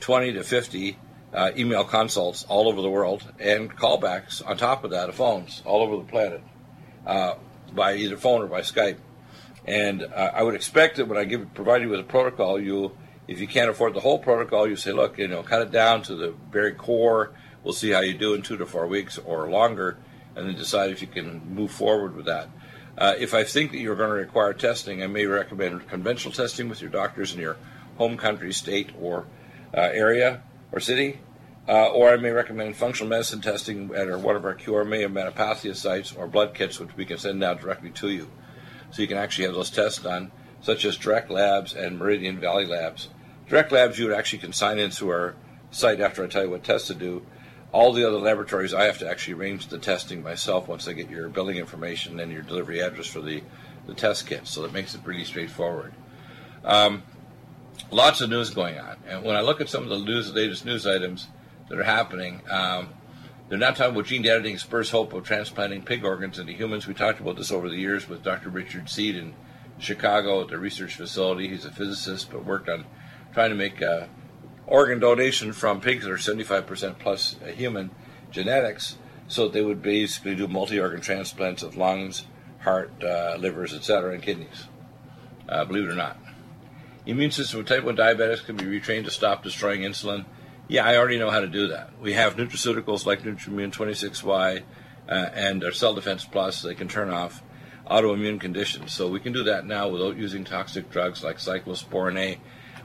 20 0.00 0.34
to 0.34 0.44
50 0.44 0.96
uh, 1.32 1.50
email 1.56 1.84
consults 1.84 2.44
all 2.44 2.68
over 2.68 2.80
the 2.80 2.90
world, 2.90 3.22
and 3.38 3.74
callbacks 3.74 4.46
on 4.46 4.56
top 4.56 4.84
of 4.84 4.90
that 4.90 5.08
of 5.08 5.14
phones 5.14 5.62
all 5.64 5.82
over 5.82 5.96
the 5.96 6.10
planet 6.10 6.42
uh, 7.06 7.34
by 7.72 7.94
either 7.94 8.16
phone 8.16 8.42
or 8.42 8.46
by 8.46 8.60
Skype. 8.60 8.98
And 9.66 10.02
uh, 10.02 10.30
I 10.34 10.42
would 10.42 10.54
expect 10.54 10.96
that 10.96 11.08
when 11.08 11.18
I 11.18 11.24
give 11.24 11.52
provide 11.54 11.82
you 11.82 11.90
with 11.90 12.00
a 12.00 12.04
protocol, 12.04 12.60
you 12.60 12.96
if 13.26 13.40
you 13.40 13.46
can't 13.46 13.68
afford 13.68 13.92
the 13.92 14.00
whole 14.00 14.18
protocol, 14.18 14.66
you 14.66 14.76
say, 14.76 14.92
look, 14.92 15.18
you 15.18 15.28
know, 15.28 15.42
cut 15.42 15.60
it 15.60 15.70
down 15.70 16.02
to 16.04 16.14
the 16.14 16.34
very 16.50 16.72
core. 16.72 17.32
We'll 17.62 17.74
see 17.74 17.90
how 17.90 18.00
you 18.00 18.14
do 18.14 18.32
in 18.32 18.40
two 18.40 18.56
to 18.56 18.64
four 18.64 18.86
weeks 18.86 19.18
or 19.18 19.50
longer, 19.50 19.98
and 20.34 20.48
then 20.48 20.54
decide 20.54 20.90
if 20.90 21.02
you 21.02 21.08
can 21.08 21.54
move 21.54 21.70
forward 21.70 22.16
with 22.16 22.24
that. 22.24 22.48
Uh, 22.96 23.14
if 23.18 23.34
I 23.34 23.44
think 23.44 23.72
that 23.72 23.78
you're 23.78 23.96
going 23.96 24.08
to 24.08 24.16
require 24.16 24.54
testing, 24.54 25.02
I 25.02 25.06
may 25.06 25.26
recommend 25.26 25.86
conventional 25.88 26.32
testing 26.32 26.70
with 26.70 26.80
your 26.80 26.90
doctors 26.90 27.34
in 27.34 27.40
your 27.40 27.58
home 27.98 28.16
country, 28.16 28.52
state, 28.54 28.90
or 28.98 29.26
uh, 29.76 29.80
area 29.80 30.42
or 30.72 30.80
city. 30.80 31.20
Uh, 31.68 31.88
or 31.88 32.08
I 32.08 32.16
may 32.16 32.30
recommend 32.30 32.76
functional 32.76 33.10
medicine 33.10 33.42
testing 33.42 33.94
at 33.94 34.08
one 34.20 34.36
of 34.36 34.44
our 34.46 34.54
QRMA 34.54 35.04
or 35.04 35.10
Metapathia 35.10 35.76
sites 35.76 36.12
or 36.12 36.26
blood 36.26 36.54
kits, 36.54 36.80
which 36.80 36.96
we 36.96 37.04
can 37.04 37.18
send 37.18 37.44
out 37.44 37.60
directly 37.60 37.90
to 37.90 38.08
you. 38.08 38.30
So 38.90 39.02
you 39.02 39.08
can 39.08 39.18
actually 39.18 39.44
have 39.44 39.54
those 39.54 39.68
tests 39.70 40.02
done, 40.02 40.32
such 40.62 40.86
as 40.86 40.96
Direct 40.96 41.30
Labs 41.30 41.74
and 41.74 41.98
Meridian 41.98 42.40
Valley 42.40 42.64
Labs. 42.64 43.08
Direct 43.46 43.70
Labs, 43.70 43.98
you 43.98 44.06
would 44.06 44.16
actually 44.16 44.38
can 44.38 44.54
sign 44.54 44.78
into 44.78 45.10
our 45.10 45.34
site 45.70 46.00
after 46.00 46.24
I 46.24 46.28
tell 46.28 46.44
you 46.44 46.50
what 46.50 46.64
tests 46.64 46.88
to 46.88 46.94
do. 46.94 47.26
All 47.70 47.92
the 47.92 48.08
other 48.08 48.18
laboratories, 48.18 48.72
I 48.72 48.84
have 48.84 48.98
to 49.00 49.10
actually 49.10 49.34
arrange 49.34 49.66
the 49.66 49.78
testing 49.78 50.22
myself 50.22 50.68
once 50.68 50.88
I 50.88 50.94
get 50.94 51.10
your 51.10 51.28
billing 51.28 51.58
information 51.58 52.18
and 52.18 52.32
your 52.32 52.40
delivery 52.40 52.80
address 52.80 53.06
for 53.06 53.20
the, 53.20 53.42
the 53.86 53.92
test 53.92 54.26
kit. 54.26 54.46
So 54.46 54.62
that 54.62 54.72
makes 54.72 54.94
it 54.94 55.04
pretty 55.04 55.24
straightforward. 55.24 55.92
Um, 56.64 57.02
lots 57.90 58.20
of 58.20 58.30
news 58.30 58.50
going 58.50 58.78
on. 58.78 58.96
And 59.06 59.24
when 59.24 59.36
I 59.36 59.40
look 59.40 59.60
at 59.60 59.68
some 59.68 59.82
of 59.84 59.88
the 59.88 59.98
news, 59.98 60.32
latest 60.32 60.64
news 60.64 60.86
items 60.86 61.28
that 61.68 61.78
are 61.78 61.84
happening, 61.84 62.42
um, 62.50 62.90
they're 63.48 63.58
not 63.58 63.76
talking 63.76 63.94
about 63.94 64.06
gene 64.06 64.26
editing 64.26 64.58
spurs 64.58 64.90
hope 64.90 65.12
of 65.12 65.24
transplanting 65.24 65.82
pig 65.82 66.04
organs 66.04 66.38
into 66.38 66.52
humans. 66.52 66.86
We 66.86 66.94
talked 66.94 67.20
about 67.20 67.36
this 67.36 67.50
over 67.50 67.68
the 67.68 67.76
years 67.76 68.08
with 68.08 68.22
Dr. 68.22 68.50
Richard 68.50 68.90
Seed 68.90 69.16
in 69.16 69.34
Chicago 69.78 70.42
at 70.42 70.48
the 70.48 70.58
research 70.58 70.96
facility. 70.96 71.48
He's 71.48 71.64
a 71.64 71.70
physicist, 71.70 72.30
but 72.30 72.44
worked 72.44 72.68
on 72.68 72.84
trying 73.32 73.50
to 73.50 73.56
make 73.56 73.80
uh, 73.80 74.06
organ 74.66 74.98
donation 74.98 75.52
from 75.52 75.80
pigs 75.80 76.04
that 76.04 76.10
are 76.10 76.16
75% 76.16 76.98
plus 76.98 77.36
human 77.54 77.90
genetics 78.30 78.98
so 79.28 79.44
that 79.44 79.52
they 79.52 79.62
would 79.62 79.82
basically 79.82 80.34
do 80.34 80.48
multi-organ 80.48 81.00
transplants 81.00 81.62
of 81.62 81.76
lungs, 81.76 82.26
heart, 82.60 82.92
uh, 83.02 83.36
livers, 83.38 83.74
etc., 83.74 84.12
and 84.12 84.22
kidneys. 84.22 84.66
Uh, 85.48 85.64
believe 85.64 85.84
it 85.84 85.90
or 85.90 85.96
not. 85.96 86.18
Immune 87.08 87.30
system 87.30 87.60
of 87.60 87.66
type 87.66 87.84
1 87.84 87.96
diabetics 87.96 88.44
can 88.44 88.56
be 88.56 88.64
retrained 88.64 89.06
to 89.06 89.10
stop 89.10 89.42
destroying 89.42 89.80
insulin. 89.80 90.26
Yeah, 90.68 90.84
I 90.84 90.98
already 90.98 91.18
know 91.18 91.30
how 91.30 91.40
to 91.40 91.46
do 91.46 91.68
that. 91.68 91.98
We 92.02 92.12
have 92.12 92.36
nutraceuticals 92.36 93.06
like 93.06 93.22
Nutrimune 93.22 93.72
26Y 93.72 94.62
uh, 95.08 95.12
and 95.12 95.64
our 95.64 95.72
Cell 95.72 95.94
Defense 95.94 96.26
Plus. 96.26 96.60
They 96.60 96.74
can 96.74 96.86
turn 96.86 97.08
off 97.08 97.42
autoimmune 97.90 98.38
conditions. 98.38 98.92
So 98.92 99.08
we 99.08 99.20
can 99.20 99.32
do 99.32 99.44
that 99.44 99.64
now 99.64 99.88
without 99.88 100.18
using 100.18 100.44
toxic 100.44 100.90
drugs 100.90 101.24
like 101.24 101.38
cyclosporin 101.38 102.18
A, 102.18 102.38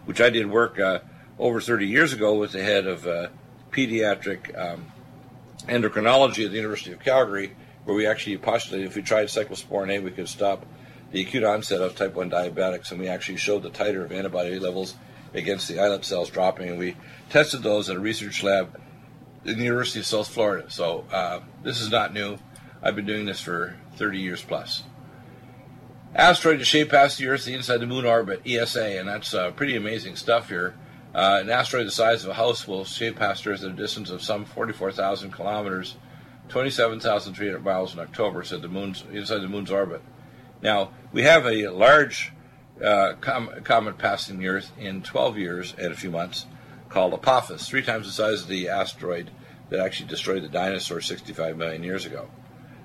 which 0.05 0.21
I 0.21 0.29
did 0.29 0.49
work 0.49 0.79
uh, 0.79 0.99
over 1.37 1.59
30 1.59 1.85
years 1.87 2.13
ago 2.13 2.35
with 2.35 2.53
the 2.53 2.63
head 2.63 2.87
of 2.87 3.05
uh, 3.05 3.27
pediatric 3.71 4.57
um, 4.57 4.85
endocrinology 5.63 6.45
at 6.45 6.51
the 6.51 6.57
University 6.57 6.93
of 6.93 7.01
Calgary, 7.01 7.57
where 7.83 7.93
we 7.93 8.07
actually 8.07 8.37
postulated 8.37 8.87
if 8.87 8.95
we 8.95 9.01
tried 9.01 9.27
cyclosporin 9.27 9.91
A, 9.91 9.99
we 9.99 10.11
could 10.11 10.29
stop 10.29 10.65
the 11.13 11.21
acute 11.21 11.43
onset 11.43 11.79
of 11.79 11.95
type 11.95 12.15
1 12.15 12.31
diabetics, 12.31 12.91
and 12.91 12.99
we 12.99 13.07
actually 13.07 13.37
showed 13.37 13.61
the 13.61 13.69
titer 13.69 14.03
of 14.03 14.11
antibody 14.11 14.57
levels 14.57 14.95
against 15.35 15.67
the 15.67 15.79
islet 15.79 16.03
cells 16.03 16.31
dropping, 16.31 16.69
and 16.69 16.79
we 16.79 16.97
tested 17.29 17.61
those 17.61 17.87
at 17.87 17.95
a 17.95 17.99
research 17.99 18.41
lab 18.41 18.81
in 19.45 19.59
the 19.59 19.63
University 19.63 19.99
of 19.99 20.07
South 20.07 20.27
Florida. 20.27 20.69
So 20.71 21.05
uh, 21.11 21.41
this 21.61 21.79
is 21.79 21.91
not 21.91 22.13
new. 22.13 22.39
I've 22.81 22.95
been 22.95 23.05
doing 23.05 23.25
this 23.25 23.39
for 23.39 23.75
30 23.97 24.17
years 24.19 24.41
plus. 24.41 24.83
Asteroid 26.15 26.57
to 26.59 26.65
shape 26.65 26.89
past 26.89 27.19
the 27.19 27.27
Earth, 27.27 27.45
the 27.45 27.53
inside 27.53 27.77
the 27.77 27.85
Moon 27.85 28.05
orbit, 28.05 28.41
ESA, 28.43 28.99
and 28.99 29.07
that's 29.07 29.35
uh, 29.35 29.51
pretty 29.51 29.75
amazing 29.75 30.15
stuff 30.15 30.49
here. 30.49 30.73
Uh, 31.13 31.39
an 31.43 31.49
asteroid 31.51 31.85
the 31.85 31.91
size 31.91 32.23
of 32.23 32.31
a 32.31 32.33
house 32.33 32.67
will 32.67 32.85
shape 32.85 33.17
past 33.17 33.45
Earth 33.45 33.63
at 33.63 33.69
a 33.69 33.73
distance 33.73 34.09
of 34.09 34.23
some 34.23 34.45
44,000 34.45 35.29
kilometers, 35.31 35.95
27,300 36.49 37.63
miles 37.63 37.93
in 37.93 37.99
October, 37.99 38.43
said 38.43 38.63
the 38.63 38.67
moon's 38.67 39.03
inside 39.11 39.39
the 39.39 39.47
Moon's 39.47 39.69
orbit. 39.69 40.01
Now 40.63 40.91
we 41.11 41.23
have 41.23 41.45
a 41.45 41.67
large 41.67 42.31
uh, 42.83 43.13
com- 43.19 43.51
comet 43.63 43.97
passing 43.97 44.39
the 44.39 44.47
Earth 44.47 44.71
in 44.79 45.03
12 45.03 45.37
years 45.37 45.75
and 45.77 45.91
a 45.91 45.95
few 45.95 46.09
months, 46.09 46.47
called 46.89 47.13
Apophis, 47.13 47.67
three 47.67 47.83
times 47.83 48.07
the 48.07 48.13
size 48.13 48.41
of 48.41 48.47
the 48.47 48.69
asteroid 48.69 49.29
that 49.69 49.79
actually 49.79 50.07
destroyed 50.07 50.41
the 50.41 50.49
dinosaurs 50.49 51.05
65 51.05 51.57
million 51.57 51.83
years 51.83 52.05
ago. 52.05 52.29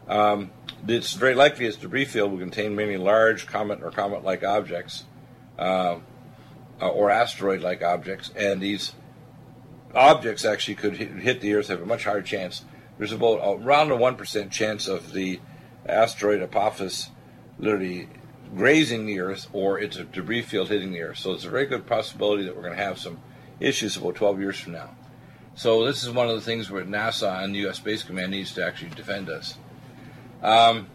Um, 0.09 0.51
it's 0.87 1.13
very 1.13 1.35
likely 1.35 1.67
its 1.67 1.77
debris 1.77 2.07
field 2.07 2.33
will 2.33 2.39
contain 2.39 2.75
many 2.75 2.97
large 2.97 3.47
comet 3.47 3.83
or 3.83 3.91
comet-like 3.91 4.43
objects, 4.43 5.05
uh, 5.59 5.99
or 6.81 7.11
asteroid-like 7.11 7.83
objects, 7.83 8.31
and 8.35 8.61
these 8.61 8.95
objects 9.95 10.45
actually 10.45 10.77
could 10.77 10.97
hit, 10.97 11.41
the 11.41 11.55
Earth 11.55 11.69
have 11.69 11.83
a 11.83 11.87
much 11.87 12.05
higher 12.05 12.23
chance. 12.23 12.65
There's 12.97 13.13
about 13.13 13.41
around 13.63 13.91
a 13.91 13.97
one 13.97 14.17
percent 14.17 14.51
chance 14.51 14.89
of 14.89 15.13
the 15.13 15.41
asteroid 15.87 16.43
Apophis 16.43 17.11
literally 17.59 18.09
grazing 18.55 19.07
the 19.07 19.21
Earth, 19.21 19.49
or 19.53 19.79
it's 19.79 19.97
a 19.97 20.05
debris 20.05 20.43
field 20.43 20.69
hitting 20.69 20.93
the 20.93 21.03
Earth. 21.03 21.19
So 21.19 21.33
it's 21.33 21.45
a 21.45 21.51
very 21.51 21.67
good 21.67 21.87
possibility 21.87 22.45
that 22.45 22.57
we're 22.57 22.63
going 22.63 22.77
to 22.77 22.83
have 22.83 22.99
some 22.99 23.21
issues 23.61 23.97
about 23.97 24.15
12 24.15 24.41
years 24.41 24.59
from 24.59 24.73
now. 24.73 24.91
So 25.55 25.85
this 25.85 26.05
is 26.05 26.11
one 26.11 26.29
of 26.29 26.37
the 26.37 26.41
things 26.41 26.71
where 26.71 26.85
NASA 26.85 27.43
and 27.43 27.55
the 27.55 27.61
U.S. 27.61 27.79
Space 27.79 28.05
Command 28.05 28.31
needs 28.31 28.55
to 28.55 28.65
actually 28.65 28.91
defend 28.91 29.29
us. 29.29 29.57
Um, 30.43 30.87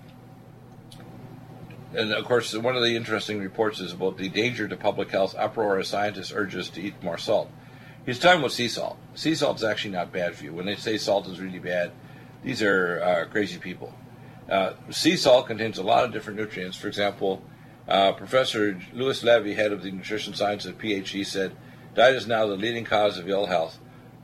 and 1.93 2.13
of 2.13 2.25
course, 2.25 2.55
one 2.55 2.75
of 2.75 2.81
the 2.81 2.95
interesting 2.95 3.39
reports 3.39 3.79
is 3.79 3.91
about 3.91 4.17
the 4.17 4.29
danger 4.29 4.67
to 4.67 4.77
public 4.77 5.11
health. 5.11 5.35
Uproar 5.37 5.79
as 5.79 5.89
scientists 5.89 6.31
urge 6.33 6.55
us 6.55 6.69
to 6.69 6.81
eat 6.81 7.03
more 7.03 7.17
salt. 7.17 7.51
He's 8.05 8.19
talking 8.19 8.39
about 8.39 8.51
sea 8.51 8.67
salt. 8.67 8.97
Sea 9.15 9.35
salt 9.35 9.57
is 9.57 9.63
actually 9.63 9.91
not 9.91 10.11
bad 10.11 10.35
for 10.35 10.45
you. 10.45 10.53
When 10.53 10.65
they 10.65 10.75
say 10.75 10.97
salt 10.97 11.27
is 11.27 11.39
really 11.39 11.59
bad, 11.59 11.91
these 12.43 12.61
are 12.63 13.01
uh, 13.03 13.31
crazy 13.31 13.59
people. 13.59 13.93
Uh, 14.49 14.73
sea 14.89 15.15
salt 15.15 15.47
contains 15.47 15.77
a 15.77 15.83
lot 15.83 16.03
of 16.03 16.11
different 16.11 16.39
nutrients. 16.39 16.77
For 16.77 16.87
example, 16.87 17.43
uh, 17.87 18.13
Professor 18.13 18.79
Louis 18.93 19.23
Levy, 19.23 19.53
head 19.53 19.71
of 19.71 19.83
the 19.83 19.91
nutrition 19.91 20.33
science 20.33 20.65
at 20.65 20.77
PHE, 20.77 21.23
said, 21.23 21.53
"Diet 21.95 22.15
is 22.15 22.27
now 22.27 22.47
the 22.47 22.55
leading 22.55 22.85
cause 22.85 23.17
of 23.17 23.29
ill 23.29 23.47
health." 23.47 23.79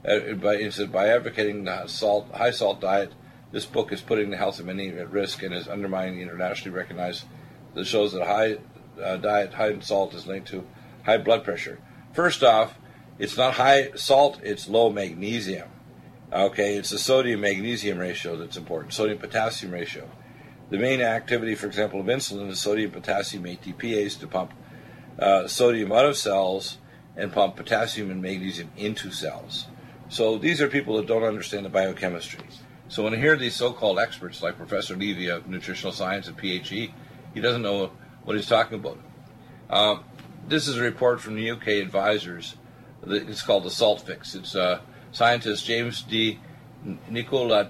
Uh, 0.07 0.33
by, 0.33 0.57
he 0.57 0.71
said, 0.71 0.91
by 0.91 1.09
advocating 1.09 1.65
the 1.65 1.87
salt, 1.87 2.29
high 2.33 2.51
salt 2.51 2.79
diet, 2.79 3.11
this 3.51 3.65
book 3.65 3.91
is 3.91 4.01
putting 4.01 4.29
the 4.29 4.37
health 4.37 4.59
of 4.59 4.65
many 4.65 4.89
at 4.89 5.11
risk 5.11 5.43
and 5.43 5.53
is 5.53 5.67
undermining 5.67 6.21
internationally 6.21 6.75
recognized 6.77 7.25
that 7.73 7.85
shows 7.85 8.13
that 8.13 8.25
high 8.25 8.57
uh, 9.03 9.17
diet, 9.17 9.53
high 9.53 9.69
in 9.69 9.81
salt, 9.81 10.13
is 10.13 10.27
linked 10.27 10.47
to 10.47 10.65
high 11.03 11.17
blood 11.17 11.43
pressure. 11.43 11.79
First 12.13 12.43
off, 12.43 12.77
it's 13.17 13.37
not 13.37 13.55
high 13.55 13.91
salt; 13.95 14.39
it's 14.43 14.69
low 14.69 14.89
magnesium. 14.89 15.69
Okay, 16.31 16.75
it's 16.75 16.91
the 16.91 16.99
sodium 16.99 17.41
magnesium 17.41 17.97
ratio 17.97 18.35
that's 18.35 18.55
important, 18.55 18.93
sodium 18.93 19.17
potassium 19.17 19.71
ratio. 19.71 20.07
The 20.69 20.77
main 20.77 21.01
activity, 21.01 21.55
for 21.55 21.65
example, 21.65 21.99
of 21.99 22.05
insulin 22.05 22.49
is 22.49 22.61
sodium 22.61 22.91
potassium 22.91 23.45
ATPase 23.45 24.19
to 24.19 24.27
pump 24.27 24.53
uh, 25.17 25.47
sodium 25.47 25.91
out 25.91 26.05
of 26.05 26.15
cells 26.15 26.77
and 27.17 27.33
pump 27.33 27.55
potassium 27.55 28.11
and 28.11 28.21
magnesium 28.21 28.69
into 28.77 29.09
cells. 29.09 29.65
So 30.07 30.37
these 30.37 30.61
are 30.61 30.67
people 30.67 30.97
that 30.97 31.07
don't 31.07 31.23
understand 31.23 31.65
the 31.65 31.69
biochemistry. 31.69 32.45
So 32.89 33.03
when 33.03 33.15
I 33.15 33.17
hear 33.17 33.35
these 33.35 33.55
so-called 33.55 33.97
experts 33.97 34.43
like 34.43 34.55
Professor 34.55 34.95
Levy 34.95 35.29
of 35.29 35.47
nutritional 35.47 35.93
science 35.93 36.27
at 36.27 36.37
PHE, 36.37 36.93
he 37.33 37.41
doesn't 37.41 37.63
know 37.63 37.91
what 38.23 38.35
he's 38.35 38.47
talking 38.47 38.79
about. 38.79 38.99
Um, 39.69 40.03
this 40.47 40.67
is 40.67 40.77
a 40.77 40.81
report 40.81 41.21
from 41.21 41.35
the 41.35 41.49
UK 41.51 41.67
advisors. 41.67 42.55
It's 43.05 43.41
called 43.41 43.63
the 43.63 43.71
Salt 43.71 44.01
Fix. 44.01 44.35
It's 44.35 44.55
uh, 44.55 44.81
scientist 45.11 45.65
James 45.65 46.01
D. 46.01 46.39
Nicola 47.09 47.69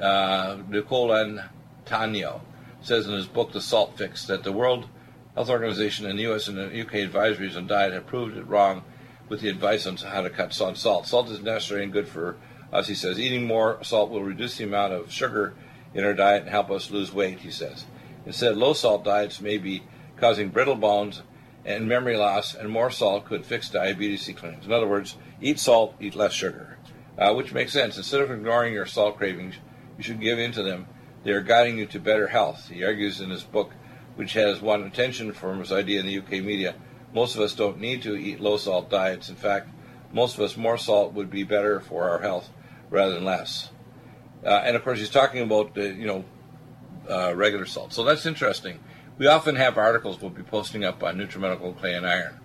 uh, 0.00 0.56
Nicolantonio 0.68 2.40
says 2.80 3.06
in 3.06 3.12
his 3.12 3.26
book 3.26 3.52
The 3.52 3.60
Salt 3.60 3.98
Fix 3.98 4.26
that 4.26 4.44
the 4.44 4.52
World 4.52 4.88
Health 5.34 5.50
Organization 5.50 6.06
and 6.06 6.18
the 6.18 6.22
U.S. 6.24 6.48
and 6.48 6.56
the 6.56 6.80
UK 6.80 7.10
advisories 7.10 7.56
on 7.56 7.66
diet 7.66 7.92
have 7.92 8.06
proved 8.06 8.36
it 8.36 8.46
wrong 8.46 8.82
with 9.28 9.40
the 9.40 9.48
advice 9.48 9.86
on 9.86 9.96
how 9.96 10.22
to 10.22 10.30
cut 10.30 10.52
salt. 10.52 10.76
Salt 10.76 11.28
is 11.28 11.40
necessary 11.40 11.84
and 11.84 11.92
good 11.92 12.08
for 12.08 12.36
us, 12.72 12.88
he 12.88 12.94
says. 12.94 13.20
Eating 13.20 13.46
more 13.46 13.82
salt 13.84 14.10
will 14.10 14.22
reduce 14.22 14.56
the 14.56 14.64
amount 14.64 14.92
of 14.92 15.12
sugar 15.12 15.54
in 15.94 16.04
our 16.04 16.14
diet 16.14 16.42
and 16.42 16.50
help 16.50 16.70
us 16.70 16.90
lose 16.90 17.12
weight, 17.12 17.40
he 17.40 17.50
says. 17.50 17.84
Instead, 18.26 18.56
low 18.56 18.72
salt 18.72 19.04
diets 19.04 19.40
may 19.40 19.58
be 19.58 19.82
causing 20.16 20.48
brittle 20.48 20.74
bones 20.74 21.22
and 21.64 21.88
memory 21.88 22.16
loss, 22.16 22.54
and 22.54 22.70
more 22.70 22.90
salt 22.90 23.26
could 23.26 23.44
fix 23.44 23.68
diabetes, 23.68 24.26
he 24.26 24.32
claims. 24.32 24.66
In 24.66 24.72
other 24.72 24.88
words, 24.88 25.16
eat 25.40 25.58
salt, 25.58 25.94
eat 26.00 26.14
less 26.14 26.32
sugar, 26.32 26.78
uh, 27.18 27.32
which 27.34 27.52
makes 27.52 27.72
sense. 27.72 27.96
Instead 27.96 28.20
of 28.20 28.30
ignoring 28.30 28.74
your 28.74 28.86
salt 28.86 29.16
cravings, 29.16 29.56
you 29.96 30.04
should 30.04 30.20
give 30.20 30.38
in 30.38 30.52
to 30.52 30.62
them. 30.62 30.86
They 31.24 31.32
are 31.32 31.42
guiding 31.42 31.78
you 31.78 31.86
to 31.86 32.00
better 32.00 32.28
health. 32.28 32.68
He 32.68 32.84
argues 32.84 33.20
in 33.20 33.30
his 33.30 33.42
book, 33.42 33.72
which 34.16 34.32
has 34.34 34.60
won 34.60 34.82
attention 34.82 35.32
from 35.32 35.60
his 35.60 35.72
idea 35.72 36.00
in 36.00 36.06
the 36.06 36.18
UK 36.18 36.44
media, 36.44 36.74
most 37.12 37.34
of 37.34 37.40
us 37.40 37.54
don't 37.54 37.80
need 37.80 38.02
to 38.02 38.14
eat 38.16 38.40
low 38.40 38.56
salt 38.56 38.90
diets. 38.90 39.28
In 39.28 39.36
fact, 39.36 39.68
most 40.12 40.36
of 40.36 40.40
us 40.40 40.56
more 40.56 40.78
salt 40.78 41.12
would 41.12 41.30
be 41.30 41.42
better 41.42 41.80
for 41.80 42.08
our 42.08 42.20
health 42.20 42.50
rather 42.88 43.14
than 43.14 43.24
less. 43.24 43.70
Uh, 44.44 44.48
and 44.64 44.76
of 44.76 44.84
course, 44.84 44.98
he's 44.98 45.10
talking 45.10 45.42
about 45.42 45.76
uh, 45.76 45.82
you 45.82 46.06
know 46.06 46.24
uh, 47.08 47.34
regular 47.34 47.66
salt. 47.66 47.92
So 47.92 48.04
that's 48.04 48.26
interesting. 48.26 48.80
We 49.18 49.26
often 49.26 49.56
have 49.56 49.76
articles 49.76 50.20
we'll 50.20 50.30
be 50.30 50.42
posting 50.42 50.84
up 50.84 51.02
on 51.02 51.18
NutriMedical 51.18 51.78
clay 51.78 51.94
and 51.94 52.06
iron. 52.06 52.40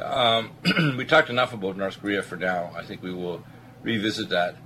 Um, 0.00 0.52
we 0.96 1.04
talked 1.04 1.30
enough 1.30 1.52
about 1.52 1.76
North 1.76 2.00
Korea 2.00 2.22
for 2.22 2.36
now. 2.36 2.72
I 2.76 2.84
think 2.84 3.02
we 3.02 3.12
will 3.12 3.44
revisit 3.82 4.28
that. 4.30 4.56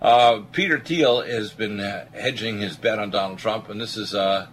Uh, 0.00 0.42
Peter 0.52 0.78
Thiel 0.78 1.22
has 1.22 1.52
been 1.52 1.78
uh, 1.78 2.06
hedging 2.12 2.60
his 2.60 2.76
bet 2.76 2.98
on 2.98 3.10
Donald 3.10 3.38
Trump, 3.38 3.68
and 3.68 3.80
this 3.80 3.96
is 3.96 4.14
uh, 4.14 4.46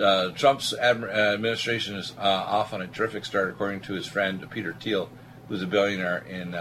uh, 0.00 0.30
Trump's 0.30 0.72
uh, 0.74 0.76
administration 1.34 1.96
is 1.96 2.12
uh, 2.18 2.22
off 2.22 2.74
on 2.74 2.82
a 2.82 2.86
terrific 2.86 3.24
start, 3.24 3.50
according 3.50 3.80
to 3.80 3.94
his 3.94 4.06
friend 4.06 4.48
Peter 4.50 4.74
Thiel, 4.78 5.08
who's 5.48 5.62
a 5.62 5.66
billionaire 5.66 6.18
in 6.18 6.54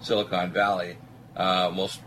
Silicon 0.00 0.52
Valley. 0.52 0.98
Most 1.36 2.00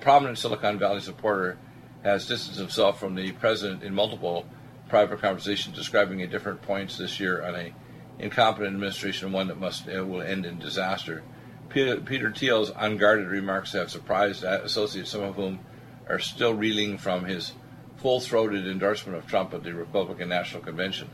prominent 0.00 0.38
Silicon 0.38 0.78
Valley 0.78 1.00
supporter 1.00 1.56
has 2.02 2.26
distanced 2.26 2.58
himself 2.58 3.00
from 3.00 3.14
the 3.14 3.32
president 3.32 3.82
in 3.82 3.94
multiple 3.94 4.46
private 4.88 5.20
conversations, 5.20 5.76
describing 5.76 6.20
at 6.22 6.30
different 6.30 6.62
points 6.62 6.98
this 6.98 7.18
year 7.18 7.44
on 7.44 7.54
a 7.54 7.72
incompetent 8.18 8.74
administration, 8.74 9.32
one 9.32 9.48
that 9.48 9.60
must 9.60 9.86
will 9.86 10.22
end 10.22 10.46
in 10.46 10.58
disaster. 10.58 11.22
Peter, 11.68 12.00
Peter 12.00 12.32
Thiel's 12.32 12.70
unguarded 12.76 13.28
remarks 13.28 13.72
have 13.72 13.90
surprised 13.90 14.44
associates, 14.44 15.10
some 15.10 15.22
of 15.22 15.34
whom 15.34 15.60
are 16.08 16.18
still 16.18 16.54
reeling 16.54 16.98
from 16.98 17.24
his 17.24 17.52
full-throated 17.96 18.66
endorsement 18.66 19.18
of 19.18 19.26
Trump 19.26 19.52
at 19.52 19.62
the 19.62 19.74
Republican 19.74 20.28
National 20.28 20.62
Convention. 20.62 21.10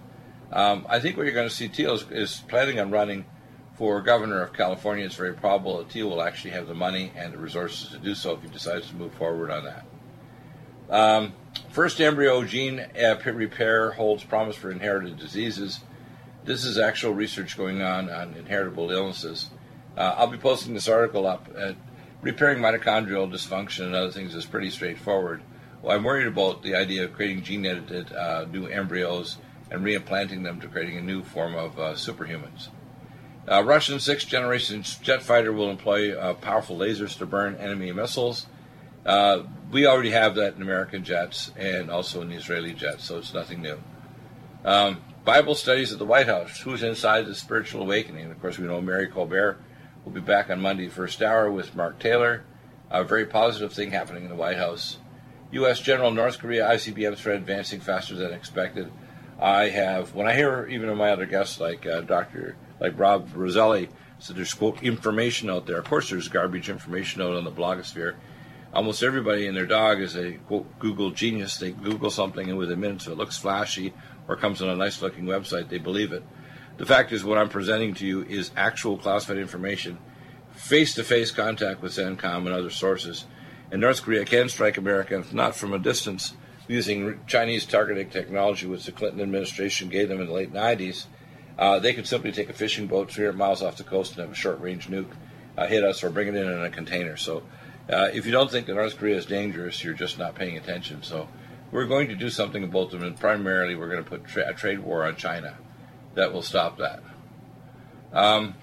Um, 0.53 0.87
I 0.89 1.01
think 1.01 1.17
what 1.17 1.25
you're 1.25 1.35
going 1.35 1.49
to 1.49 1.55
see 1.55 1.69
Thiel 1.69 1.95
is, 1.95 2.05
is 2.11 2.43
planning 2.49 2.79
on 2.79 2.91
running 2.91 3.25
for 3.75 4.03
governor 4.03 4.43
of 4.43 4.53
California. 4.53 5.07
It's 5.07 5.15
very 5.15 5.33
probable 5.33 5.79
that 5.79 5.91
Thiel 5.91 6.11
will 6.11 6.23
actually 6.23 6.51
have 6.51 6.67
the 6.67 6.75
money 6.75 7.11
and 7.17 7.33
the 7.33 7.39
resources 7.39 7.89
to 7.89 7.99
do 7.99 8.15
so 8.15 8.33
if 8.33 8.43
he 8.43 8.49
decides 8.49 8.89
to 8.89 8.97
move 8.97 9.15
forward 9.15 9.51
on 9.51 9.65
that. 9.65 9.87
Um, 10.91 11.33
first 11.71 12.01
embryo 12.01 12.45
gene 12.45 12.81
uh, 12.81 13.17
repair 13.25 13.93
holds 13.93 14.25
promise 14.25 14.57
for 14.57 14.71
inherited 14.71 15.17
diseases. 15.17 15.81
This 16.45 16.65
is 16.65 16.77
actual 16.77 17.15
research 17.15 17.57
going 17.57 17.83
on 17.83 18.11
on 18.11 18.35
inheritable 18.35 18.91
illnesses. 18.91 19.51
Uh, 19.97 20.15
I'll 20.17 20.27
be 20.27 20.39
posting 20.39 20.75
this 20.75 20.89
article 20.89 21.25
up. 21.25 21.49
Uh, 21.57 21.75
repairing 22.21 22.59
mitochondrial 22.59 23.31
dysfunction 23.31 23.87
and 23.87 23.95
other 23.95 24.11
things 24.11 24.35
is 24.35 24.45
pretty 24.45 24.71
straightforward. 24.71 25.43
Well, 25.83 25.97
I'm 25.97 26.03
worried 26.03 26.27
about 26.27 26.63
the 26.63 26.75
idea 26.75 27.05
of 27.05 27.13
creating 27.13 27.43
gene 27.43 27.65
edited 27.65 28.13
uh, 28.13 28.47
new 28.51 28.67
embryos 28.67 29.39
and 29.71 29.85
reimplanting 29.85 30.43
them 30.43 30.61
to 30.61 30.69
creating 30.69 30.97
a 30.97 31.03
new 31.03 31.23
form 31.23 31.55
of 31.55 31.79
uh, 31.79 31.93
superhumans. 31.93 32.69
Uh, 33.49 33.63
Russian 33.63 34.01
sixth 34.01 34.27
generation 34.27 34.83
jet 34.83 35.23
fighter 35.23 35.53
will 35.53 35.71
employ 35.71 36.17
uh, 36.17 36.35
powerful 36.35 36.77
lasers 36.77 37.17
to 37.19 37.27
burn 37.27 37.55
enemy 37.57 37.93
missiles. 37.93 38.47
Uh, 39.07 39.43
we 39.71 39.87
already 39.87 40.11
have 40.11 40.35
that 40.37 40.55
in 40.57 40.63
American 40.63 41.05
jets 41.05 41.53
and 41.57 41.91
also 41.91 42.21
in 42.21 42.33
Israeli 42.33 42.73
jets, 42.73 43.05
so 43.05 43.19
it's 43.19 43.35
nothing 43.35 43.63
new. 43.63 43.79
Um, 44.65 45.01
Bible 45.25 45.55
studies 45.55 45.93
at 45.93 46.01
the 46.01 46.05
White 46.05 46.27
House. 46.27 46.59
Who's 46.59 46.83
inside 46.83 47.27
the 47.27 47.35
spiritual 47.37 47.83
awakening? 47.83 48.29
Of 48.29 48.41
course, 48.41 48.59
we 48.59 48.67
know 48.67 48.81
Mary 48.81 49.07
Colbert 49.07 49.57
will 50.05 50.11
be 50.11 50.21
back 50.21 50.51
on 50.51 50.61
Monday, 50.61 50.89
first 50.89 51.23
hour, 51.23 51.49
with 51.49 51.77
Mark 51.77 52.01
Taylor. 52.01 52.43
A 52.91 53.05
very 53.05 53.25
positive 53.25 53.73
thing 53.73 53.93
happening 53.93 54.25
in 54.25 54.31
the 54.31 54.35
White 54.35 54.57
House. 54.57 54.97
U.S. 55.53 55.79
General 55.79 56.11
North 56.11 56.41
Korea 56.41 56.69
ICBM 56.71 57.17
threat 57.17 57.37
advancing 57.37 57.79
faster 57.79 58.17
than 58.17 58.33
expected. 58.33 58.91
I 59.41 59.69
have, 59.69 60.13
when 60.13 60.27
I 60.27 60.35
hear 60.35 60.67
even 60.69 60.89
of 60.89 60.99
my 60.99 61.11
other 61.11 61.27
guests 61.27 61.61
like 61.61 61.87
uh, 61.87 62.01
Dr. 62.01 62.57
like 62.81 62.99
Rob 62.99 63.29
Roselli, 63.33 63.91
so 64.19 64.35
there's 64.35 64.55
quote 64.55 64.83
information 64.83 65.49
out 65.49 65.67
there. 65.67 65.79
Of 65.79 65.85
course, 65.85 66.11
there's 66.11 66.27
garbage 66.27 66.69
information 66.69 67.23
out 67.23 67.35
on 67.35 67.45
the 67.45 67.53
blogosphere. 67.53 68.17
Almost 68.75 69.03
everybody 69.03 69.47
and 69.47 69.57
their 69.57 69.67
dog 69.67 70.01
is 70.01 70.17
a 70.17 70.33
quote 70.33 70.79
Google 70.81 71.11
genius. 71.11 71.59
They 71.59 71.73
Google 71.73 72.11
something 72.11 72.49
and 72.49 72.59
within 72.59 72.81
minutes, 72.81 73.07
it 73.07 73.17
looks 73.17 73.37
flashy 73.37 73.93
or 74.29 74.37
comes 74.37 74.63
on 74.63 74.69
a 74.69 74.77
nice 74.77 75.03
looking 75.03 75.25
website, 75.25 75.69
they 75.69 75.79
believe 75.79 76.13
it. 76.13 76.23
The 76.79 76.87
fact 76.87 77.13
is, 77.13 77.25
what 77.25 77.39
I'm 77.39 77.49
presenting 77.49 77.95
to 77.95 78.07
you 78.07 78.23
is 78.23 78.51
actual 78.57 78.97
classified 78.97 79.39
information, 79.39 79.99
face 80.53 80.95
to 80.95 81.05
face 81.05 81.31
contact 81.31 81.83
with 81.83 81.93
CENTCOM 81.93 82.47
and 82.47 82.55
other 82.55 82.71
sources. 82.71 83.27
And 83.71 83.81
North 83.81 84.03
Korea 84.03 84.25
can 84.25 84.49
strike 84.49 84.77
America, 84.77 85.19
if 85.19 85.33
not 85.33 85.55
from 85.55 85.73
a 85.73 85.79
distance, 85.79 86.35
using 86.69 87.21
Chinese 87.27 87.67
targeting 87.67 88.11
technology, 88.11 88.67
which 88.67 88.87
the 88.87 88.93
Clinton 88.93 89.21
administration 89.21 89.89
gave 89.89 90.09
them 90.09 90.21
in 90.21 90.27
the 90.27 90.33
late 90.33 90.53
90s. 90.53 91.07
Uh, 91.59 91.79
they 91.79 91.93
could 91.93 92.07
simply 92.07 92.33
take 92.33 92.49
a 92.49 92.55
fishing 92.55 92.87
boat 92.87 93.11
300 93.11 93.37
miles 93.37 93.63
off 93.63 93.77
the 93.77 93.85
coast 93.85 94.13
and 94.13 94.21
have 94.21 94.33
a 94.33 94.35
short 94.35 94.61
range 94.61 94.89
nuke 94.89 95.13
uh, 95.57 95.67
hit 95.67 95.85
us 95.85 96.03
or 96.03 96.11
bring 96.11 96.29
it 96.29 96.35
in 96.35 96.49
in 96.49 96.63
a 96.63 96.71
container. 96.71 97.17
So 97.17 97.43
uh, 97.91 98.11
if 98.13 98.27
you 98.27 98.33
don't 98.33 98.51
think 98.51 98.67
that 98.67 98.75
North 98.75 98.97
Korea 98.97 99.17
is 99.17 99.27
dangerous, 99.27 99.83
you're 99.83 99.95
just 99.95 100.19
not 100.19 100.35
paying 100.35 100.57
attention. 100.57 101.03
So 101.03 101.29
we're 101.73 101.87
going 101.87 102.09
to 102.09 102.15
do 102.15 102.31
something 102.31 102.63
about 102.63 102.91
them, 102.91 103.03
and 103.03 103.19
primarily 103.19 103.75
we're 103.75 103.89
going 103.89 104.05
to 104.05 104.09
put 104.09 104.27
tra- 104.27 104.49
a 104.49 104.53
trade 104.53 104.81
war 104.81 105.05
on 105.05 105.17
China 105.17 105.57
that 106.15 106.33
will 106.33 106.43
stop 106.43 106.79
that. 106.79 107.03
Um, 108.13 108.55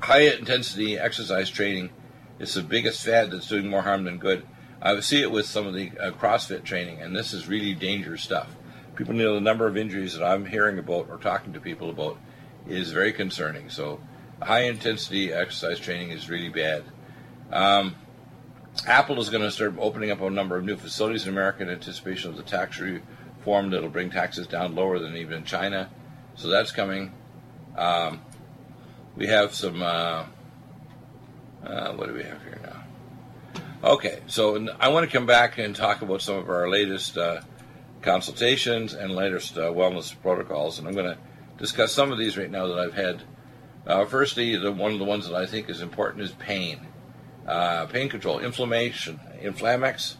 high 0.00 0.20
intensity 0.20 0.96
exercise 0.96 1.50
training 1.50 1.90
is 2.38 2.54
the 2.54 2.62
biggest 2.62 3.04
fad 3.04 3.30
that's 3.30 3.48
doing 3.48 3.68
more 3.68 3.82
harm 3.82 4.04
than 4.04 4.18
good. 4.18 4.46
I 4.80 4.98
see 5.00 5.20
it 5.20 5.30
with 5.30 5.46
some 5.46 5.66
of 5.66 5.74
the 5.74 5.90
uh, 5.98 6.10
CrossFit 6.12 6.64
training, 6.64 7.00
and 7.02 7.14
this 7.14 7.32
is 7.32 7.48
really 7.48 7.74
dangerous 7.74 8.22
stuff. 8.22 8.56
People 8.94 9.14
know 9.14 9.34
the 9.34 9.40
number 9.40 9.66
of 9.66 9.76
injuries 9.76 10.14
that 10.14 10.24
I'm 10.24 10.46
hearing 10.46 10.78
about 10.78 11.08
or 11.08 11.18
talking 11.18 11.52
to 11.52 11.60
people 11.60 11.90
about 11.90 12.18
is 12.68 12.92
very 12.92 13.12
concerning. 13.12 13.68
So, 13.70 14.00
high 14.40 14.64
intensity 14.64 15.32
exercise 15.32 15.78
training 15.78 16.10
is 16.10 16.28
really 16.28 16.48
bad. 16.48 16.84
Um, 17.52 17.96
Apple 18.86 19.20
is 19.20 19.30
going 19.30 19.42
to 19.42 19.50
start 19.50 19.74
opening 19.78 20.10
up 20.10 20.20
a 20.20 20.30
number 20.30 20.56
of 20.56 20.64
new 20.64 20.76
facilities 20.76 21.24
in 21.24 21.28
America 21.28 21.62
in 21.62 21.70
anticipation 21.70 22.30
of 22.30 22.36
the 22.36 22.42
tax 22.42 22.80
reform 22.80 23.70
that'll 23.70 23.88
bring 23.88 24.10
taxes 24.10 24.46
down 24.46 24.74
lower 24.74 24.98
than 24.98 25.16
even 25.16 25.38
in 25.38 25.44
China. 25.44 25.90
So 26.34 26.48
that's 26.48 26.72
coming. 26.72 27.12
Um, 27.76 28.20
we 29.16 29.26
have 29.26 29.54
some. 29.54 29.82
Uh, 29.82 30.26
uh, 31.64 31.92
what 31.92 32.08
do 32.08 32.14
we 32.14 32.24
have 32.24 32.42
here 32.42 32.60
now? 32.62 33.90
Okay, 33.90 34.20
so 34.26 34.68
I 34.80 34.88
want 34.88 35.08
to 35.08 35.16
come 35.16 35.26
back 35.26 35.58
and 35.58 35.76
talk 35.76 36.02
about 36.02 36.22
some 36.22 36.36
of 36.36 36.48
our 36.48 36.68
latest 36.68 37.16
uh, 37.16 37.42
consultations 38.00 38.94
and 38.94 39.14
latest 39.14 39.56
uh, 39.56 39.70
wellness 39.70 40.14
protocols, 40.22 40.78
and 40.78 40.88
I'm 40.88 40.94
going 40.94 41.14
to 41.14 41.18
discuss 41.58 41.92
some 41.92 42.10
of 42.10 42.18
these 42.18 42.36
right 42.36 42.50
now 42.50 42.66
that 42.68 42.78
I've 42.78 42.94
had. 42.94 43.22
Uh, 43.86 44.04
firstly, 44.04 44.56
the 44.56 44.72
one 44.72 44.92
of 44.92 44.98
the 44.98 45.04
ones 45.04 45.28
that 45.28 45.34
I 45.34 45.46
think 45.46 45.68
is 45.68 45.80
important 45.80 46.24
is 46.24 46.32
pain. 46.32 46.86
Uh, 47.46 47.86
pain 47.86 48.08
control, 48.08 48.38
inflammation, 48.38 49.18
Inflamex, 49.40 50.14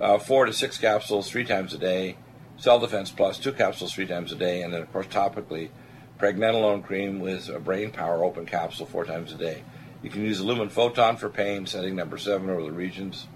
uh, 0.00 0.18
four 0.18 0.46
to 0.46 0.52
six 0.52 0.76
capsules 0.78 1.30
three 1.30 1.44
times 1.44 1.72
a 1.72 1.78
day. 1.78 2.16
Cell 2.56 2.80
Defense 2.80 3.12
Plus, 3.12 3.38
two 3.38 3.52
capsules 3.52 3.94
three 3.94 4.06
times 4.06 4.32
a 4.32 4.36
day, 4.36 4.62
and 4.62 4.74
then 4.74 4.82
of 4.82 4.92
course 4.92 5.06
topically, 5.06 5.70
pregnenolone 6.18 6.84
cream 6.84 7.20
with 7.20 7.48
a 7.48 7.60
brain 7.60 7.92
power 7.92 8.24
open 8.24 8.44
capsule 8.44 8.86
four 8.86 9.04
times 9.04 9.32
a 9.32 9.36
day. 9.36 9.62
You 10.02 10.10
can 10.10 10.22
use 10.22 10.40
Lumen 10.40 10.68
Photon 10.68 11.16
for 11.16 11.28
pain, 11.28 11.66
setting 11.66 11.94
number 11.94 12.18
seven 12.18 12.50
over 12.50 12.62
the 12.62 12.72
regions, 12.72 13.28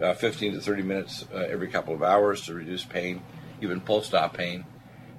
uh, 0.00 0.14
15 0.14 0.54
to 0.54 0.60
30 0.60 0.82
minutes 0.82 1.26
uh, 1.34 1.38
every 1.38 1.68
couple 1.68 1.94
of 1.94 2.02
hours 2.02 2.42
to 2.46 2.54
reduce 2.54 2.84
pain, 2.84 3.22
even 3.60 3.80
post-op 3.80 4.34
pain. 4.34 4.64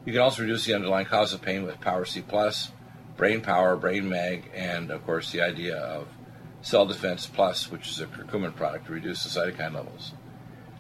You 0.05 0.11
can 0.11 0.21
also 0.21 0.41
reduce 0.41 0.65
the 0.65 0.73
underlying 0.73 1.05
cause 1.05 1.33
of 1.33 1.41
pain 1.41 1.63
with 1.63 1.79
Power 1.79 2.05
C 2.05 2.21
Plus, 2.21 2.71
Brain 3.15 3.41
Power, 3.41 3.75
Brain 3.75 4.09
Mag, 4.09 4.49
and 4.53 4.91
of 4.91 5.05
course 5.05 5.31
the 5.31 5.41
idea 5.41 5.77
of 5.77 6.07
Cell 6.63 6.85
Defense 6.85 7.25
Plus, 7.27 7.69
which 7.69 7.89
is 7.89 7.99
a 7.99 8.05
curcumin 8.05 8.55
product 8.55 8.85
to 8.85 8.93
reduce 8.93 9.23
the 9.25 9.39
cytokine 9.39 9.73
levels. 9.73 10.13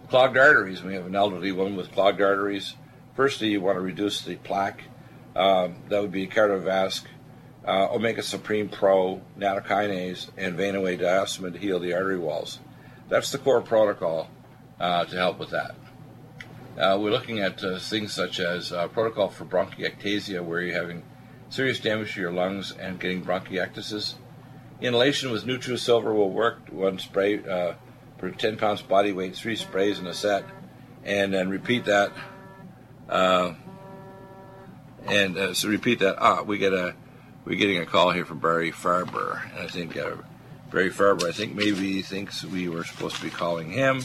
Clogged 0.07 0.37
arteries. 0.37 0.81
We 0.81 0.93
have 0.93 1.05
an 1.05 1.15
elderly 1.15 1.51
woman 1.51 1.75
with 1.75 1.91
clogged 1.91 2.21
arteries. 2.21 2.75
Firstly, 3.15 3.49
you 3.49 3.59
want 3.59 3.75
to 3.75 3.81
reduce 3.81 4.21
the 4.21 4.37
plaque. 4.37 4.83
Um, 5.35 5.75
that 5.89 6.01
would 6.01 6.11
be 6.11 6.25
Cardiovasc, 6.25 7.03
uh, 7.67 7.89
Omega 7.91 8.23
Supreme 8.23 8.69
Pro, 8.69 9.21
nattokinase, 9.37 10.29
and 10.37 10.57
Venaway 10.57 10.97
diosmin 10.97 11.51
to 11.51 11.59
heal 11.59 11.79
the 11.79 11.93
artery 11.93 12.17
walls. 12.17 12.59
That's 13.09 13.31
the 13.31 13.37
core 13.37 13.61
protocol 13.61 14.29
uh, 14.79 15.03
to 15.03 15.15
help 15.17 15.37
with 15.37 15.49
that. 15.49 15.75
Uh, 16.79 16.97
we're 16.97 17.11
looking 17.11 17.39
at 17.39 17.61
uh, 17.61 17.77
things 17.77 18.13
such 18.13 18.39
as 18.39 18.71
uh, 18.71 18.87
protocol 18.87 19.27
for 19.27 19.43
bronchiectasia, 19.43 20.41
where 20.43 20.61
you're 20.61 20.75
having 20.75 21.03
serious 21.49 21.79
damage 21.79 22.13
to 22.13 22.21
your 22.21 22.31
lungs 22.31 22.71
and 22.71 23.01
getting 23.01 23.23
bronchiectasis. 23.23 24.15
Inhalation 24.81 25.31
with 25.31 25.45
NutriSilver 25.45 26.13
will 26.13 26.31
work. 26.31 26.69
One 26.69 26.99
spray 26.99 27.43
uh, 27.43 27.73
per 28.17 28.31
10 28.31 28.57
pounds 28.57 28.81
body 28.81 29.11
weight, 29.11 29.35
three 29.35 29.55
sprays 29.55 29.99
in 29.99 30.07
a 30.07 30.13
set, 30.13 30.43
and 31.03 31.33
then 31.33 31.49
repeat 31.49 31.85
that. 31.85 32.11
Uh, 33.09 33.53
and 35.05 35.37
uh, 35.37 35.53
so 35.53 35.69
repeat 35.69 35.99
that. 35.99 36.17
Ah, 36.19 36.41
we 36.43 36.57
get 36.57 36.73
a 36.73 36.95
we're 37.45 37.57
getting 37.57 37.79
a 37.79 37.85
call 37.85 38.11
here 38.11 38.25
from 38.25 38.39
Barry 38.39 38.71
Farber, 38.71 39.43
and 39.51 39.59
I 39.59 39.67
think 39.67 39.97
uh, 39.97 40.15
Barry 40.71 40.89
Farber. 40.89 41.25
I 41.25 41.33
think 41.33 41.53
maybe 41.53 41.93
he 41.93 42.01
thinks 42.01 42.43
we 42.43 42.69
were 42.69 42.85
supposed 42.85 43.17
to 43.17 43.21
be 43.21 43.29
calling 43.29 43.69
him, 43.69 44.01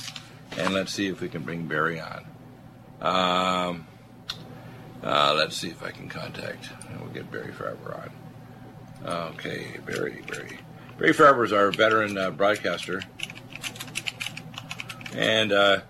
and 0.57 0.75
let's 0.75 0.93
see 0.93 1.07
if 1.07 1.21
we 1.21 1.29
can 1.29 1.43
bring 1.43 1.67
Barry 1.67 2.01
on. 2.01 2.25
Um, 3.01 3.87
uh, 5.03 5.35
let's 5.37 5.57
see 5.57 5.69
if 5.69 5.83
I 5.85 5.93
can 5.93 6.09
contact, 6.09 6.69
and 6.91 7.01
we'll 7.01 7.11
get 7.11 7.31
Barry 7.31 7.53
Farber 7.53 7.97
on. 7.97 8.11
Okay, 9.05 9.79
Barry, 9.87 10.23
Barry. 10.27 10.59
Barry 10.99 11.13
Farber 11.13 11.45
is 11.45 11.53
our 11.53 11.71
veteran 11.71 12.19
uh, 12.19 12.31
broadcaster. 12.31 13.03
And, 15.15 15.53
uh, 15.53 15.81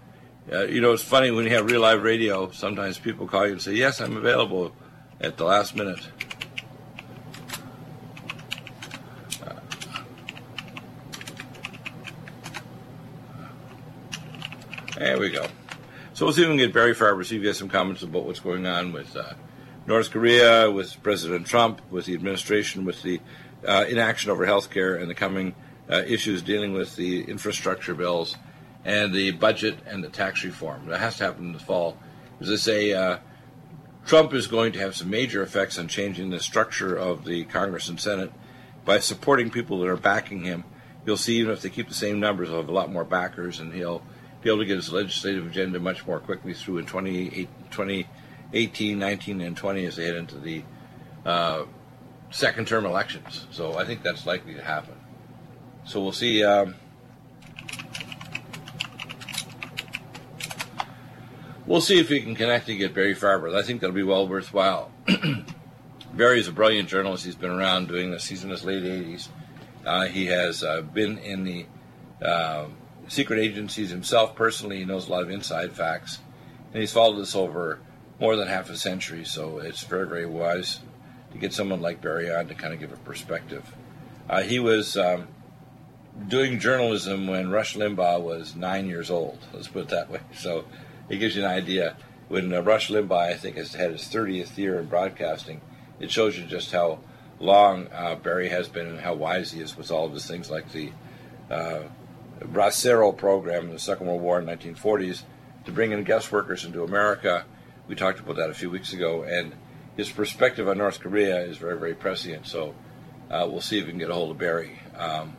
uh, 0.52 0.64
you 0.64 0.80
know, 0.80 0.92
it's 0.92 1.02
funny 1.02 1.30
when 1.30 1.44
you 1.44 1.50
have 1.50 1.70
real 1.70 1.80
live 1.80 2.02
radio, 2.02 2.50
sometimes 2.50 2.98
people 2.98 3.26
call 3.26 3.46
you 3.46 3.52
and 3.52 3.62
say, 3.62 3.74
Yes, 3.74 4.00
I'm 4.00 4.16
available 4.16 4.72
at 5.20 5.36
the 5.36 5.44
last 5.44 5.74
minute. 5.74 6.06
There 14.98 15.16
we 15.16 15.30
go. 15.30 15.46
So 16.12 16.26
we'll 16.26 16.32
see 16.32 16.42
if 16.42 16.48
we 16.48 16.56
can 16.56 16.66
get 16.66 16.74
Barry 16.74 16.92
Farber, 16.92 17.24
see 17.24 17.36
if 17.36 17.42
he 17.42 17.46
has 17.46 17.56
some 17.56 17.68
comments 17.68 18.02
about 18.02 18.24
what's 18.24 18.40
going 18.40 18.66
on 18.66 18.92
with 18.92 19.16
uh, 19.16 19.34
North 19.88 20.10
Korea, 20.10 20.70
with 20.70 21.02
President 21.02 21.46
Trump, 21.46 21.80
with 21.90 22.04
the 22.04 22.12
administration, 22.12 22.84
with 22.84 23.00
the 23.00 23.22
uh, 23.66 23.86
inaction 23.88 24.30
over 24.30 24.44
health 24.44 24.70
care, 24.70 24.94
and 24.94 25.08
the 25.08 25.14
coming 25.14 25.54
uh, 25.90 26.02
issues 26.06 26.42
dealing 26.42 26.74
with 26.74 26.94
the 26.96 27.22
infrastructure 27.22 27.94
bills 27.94 28.36
and 28.84 29.14
the 29.14 29.30
budget 29.30 29.78
and 29.86 30.04
the 30.04 30.10
tax 30.10 30.44
reform. 30.44 30.84
That 30.88 31.00
has 31.00 31.16
to 31.16 31.24
happen 31.24 31.46
in 31.46 31.52
the 31.54 31.58
fall. 31.58 31.96
As 32.38 32.50
I 32.50 32.56
say, 32.56 32.92
uh, 32.92 33.16
Trump 34.04 34.34
is 34.34 34.46
going 34.46 34.72
to 34.72 34.78
have 34.78 34.94
some 34.94 35.08
major 35.08 35.42
effects 35.42 35.78
on 35.78 35.88
changing 35.88 36.28
the 36.28 36.40
structure 36.40 36.94
of 36.94 37.24
the 37.24 37.44
Congress 37.44 37.88
and 37.88 37.98
Senate 37.98 38.30
by 38.84 38.98
supporting 38.98 39.48
people 39.48 39.80
that 39.80 39.88
are 39.88 39.96
backing 39.96 40.44
him. 40.44 40.64
You'll 41.06 41.16
see, 41.16 41.38
even 41.38 41.52
if 41.52 41.62
they 41.62 41.70
keep 41.70 41.88
the 41.88 41.94
same 41.94 42.20
numbers, 42.20 42.48
he'll 42.48 42.58
have 42.58 42.68
a 42.68 42.72
lot 42.72 42.92
more 42.92 43.04
backers, 43.04 43.58
and 43.58 43.72
he'll 43.72 44.02
be 44.42 44.50
able 44.50 44.58
to 44.58 44.66
get 44.66 44.76
his 44.76 44.92
legislative 44.92 45.46
agenda 45.46 45.80
much 45.80 46.06
more 46.06 46.20
quickly 46.20 46.52
through 46.52 46.76
in 46.76 46.84
2018, 46.84 48.04
19, 48.52 49.40
and 49.40 49.56
20 49.56 49.84
as 49.84 49.96
they 49.96 50.06
head 50.06 50.16
into 50.16 50.38
the 50.38 50.62
uh, 51.24 51.64
second 52.30 52.66
term 52.66 52.86
elections. 52.86 53.46
So 53.50 53.78
I 53.78 53.84
think 53.84 54.02
that's 54.02 54.26
likely 54.26 54.54
to 54.54 54.62
happen. 54.62 54.94
So 55.84 56.02
we'll 56.02 56.12
see. 56.12 56.44
Um, 56.44 56.74
we'll 61.66 61.80
see 61.80 61.98
if 61.98 62.10
we 62.10 62.20
can 62.20 62.34
connect 62.34 62.66
to 62.66 62.76
get 62.76 62.94
Barry 62.94 63.14
Farber. 63.14 63.54
I 63.54 63.62
think 63.62 63.80
that'll 63.80 63.94
be 63.94 64.02
well 64.02 64.28
worthwhile. 64.28 64.90
Barry 66.14 66.40
is 66.40 66.48
a 66.48 66.52
brilliant 66.52 66.88
journalist. 66.88 67.24
He's 67.24 67.34
been 67.34 67.50
around 67.50 67.88
doing 67.88 68.10
this. 68.10 68.26
He's 68.26 68.44
in 68.44 68.50
his 68.50 68.64
late 68.64 68.82
80s. 68.82 69.28
Uh, 69.84 70.06
he 70.06 70.26
has 70.26 70.62
uh, 70.62 70.82
been 70.82 71.18
in 71.18 71.44
the 71.44 71.66
uh, 72.22 72.66
secret 73.08 73.38
agencies 73.38 73.90
himself 73.90 74.34
personally. 74.34 74.78
He 74.78 74.84
knows 74.84 75.08
a 75.08 75.12
lot 75.12 75.22
of 75.22 75.30
inside 75.30 75.72
facts, 75.72 76.18
and 76.72 76.80
he's 76.80 76.92
followed 76.92 77.18
this 77.18 77.34
over 77.34 77.80
more 78.20 78.36
than 78.36 78.48
half 78.48 78.70
a 78.70 78.76
century. 78.76 79.24
So 79.24 79.58
it's 79.58 79.82
very, 79.82 80.06
very 80.06 80.26
wise 80.26 80.80
to 81.32 81.38
get 81.38 81.52
someone 81.52 81.80
like 81.80 82.00
Barry 82.00 82.32
on 82.32 82.48
to 82.48 82.54
kind 82.54 82.74
of 82.74 82.80
give 82.80 82.92
a 82.92 82.96
perspective. 82.96 83.74
Uh, 84.28 84.42
he 84.42 84.58
was 84.58 84.96
um, 84.96 85.28
doing 86.26 86.58
journalism 86.58 87.26
when 87.26 87.50
Rush 87.50 87.76
Limbaugh 87.76 88.20
was 88.20 88.56
nine 88.56 88.86
years 88.86 89.10
old. 89.10 89.38
Let's 89.52 89.68
put 89.68 89.84
it 89.84 89.88
that 89.88 90.10
way. 90.10 90.20
So 90.34 90.64
it 91.08 91.18
gives 91.18 91.36
you 91.36 91.44
an 91.44 91.50
idea. 91.50 91.96
When 92.28 92.52
uh, 92.52 92.60
Rush 92.60 92.90
Limbaugh, 92.90 93.32
I 93.32 93.34
think, 93.34 93.56
has 93.56 93.74
had 93.74 93.92
his 93.92 94.02
30th 94.02 94.56
year 94.58 94.78
in 94.78 94.86
broadcasting, 94.86 95.60
it 96.00 96.10
shows 96.10 96.38
you 96.38 96.44
just 96.44 96.72
how 96.72 96.98
long 97.40 97.88
uh, 97.92 98.16
Barry 98.16 98.48
has 98.48 98.68
been 98.68 98.86
and 98.86 99.00
how 99.00 99.14
wise 99.14 99.52
he 99.52 99.60
is 99.60 99.76
with 99.76 99.90
all 99.90 100.06
of 100.06 100.12
his 100.12 100.26
things 100.26 100.50
like 100.50 100.72
the 100.72 100.90
uh, 101.50 101.82
Bracero 102.40 103.16
program 103.16 103.66
in 103.66 103.72
the 103.72 103.78
Second 103.78 104.06
World 104.06 104.22
War 104.22 104.38
in 104.38 104.46
the 104.46 104.52
1940s 104.52 105.22
to 105.64 105.72
bring 105.72 105.92
in 105.92 106.04
guest 106.04 106.30
workers 106.32 106.64
into 106.64 106.82
America. 106.82 107.44
We 107.88 107.94
talked 107.94 108.20
about 108.20 108.36
that 108.36 108.50
a 108.50 108.54
few 108.54 108.70
weeks 108.70 108.92
ago, 108.92 109.22
and 109.22 109.54
his 109.96 110.10
perspective 110.10 110.68
on 110.68 110.78
North 110.78 111.00
Korea 111.00 111.40
is 111.40 111.56
very, 111.56 111.78
very 111.78 111.94
prescient. 111.94 112.46
So 112.46 112.74
uh, 113.30 113.48
we'll 113.50 113.62
see 113.62 113.78
if 113.78 113.86
we 113.86 113.90
can 113.90 113.98
get 113.98 114.10
a 114.10 114.14
hold 114.14 114.30
of 114.30 114.38
Barry 114.38 114.78
um, 114.96 115.36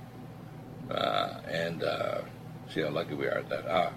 uh, 0.90 1.36
and 1.48 1.84
uh, 1.84 2.22
see 2.74 2.82
how 2.82 2.90
lucky 2.90 3.14
we 3.14 3.28
are 3.28 3.38
at 3.38 3.50
that. 3.50 3.66
Ah, 3.70 3.94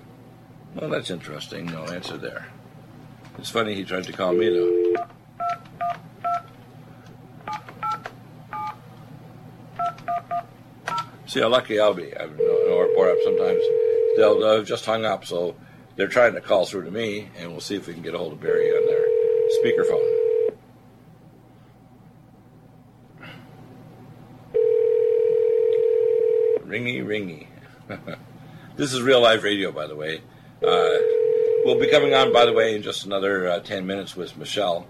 well, 0.75 0.91
that's 0.91 1.11
interesting. 1.11 1.67
No 1.67 1.85
answer 1.85 2.19
there. 2.19 2.47
It's 3.39 3.51
funny 3.51 3.75
he 3.75 3.85
tried 3.85 4.05
to 4.05 4.13
call 4.13 4.35
me 4.35 4.51
though. 4.51 5.07
See 11.27 11.41
how 11.41 11.49
lucky 11.49 11.81
I'll 11.81 11.95
be. 11.95 12.15
I 12.15 12.27
know, 12.27 12.35
know 12.37 12.81
report 12.81 13.13
up 13.13 13.19
sometimes. 13.25 13.63
They'll 14.19 14.45
uh, 14.45 14.63
just 14.63 14.85
hung 14.85 15.07
up, 15.07 15.25
so 15.25 15.57
they're 15.97 16.09
trying 16.09 16.35
to 16.35 16.41
call 16.41 16.65
through 16.65 16.85
to 16.85 16.91
me, 16.91 17.29
and 17.39 17.51
we'll 17.51 17.61
see 17.61 17.77
if 17.77 17.87
we 17.87 17.95
can 17.95 18.03
get 18.03 18.15
a 18.15 18.19
hold 18.19 18.33
of 18.33 18.41
Barry 18.41 18.71
on 18.71 18.87
their 18.87 19.07
speakerphone. 19.61 20.23
Ringy, 26.67 27.05
ringy. 27.05 27.47
this 28.77 28.95
is 28.95 29.03
real 29.03 29.21
live 29.21 29.43
radio, 29.43 29.71
by 29.71 29.87
the 29.87 29.95
way. 29.95 30.23
Uh, 30.63 30.97
we'll 31.65 31.79
be 31.79 31.91
coming 31.91 32.15
on, 32.15 32.33
by 32.33 32.47
the 32.47 32.53
way, 32.53 32.75
in 32.75 32.83
just 32.83 33.05
another 33.05 33.49
uh, 33.49 33.61
10 33.61 33.87
minutes 33.87 34.17
with 34.17 34.37
Michelle 34.39 34.87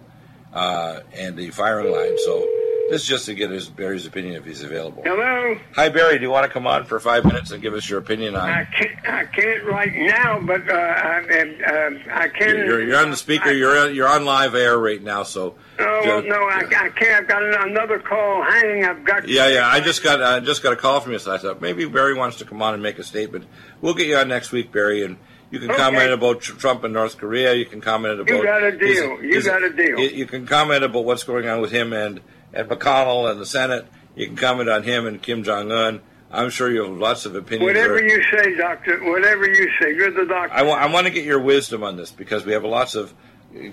uh, 0.52 1.00
and 1.12 1.36
the 1.36 1.50
firing 1.50 1.90
line. 1.90 2.16
So 2.24 2.46
this 2.92 3.02
is 3.02 3.08
just 3.08 3.24
to 3.24 3.34
get 3.34 3.50
his 3.50 3.70
Barry's 3.70 4.04
opinion 4.04 4.36
if 4.36 4.44
he's 4.44 4.62
available. 4.62 5.02
Hello. 5.02 5.56
Hi, 5.76 5.88
Barry. 5.88 6.18
Do 6.18 6.24
you 6.24 6.30
want 6.30 6.44
to 6.44 6.52
come 6.52 6.66
on 6.66 6.84
for 6.84 7.00
five 7.00 7.24
minutes 7.24 7.50
and 7.50 7.62
give 7.62 7.72
us 7.72 7.88
your 7.88 7.98
opinion 7.98 8.36
on? 8.36 8.46
I 8.50 8.64
can't, 8.64 9.08
I 9.08 9.24
can't 9.24 9.64
right 9.64 9.92
now, 9.94 10.38
but 10.40 10.68
uh, 10.70 10.74
I, 10.74 11.18
uh, 11.18 11.90
I 12.12 12.28
can. 12.28 12.54
You're, 12.66 12.82
you're 12.82 12.98
on 12.98 13.10
the 13.10 13.16
speaker. 13.16 13.50
You're 13.50 13.78
on, 13.78 13.94
you're 13.94 14.08
on 14.08 14.26
live 14.26 14.54
air 14.54 14.78
right 14.78 15.02
now, 15.02 15.22
so. 15.22 15.54
Oh 15.78 16.22
no, 16.26 16.36
I, 16.36 16.64
I 16.66 16.88
can't. 16.90 17.22
I've 17.22 17.28
got 17.28 17.42
another 17.66 17.98
call 17.98 18.42
hanging. 18.42 18.84
I've 18.84 19.04
got. 19.04 19.26
Yeah, 19.26 19.48
yeah. 19.48 19.66
I 19.66 19.80
just 19.80 20.02
got 20.02 20.22
I 20.22 20.40
just 20.40 20.62
got 20.62 20.74
a 20.74 20.76
call 20.76 21.00
from 21.00 21.12
you, 21.12 21.18
so 21.18 21.32
I 21.34 21.38
thought 21.38 21.62
maybe 21.62 21.86
Barry 21.86 22.12
wants 22.12 22.36
to 22.38 22.44
come 22.44 22.60
on 22.60 22.74
and 22.74 22.82
make 22.82 22.98
a 22.98 23.04
statement. 23.04 23.46
We'll 23.80 23.94
get 23.94 24.06
you 24.06 24.18
on 24.18 24.28
next 24.28 24.52
week, 24.52 24.70
Barry, 24.70 25.02
and 25.02 25.16
you 25.50 25.60
can 25.60 25.70
Okay. 25.70 25.80
comment 25.80 26.12
about 26.12 26.42
Trump 26.42 26.84
and 26.84 26.92
North 26.92 27.16
Korea. 27.16 27.54
You 27.54 27.64
can 27.64 27.80
comment 27.80 28.20
about. 28.20 28.28
You 28.36 28.42
got 28.44 28.62
a 28.62 28.70
his- 28.72 28.98
deal. 28.98 29.22
You 29.22 29.34
his- 29.36 29.46
got 29.46 29.62
a 29.62 29.70
deal. 29.70 29.98
You, 29.98 30.08
you 30.10 30.26
can 30.26 30.46
comment 30.46 30.84
about 30.84 31.06
what's 31.06 31.24
going 31.24 31.48
on 31.48 31.62
with 31.62 31.72
him 31.72 31.94
and 31.94 32.20
and 32.52 32.68
McConnell 32.68 33.30
and 33.30 33.40
the 33.40 33.46
Senate. 33.46 33.86
You 34.14 34.26
can 34.26 34.36
comment 34.36 34.68
on 34.68 34.82
him 34.82 35.06
and 35.06 35.22
Kim 35.22 35.42
Jong 35.42 35.72
Un. 35.72 36.00
I'm 36.30 36.50
sure 36.50 36.70
you 36.70 36.82
have 36.84 36.96
lots 36.96 37.26
of 37.26 37.34
opinions. 37.34 37.66
Whatever 37.68 38.02
you 38.02 38.22
say, 38.32 38.56
doctor. 38.56 38.98
Whatever 39.04 39.46
you 39.48 39.68
say. 39.80 39.94
You're 39.94 40.10
the 40.10 40.26
doctor. 40.26 40.54
I 40.54 40.62
want 40.62 40.80
I 40.80 40.86
want 40.92 41.06
to 41.06 41.12
get 41.12 41.24
your 41.24 41.40
wisdom 41.40 41.82
on 41.82 41.96
this 41.96 42.10
because 42.10 42.44
we 42.46 42.52
have 42.52 42.64
lots 42.64 42.94
of 42.94 43.12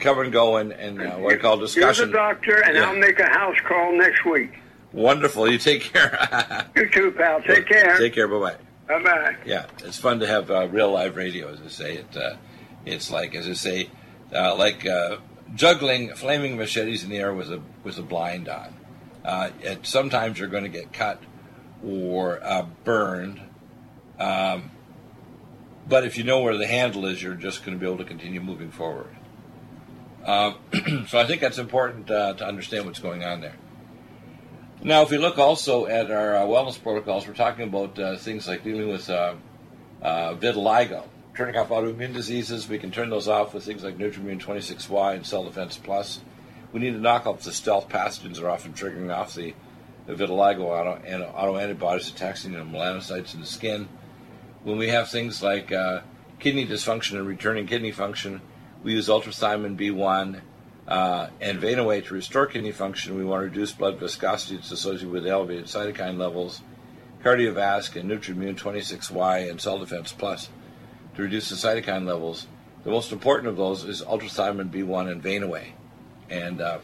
come 0.02 0.20
and 0.20 0.32
go 0.32 0.58
and, 0.58 0.74
and 0.74 1.02
uh, 1.02 1.16
what 1.18 1.34
I 1.34 1.38
call 1.38 1.58
discussion. 1.58 2.10
You're 2.10 2.12
the 2.12 2.18
doctor, 2.18 2.64
and 2.64 2.76
Yeah. 2.76 2.90
I'll 2.90 2.98
make 2.98 3.20
a 3.20 3.30
house 3.30 3.56
call 3.66 3.98
next 3.98 4.26
week. 4.26 4.52
Wonderful. 4.92 5.50
You 5.50 5.58
take 5.58 5.84
care. 5.84 6.66
You 6.76 6.90
too, 6.90 7.12
pal. 7.12 7.42
Take 7.42 7.68
care. 7.68 7.98
Take 7.98 8.14
care. 8.14 8.28
Bye 8.28 8.40
bye. 8.40 8.56
Bye 8.88 9.04
bye. 9.04 9.36
Yeah, 9.46 9.66
it's 9.80 9.98
fun 10.00 10.20
to 10.20 10.28
have 10.28 10.50
uh, 10.50 10.68
real 10.68 10.92
live 10.92 11.16
radio, 11.16 11.52
as 11.54 11.62
I 11.62 11.68
say. 11.68 11.96
It, 11.98 12.18
uh, 12.18 12.36
it's 12.86 13.12
like, 13.12 13.36
as 13.36 13.48
I 13.48 13.54
say, 13.54 13.90
uh, 14.34 14.56
like 14.56 14.86
uh, 14.86 15.18
juggling 15.56 16.14
flaming 16.14 16.58
machetes 16.58 17.04
in 17.04 17.10
the 17.10 17.18
air 17.18 17.34
with 17.34 17.52
a 17.52 17.62
with 17.84 17.98
a 17.98 18.04
blind 18.04 18.48
on. 18.48 18.74
Uh, 19.24 19.50
sometimes 19.84 20.40
you're 20.40 20.48
going 20.48 20.64
to 20.64 20.70
get 20.70 20.94
cut 20.94 21.22
or 21.86 22.40
uh, 22.44 22.66
burned, 22.84 23.42
um, 24.20 24.72
but 25.88 26.06
if 26.06 26.18
you 26.18 26.24
know 26.24 26.42
where 26.42 26.58
the 26.58 26.68
handle 26.68 27.06
is, 27.06 27.22
you're 27.22 27.36
just 27.36 27.66
going 27.66 27.78
to 27.78 27.80
be 27.80 27.86
able 27.86 27.98
to 27.98 28.06
continue 28.06 28.42
moving 28.42 28.72
forward. 28.72 29.16
Um, 30.26 30.56
so 31.08 31.20
I 31.20 31.26
think 31.26 31.42
that's 31.42 31.58
important 31.58 32.10
uh, 32.10 32.34
to 32.34 32.46
understand 32.46 32.86
what's 32.86 33.00
going 33.00 33.24
on 33.24 33.42
there. 33.42 33.56
Now, 34.82 35.02
if 35.02 35.10
we 35.10 35.18
look 35.18 35.38
also 35.38 35.88
at 35.88 36.10
our 36.10 36.38
uh, 36.38 36.42
wellness 36.42 36.82
protocols, 36.82 37.28
we're 37.28 37.34
talking 37.34 37.68
about 37.68 38.00
uh, 38.00 38.16
things 38.16 38.48
like 38.48 38.64
dealing 38.64 38.88
with 38.88 39.10
uh, 39.10 39.36
uh, 40.02 40.36
vitiligo, 40.36 41.04
turning 41.40 41.56
off 41.56 41.70
autoimmune 41.70 42.14
diseases. 42.14 42.68
We 42.68 42.80
can 42.80 42.92
turn 42.92 43.10
those 43.10 43.30
off 43.30 43.54
with 43.54 43.64
things 43.64 43.82
like 43.82 43.98
Nutrimune 43.98 44.42
26Y 44.42 45.16
and 45.16 45.26
Cell 45.26 45.46
Defense 45.46 45.78
Plus. 45.78 46.20
We 46.74 46.82
need 46.82 46.92
to 46.92 47.00
knock 47.00 47.26
off 47.26 47.44
the 47.44 47.54
stealth 47.54 47.88
pathogens 47.88 48.36
that 48.36 48.44
are 48.44 48.50
often 48.50 48.74
triggering 48.74 49.16
off 49.16 49.36
the, 49.36 49.54
the 50.06 50.16
vitiligo 50.16 50.64
auto, 50.64 51.02
and 51.06 51.24
autoantibodies 51.24 52.14
attacking 52.14 52.52
the 52.52 52.58
melanocytes 52.58 53.34
in 53.34 53.40
the 53.40 53.46
skin. 53.46 53.88
When 54.66 54.78
we 54.78 54.90
have 54.90 55.10
things 55.10 55.42
like 55.42 55.72
uh, 55.72 56.02
kidney 56.40 56.68
dysfunction 56.68 57.14
and 57.14 57.26
returning 57.26 57.68
kidney 57.68 57.94
function, 57.94 58.42
we 58.84 58.92
use 58.92 59.08
ultrathiamine 59.08 59.80
B1 59.80 60.42
uh, 60.90 61.30
and 61.40 61.62
Venaway 61.62 62.06
to 62.06 62.16
restore 62.16 62.48
kidney 62.48 62.74
function. 62.74 63.16
We 63.16 63.24
want 63.24 63.40
to 63.40 63.46
reduce 63.46 63.72
blood 63.72 63.98
viscosity 63.98 64.58
that's 64.58 64.72
associated 64.72 65.10
with 65.10 65.26
elevated 65.26 65.68
cytokine 65.68 66.18
levels, 66.18 66.60
cardiovascular, 67.24 68.02
and 68.02 68.12
Nutrimune 68.12 68.58
26Y 68.58 69.50
and 69.50 69.62
Cell 69.62 69.80
Defense 69.80 70.12
Plus 70.12 70.50
to 71.20 71.24
reduce 71.24 71.50
the 71.50 71.56
cytokine 71.56 72.06
levels. 72.06 72.48
The 72.86 72.92
most 72.92 73.12
important 73.12 73.50
of 73.50 73.58
those 73.58 73.84
is 73.84 74.02
ultrathiamine 74.02 74.72
B1 74.72 75.12
and 75.12 75.22
Venaway. 75.22 75.72
And 76.30 76.62
uh, 76.62 76.80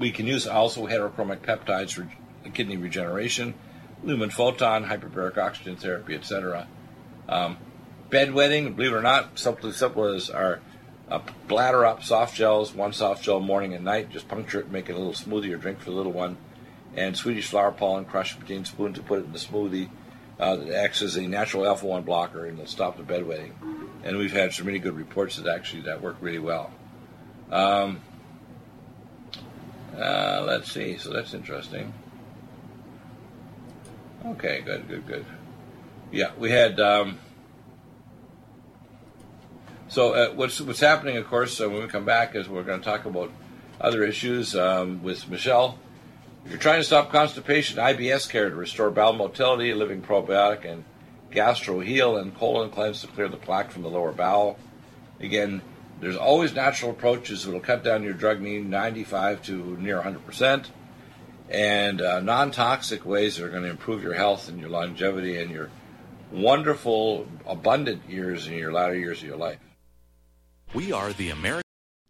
we 0.00 0.10
can 0.10 0.26
use 0.26 0.48
also 0.48 0.86
heterochromic 0.86 1.38
peptides 1.38 1.92
for 1.92 2.10
kidney 2.50 2.76
regeneration, 2.76 3.54
lumen 4.02 4.30
photon, 4.30 4.84
hyperbaric 4.84 5.38
oxygen 5.38 5.76
therapy, 5.76 6.16
etc. 6.16 6.66
Um, 7.28 7.56
bedwetting, 8.10 8.74
believe 8.74 8.92
it 8.92 8.96
or 8.96 9.02
not, 9.02 9.38
simple, 9.38 9.72
simple 9.72 10.06
as 10.06 10.28
our 10.28 10.58
uh, 11.08 11.20
bladder 11.46 11.86
up 11.86 12.02
soft 12.02 12.34
gels, 12.34 12.74
one 12.74 12.92
soft 12.92 13.22
gel 13.22 13.38
morning 13.38 13.74
and 13.74 13.84
night, 13.84 14.10
just 14.10 14.26
puncture 14.26 14.58
it, 14.58 14.72
make 14.72 14.90
it 14.90 14.94
a 14.94 14.98
little 14.98 15.12
smoothie 15.12 15.54
or 15.54 15.56
drink 15.56 15.78
for 15.78 15.90
the 15.90 15.96
little 15.96 16.12
one. 16.12 16.36
and 16.96 17.16
Swedish 17.16 17.46
flower 17.46 17.70
pollen 17.70 18.06
crushed 18.06 18.40
between 18.40 18.64
spoons 18.64 18.96
to 18.96 19.04
put 19.04 19.20
it 19.20 19.26
in 19.26 19.32
the 19.32 19.38
smoothie. 19.38 19.88
Uh, 20.40 20.56
that 20.56 20.74
acts 20.74 21.02
as 21.02 21.16
a 21.16 21.22
natural 21.22 21.66
alpha 21.66 21.86
1 21.86 22.02
blocker 22.02 22.46
and 22.46 22.58
will 22.58 22.66
stop 22.66 22.96
the 22.96 23.02
bedwetting. 23.02 23.52
And 24.02 24.16
we've 24.16 24.32
had 24.32 24.52
some 24.52 24.66
really 24.66 24.78
good 24.78 24.96
reports 24.96 25.36
that 25.36 25.46
actually 25.46 25.82
that 25.82 26.02
work 26.02 26.16
really 26.20 26.40
well. 26.40 26.72
Um, 27.50 28.00
uh, 29.96 30.42
let's 30.46 30.72
see. 30.72 30.96
So 30.96 31.12
that's 31.12 31.34
interesting. 31.34 31.92
Okay, 34.24 34.62
good, 34.64 34.88
good, 34.88 35.06
good. 35.06 35.26
Yeah, 36.10 36.30
we 36.38 36.50
had. 36.50 36.78
Um, 36.80 37.18
so 39.88 40.12
uh, 40.12 40.30
what's 40.30 40.60
what's 40.60 40.80
happening, 40.80 41.16
of 41.16 41.26
course, 41.26 41.58
when 41.58 41.72
we 41.72 41.86
come 41.86 42.04
back 42.04 42.34
is 42.34 42.48
we're 42.48 42.62
going 42.62 42.80
to 42.80 42.84
talk 42.84 43.04
about 43.04 43.30
other 43.80 44.04
issues 44.04 44.54
um, 44.54 45.02
with 45.02 45.28
Michelle. 45.28 45.78
If 46.44 46.50
you're 46.50 46.60
trying 46.60 46.80
to 46.80 46.84
stop 46.84 47.12
constipation, 47.12 47.78
IBS 47.78 48.28
care 48.28 48.50
to 48.50 48.56
restore 48.56 48.90
bowel 48.90 49.12
motility, 49.12 49.72
living 49.74 50.02
probiotic, 50.02 50.64
and 50.64 50.84
gastro 51.30 51.80
heal 51.80 52.16
and 52.16 52.36
colon 52.36 52.70
cleanse 52.70 53.00
to 53.02 53.06
clear 53.06 53.28
the 53.28 53.36
plaque 53.36 53.70
from 53.70 53.82
the 53.82 53.90
lower 53.90 54.12
bowel. 54.12 54.58
Again, 55.20 55.62
there's 56.00 56.16
always 56.16 56.52
natural 56.52 56.90
approaches 56.90 57.44
that 57.44 57.52
will 57.52 57.60
cut 57.60 57.84
down 57.84 58.02
your 58.02 58.12
drug 58.12 58.40
need 58.40 58.68
95 58.68 59.42
to 59.44 59.76
near 59.76 60.02
100%, 60.02 60.66
and 61.48 62.00
uh, 62.00 62.20
non 62.20 62.50
toxic 62.50 63.06
ways 63.06 63.36
that 63.36 63.44
are 63.44 63.50
going 63.50 63.62
to 63.62 63.70
improve 63.70 64.02
your 64.02 64.14
health 64.14 64.48
and 64.48 64.58
your 64.58 64.68
longevity 64.68 65.38
and 65.38 65.50
your 65.50 65.70
wonderful, 66.32 67.28
abundant 67.46 68.08
years 68.08 68.48
in 68.48 68.54
your 68.54 68.72
latter 68.72 68.96
years 68.96 69.22
of 69.22 69.28
your 69.28 69.36
life. 69.36 69.58
We 70.74 70.90
are 70.90 71.12
the 71.12 71.30
American. 71.30 71.61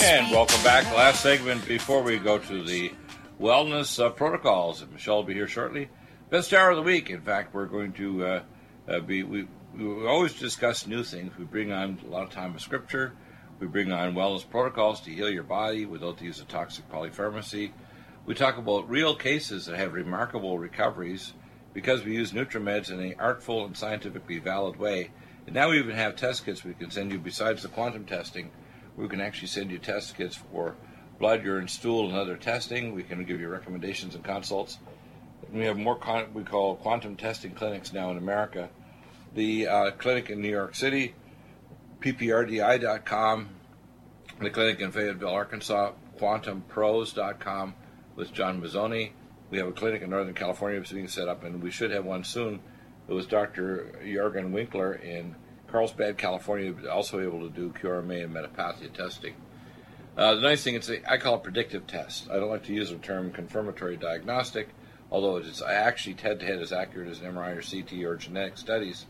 And 0.00 0.30
welcome 0.30 0.62
back. 0.62 0.84
Last 0.96 1.22
segment 1.22 1.66
before 1.66 2.02
we 2.02 2.18
go 2.18 2.38
to 2.38 2.62
the 2.62 2.92
wellness 3.40 4.02
uh, 4.02 4.10
protocols. 4.10 4.84
Michelle 4.92 5.16
will 5.16 5.22
be 5.24 5.34
here 5.34 5.48
shortly. 5.48 5.88
Best 6.30 6.54
hour 6.54 6.70
of 6.70 6.76
the 6.76 6.82
week. 6.82 7.10
In 7.10 7.20
fact, 7.20 7.52
we're 7.52 7.66
going 7.66 7.92
to 7.94 8.24
uh, 8.24 8.42
uh, 8.88 9.00
be. 9.00 9.24
We, 9.24 9.48
we 9.76 10.06
always 10.06 10.34
discuss 10.34 10.86
new 10.86 11.02
things. 11.02 11.36
We 11.36 11.44
bring 11.44 11.72
on 11.72 11.98
a 12.06 12.10
lot 12.10 12.22
of 12.22 12.30
time 12.30 12.54
of 12.54 12.60
scripture. 12.60 13.12
We 13.58 13.66
bring 13.66 13.90
on 13.90 14.14
wellness 14.14 14.48
protocols 14.48 15.00
to 15.00 15.10
heal 15.10 15.30
your 15.30 15.42
body 15.42 15.84
without 15.84 16.18
the 16.18 16.26
use 16.26 16.40
of 16.40 16.46
toxic 16.46 16.88
polypharmacy. 16.90 17.72
We 18.24 18.34
talk 18.34 18.56
about 18.56 18.88
real 18.88 19.16
cases 19.16 19.66
that 19.66 19.78
have 19.78 19.94
remarkable 19.94 20.60
recoveries 20.60 21.32
because 21.74 22.04
we 22.04 22.14
use 22.14 22.30
NutriMeds 22.30 22.92
in 22.92 23.00
an 23.00 23.14
artful 23.18 23.64
and 23.64 23.76
scientifically 23.76 24.38
valid 24.38 24.76
way. 24.76 25.10
And 25.46 25.54
now 25.56 25.70
we 25.70 25.78
even 25.80 25.96
have 25.96 26.14
test 26.14 26.44
kits 26.44 26.62
we 26.62 26.74
can 26.74 26.92
send 26.92 27.10
you 27.10 27.18
besides 27.18 27.62
the 27.62 27.68
quantum 27.68 28.04
testing. 28.04 28.50
We 28.98 29.08
can 29.08 29.20
actually 29.20 29.48
send 29.48 29.70
you 29.70 29.78
test 29.78 30.16
kits 30.16 30.34
for 30.34 30.74
blood, 31.20 31.44
urine, 31.44 31.68
stool, 31.68 32.08
and 32.08 32.18
other 32.18 32.36
testing. 32.36 32.94
We 32.94 33.04
can 33.04 33.24
give 33.24 33.40
you 33.40 33.48
recommendations 33.48 34.16
and 34.16 34.24
consults. 34.24 34.78
We 35.52 35.64
have 35.64 35.78
more 35.78 35.96
con- 35.96 36.34
we 36.34 36.42
call 36.42 36.74
quantum 36.76 37.16
testing 37.16 37.52
clinics 37.52 37.92
now 37.92 38.10
in 38.10 38.18
America. 38.18 38.70
The 39.34 39.68
uh, 39.68 39.90
clinic 39.92 40.30
in 40.30 40.42
New 40.42 40.50
York 40.50 40.74
City, 40.74 41.14
pprdi.com, 42.00 43.48
the 44.40 44.50
clinic 44.50 44.80
in 44.80 44.90
Fayetteville, 44.90 45.28
Arkansas, 45.28 45.92
quantumpros.com 46.18 47.74
with 48.16 48.32
John 48.32 48.60
Mazzoni. 48.60 49.12
We 49.50 49.58
have 49.58 49.68
a 49.68 49.72
clinic 49.72 50.02
in 50.02 50.10
Northern 50.10 50.34
California 50.34 50.80
that's 50.80 50.92
being 50.92 51.08
set 51.08 51.28
up, 51.28 51.44
and 51.44 51.62
we 51.62 51.70
should 51.70 51.92
have 51.92 52.04
one 52.04 52.24
soon 52.24 52.60
It 53.08 53.12
was 53.12 53.26
Dr. 53.26 53.98
Jorgen 54.04 54.50
Winkler 54.50 54.92
in 54.94 55.36
Carlsbad, 55.70 56.18
California, 56.18 56.74
also 56.90 57.20
able 57.20 57.40
to 57.40 57.50
do 57.50 57.70
QRMA 57.70 58.24
and 58.24 58.34
metapathia 58.34 58.92
testing. 58.92 59.34
Uh, 60.16 60.34
the 60.34 60.40
nice 60.40 60.64
thing, 60.64 60.74
it's 60.74 60.88
a, 60.88 61.10
I 61.10 61.16
call 61.18 61.36
it 61.36 61.44
predictive 61.44 61.86
test. 61.86 62.28
I 62.30 62.34
don't 62.36 62.48
like 62.48 62.64
to 62.64 62.74
use 62.74 62.90
the 62.90 62.96
term 62.96 63.30
confirmatory 63.30 63.96
diagnostic, 63.96 64.68
although 65.12 65.36
it 65.36 65.46
is 65.46 65.62
actually 65.62 66.16
head-to-head 66.20 66.60
as 66.60 66.72
accurate 66.72 67.08
as 67.08 67.20
an 67.20 67.32
MRI 67.32 67.56
or 67.56 67.62
CT 67.62 68.04
or 68.04 68.16
genetic 68.16 68.58
studies. 68.58 69.06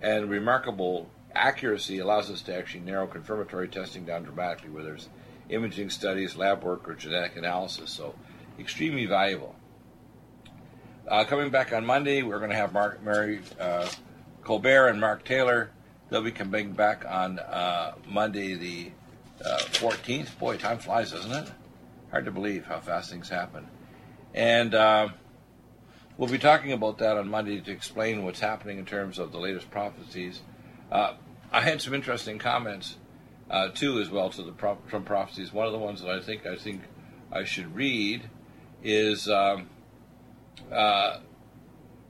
And 0.00 0.28
remarkable 0.28 1.08
accuracy 1.34 2.00
allows 2.00 2.30
us 2.30 2.42
to 2.42 2.56
actually 2.56 2.80
narrow 2.80 3.06
confirmatory 3.06 3.68
testing 3.68 4.04
down 4.04 4.24
dramatically, 4.24 4.70
where 4.70 4.82
there's 4.82 5.08
imaging 5.48 5.90
studies, 5.90 6.36
lab 6.36 6.64
work, 6.64 6.88
or 6.88 6.94
genetic 6.94 7.36
analysis. 7.36 7.90
So, 7.90 8.14
extremely 8.58 9.06
valuable. 9.06 9.54
Uh, 11.06 11.24
coming 11.24 11.50
back 11.50 11.72
on 11.72 11.84
Monday, 11.84 12.22
we're 12.22 12.38
going 12.38 12.50
to 12.50 12.56
have 12.56 12.72
Mark, 12.72 13.02
Mary 13.02 13.40
uh, 13.60 13.88
Colbert 14.42 14.88
and 14.88 15.00
Mark 15.00 15.24
Taylor. 15.24 15.70
They'll 16.12 16.20
be 16.20 16.30
coming 16.30 16.72
back 16.72 17.06
on 17.08 17.38
uh, 17.38 17.94
Monday, 18.06 18.52
the 18.52 18.92
14th. 19.42 20.26
Uh, 20.26 20.30
Boy, 20.38 20.58
time 20.58 20.76
flies, 20.76 21.10
doesn't 21.10 21.32
it? 21.32 21.50
Hard 22.10 22.26
to 22.26 22.30
believe 22.30 22.66
how 22.66 22.80
fast 22.80 23.10
things 23.10 23.30
happen. 23.30 23.66
And 24.34 24.74
uh, 24.74 25.08
we'll 26.18 26.28
be 26.28 26.36
talking 26.36 26.72
about 26.72 26.98
that 26.98 27.16
on 27.16 27.30
Monday 27.30 27.62
to 27.62 27.70
explain 27.72 28.26
what's 28.26 28.40
happening 28.40 28.76
in 28.76 28.84
terms 28.84 29.18
of 29.18 29.32
the 29.32 29.38
latest 29.38 29.70
prophecies. 29.70 30.42
Uh, 30.90 31.14
I 31.50 31.62
had 31.62 31.80
some 31.80 31.94
interesting 31.94 32.38
comments 32.38 32.98
too, 33.72 33.98
as 33.98 34.10
well, 34.10 34.28
to 34.28 34.42
the 34.42 34.52
Trump 34.52 35.06
prophecies. 35.06 35.50
One 35.50 35.64
of 35.64 35.72
the 35.72 35.78
ones 35.78 36.02
that 36.02 36.10
I 36.10 36.20
think 36.20 36.44
I 36.44 36.56
think 36.56 36.82
I 37.32 37.44
should 37.44 37.74
read 37.74 38.28
is. 38.82 39.30
Um, 39.30 39.70
uh, 40.70 41.20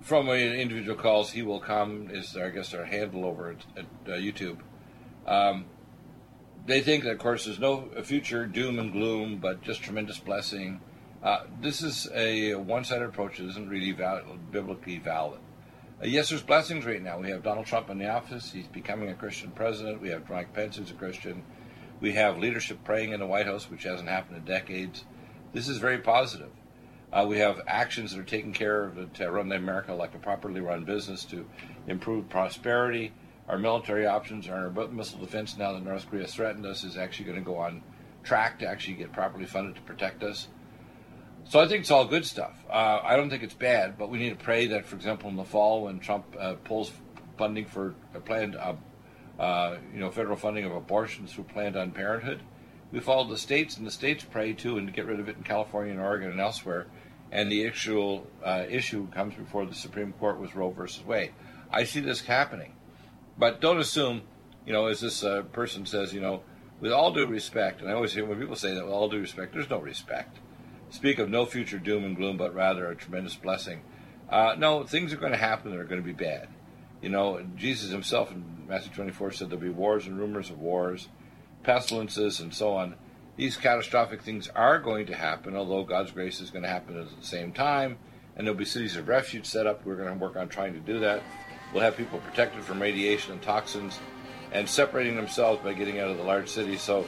from 0.02 0.28
individual 0.28 0.96
calls, 0.96 1.30
he 1.30 1.42
will 1.42 1.60
come 1.60 2.10
is 2.10 2.36
I 2.36 2.50
guess 2.50 2.74
our 2.74 2.84
handle 2.84 3.24
over 3.24 3.50
at, 3.50 3.64
at 3.76 4.12
uh, 4.12 4.16
YouTube. 4.16 4.58
Um, 5.26 5.66
they 6.66 6.80
think 6.80 7.04
that, 7.04 7.12
of 7.12 7.18
course, 7.18 7.44
there's 7.44 7.58
no 7.58 7.88
future 8.04 8.46
doom 8.46 8.78
and 8.78 8.92
gloom, 8.92 9.38
but 9.38 9.62
just 9.62 9.82
tremendous 9.82 10.18
blessing. 10.18 10.80
Uh, 11.22 11.44
this 11.60 11.82
is 11.82 12.08
a 12.14 12.54
one-sided 12.54 13.04
approach 13.04 13.38
that 13.38 13.46
isn't 13.46 13.68
really 13.68 13.92
val- 13.92 14.36
biblically 14.50 14.98
valid. 14.98 15.40
Uh, 16.02 16.06
yes, 16.06 16.30
there's 16.30 16.42
blessings 16.42 16.84
right 16.84 17.02
now. 17.02 17.18
We 17.18 17.30
have 17.30 17.42
Donald 17.42 17.66
Trump 17.66 17.90
in 17.90 17.98
the 17.98 18.08
office; 18.08 18.52
he's 18.52 18.66
becoming 18.66 19.08
a 19.08 19.14
Christian 19.14 19.50
president. 19.52 20.00
We 20.00 20.10
have 20.10 20.28
Mike 20.28 20.52
Pence, 20.52 20.76
who's 20.76 20.90
a 20.90 20.94
Christian. 20.94 21.42
We 22.00 22.12
have 22.12 22.38
leadership 22.38 22.82
praying 22.84 23.12
in 23.12 23.20
the 23.20 23.26
White 23.26 23.46
House, 23.46 23.70
which 23.70 23.84
hasn't 23.84 24.08
happened 24.08 24.38
in 24.38 24.44
decades. 24.44 25.04
This 25.52 25.68
is 25.68 25.78
very 25.78 25.98
positive. 25.98 26.50
Uh, 27.12 27.26
we 27.28 27.38
have 27.38 27.60
actions 27.66 28.12
that 28.12 28.20
are 28.20 28.24
taken 28.24 28.52
care 28.52 28.84
of 28.84 29.12
to 29.12 29.30
run 29.30 29.48
the 29.48 29.56
America 29.56 29.92
like 29.92 30.14
a 30.14 30.18
properly 30.18 30.60
run 30.60 30.84
business 30.84 31.24
to 31.26 31.46
improve 31.86 32.28
prosperity. 32.28 33.12
Our 33.48 33.58
military 33.58 34.06
options, 34.06 34.48
our 34.48 34.70
missile 34.70 35.18
defense, 35.18 35.58
now 35.58 35.74
that 35.74 35.84
North 35.84 36.08
Korea 36.08 36.22
has 36.22 36.34
threatened 36.34 36.64
us, 36.64 36.84
is 36.84 36.96
actually 36.96 37.26
going 37.26 37.38
to 37.38 37.44
go 37.44 37.56
on 37.56 37.82
track 38.22 38.58
to 38.60 38.66
actually 38.66 38.94
get 38.94 39.12
properly 39.12 39.44
funded 39.44 39.74
to 39.74 39.82
protect 39.82 40.22
us. 40.22 40.48
So 41.44 41.60
I 41.60 41.66
think 41.66 41.80
it's 41.80 41.90
all 41.90 42.06
good 42.06 42.24
stuff. 42.24 42.54
Uh, 42.70 43.00
I 43.02 43.16
don't 43.16 43.28
think 43.28 43.42
it's 43.42 43.52
bad, 43.52 43.98
but 43.98 44.08
we 44.08 44.18
need 44.18 44.30
to 44.30 44.42
pray 44.42 44.68
that, 44.68 44.86
for 44.86 44.96
example, 44.96 45.28
in 45.28 45.36
the 45.36 45.44
fall 45.44 45.84
when 45.84 45.98
Trump 45.98 46.24
uh, 46.38 46.54
pulls 46.64 46.92
funding 47.36 47.66
for 47.66 47.94
a 48.14 48.20
planned, 48.20 48.56
uh, 48.56 48.74
uh, 49.38 49.76
you 49.92 50.00
know, 50.00 50.10
federal 50.10 50.36
funding 50.36 50.64
of 50.64 50.72
abortions 50.72 51.32
through 51.32 51.44
Planned 51.44 51.74
Parenthood, 51.94 52.40
we 52.92 53.00
follow 53.00 53.28
the 53.28 53.38
states, 53.38 53.76
and 53.76 53.86
the 53.86 53.90
states 53.90 54.24
pray 54.24 54.52
too, 54.52 54.78
and 54.78 54.92
get 54.94 55.06
rid 55.06 55.18
of 55.18 55.28
it 55.28 55.36
in 55.36 55.42
California 55.42 55.92
and 55.92 56.00
Oregon 56.00 56.30
and 56.30 56.40
elsewhere 56.40 56.86
and 57.32 57.50
the 57.50 57.66
actual 57.66 58.26
uh, 58.44 58.64
issue 58.68 59.08
comes 59.08 59.34
before 59.34 59.64
the 59.64 59.74
Supreme 59.74 60.12
Court 60.12 60.38
with 60.38 60.54
Roe 60.54 60.70
versus 60.70 61.04
Wade. 61.04 61.32
I 61.70 61.84
see 61.84 62.00
this 62.00 62.20
happening, 62.20 62.74
but 63.38 63.60
don't 63.60 63.80
assume, 63.80 64.22
you 64.66 64.74
know, 64.74 64.86
as 64.86 65.00
this 65.00 65.24
uh, 65.24 65.42
person 65.52 65.86
says, 65.86 66.12
you 66.12 66.20
know, 66.20 66.42
with 66.80 66.92
all 66.92 67.10
due 67.10 67.26
respect, 67.26 67.80
and 67.80 67.90
I 67.90 67.94
always 67.94 68.12
hear 68.12 68.26
when 68.26 68.38
people 68.38 68.54
say 68.54 68.74
that 68.74 68.84
with 68.84 68.92
all 68.92 69.08
due 69.08 69.20
respect, 69.20 69.54
there's 69.54 69.70
no 69.70 69.78
respect. 69.78 70.38
Speak 70.90 71.18
of 71.18 71.30
no 71.30 71.46
future 71.46 71.78
doom 71.78 72.04
and 72.04 72.14
gloom, 72.14 72.36
but 72.36 72.54
rather 72.54 72.86
a 72.90 72.94
tremendous 72.94 73.34
blessing. 73.34 73.80
Uh, 74.28 74.54
no, 74.58 74.84
things 74.84 75.12
are 75.12 75.16
going 75.16 75.32
to 75.32 75.38
happen 75.38 75.70
that 75.70 75.80
are 75.80 75.84
going 75.84 76.02
to 76.02 76.06
be 76.06 76.12
bad. 76.12 76.48
You 77.00 77.08
know, 77.08 77.42
Jesus 77.56 77.90
himself 77.90 78.30
in 78.30 78.66
Matthew 78.68 78.92
24 78.92 79.32
said 79.32 79.48
there'll 79.48 79.62
be 79.62 79.70
wars 79.70 80.06
and 80.06 80.18
rumors 80.18 80.50
of 80.50 80.58
wars, 80.58 81.08
pestilences, 81.62 82.40
and 82.40 82.52
so 82.52 82.74
on 82.74 82.94
these 83.36 83.56
catastrophic 83.56 84.22
things 84.22 84.48
are 84.48 84.78
going 84.78 85.06
to 85.06 85.14
happen, 85.14 85.56
although 85.56 85.84
God's 85.84 86.10
grace 86.10 86.40
is 86.40 86.50
going 86.50 86.62
to 86.62 86.68
happen 86.68 87.00
at 87.00 87.06
the 87.18 87.26
same 87.26 87.52
time. 87.52 87.98
And 88.36 88.46
there'll 88.46 88.58
be 88.58 88.64
cities 88.64 88.96
of 88.96 89.08
refuge 89.08 89.46
set 89.46 89.66
up. 89.66 89.84
We're 89.84 89.96
going 89.96 90.08
to 90.08 90.14
work 90.14 90.36
on 90.36 90.48
trying 90.48 90.74
to 90.74 90.80
do 90.80 91.00
that. 91.00 91.22
We'll 91.72 91.82
have 91.82 91.96
people 91.96 92.18
protected 92.18 92.62
from 92.62 92.80
radiation 92.80 93.32
and 93.32 93.42
toxins 93.42 93.98
and 94.52 94.68
separating 94.68 95.16
themselves 95.16 95.62
by 95.62 95.72
getting 95.72 95.98
out 95.98 96.08
of 96.08 96.18
the 96.18 96.22
large 96.22 96.48
cities. 96.48 96.82
So 96.82 97.06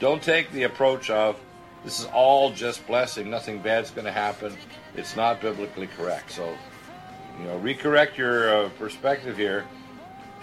don't 0.00 0.22
take 0.22 0.50
the 0.52 0.64
approach 0.64 1.10
of 1.10 1.38
this 1.84 1.98
is 1.98 2.06
all 2.06 2.52
just 2.52 2.86
blessing, 2.86 3.28
nothing 3.28 3.60
bad's 3.60 3.90
going 3.90 4.04
to 4.04 4.12
happen. 4.12 4.56
It's 4.94 5.16
not 5.16 5.40
biblically 5.40 5.88
correct. 5.88 6.30
So, 6.30 6.56
you 7.40 7.46
know, 7.46 7.58
recorrect 7.58 8.16
your 8.16 8.66
uh, 8.66 8.68
perspective 8.78 9.36
here. 9.36 9.64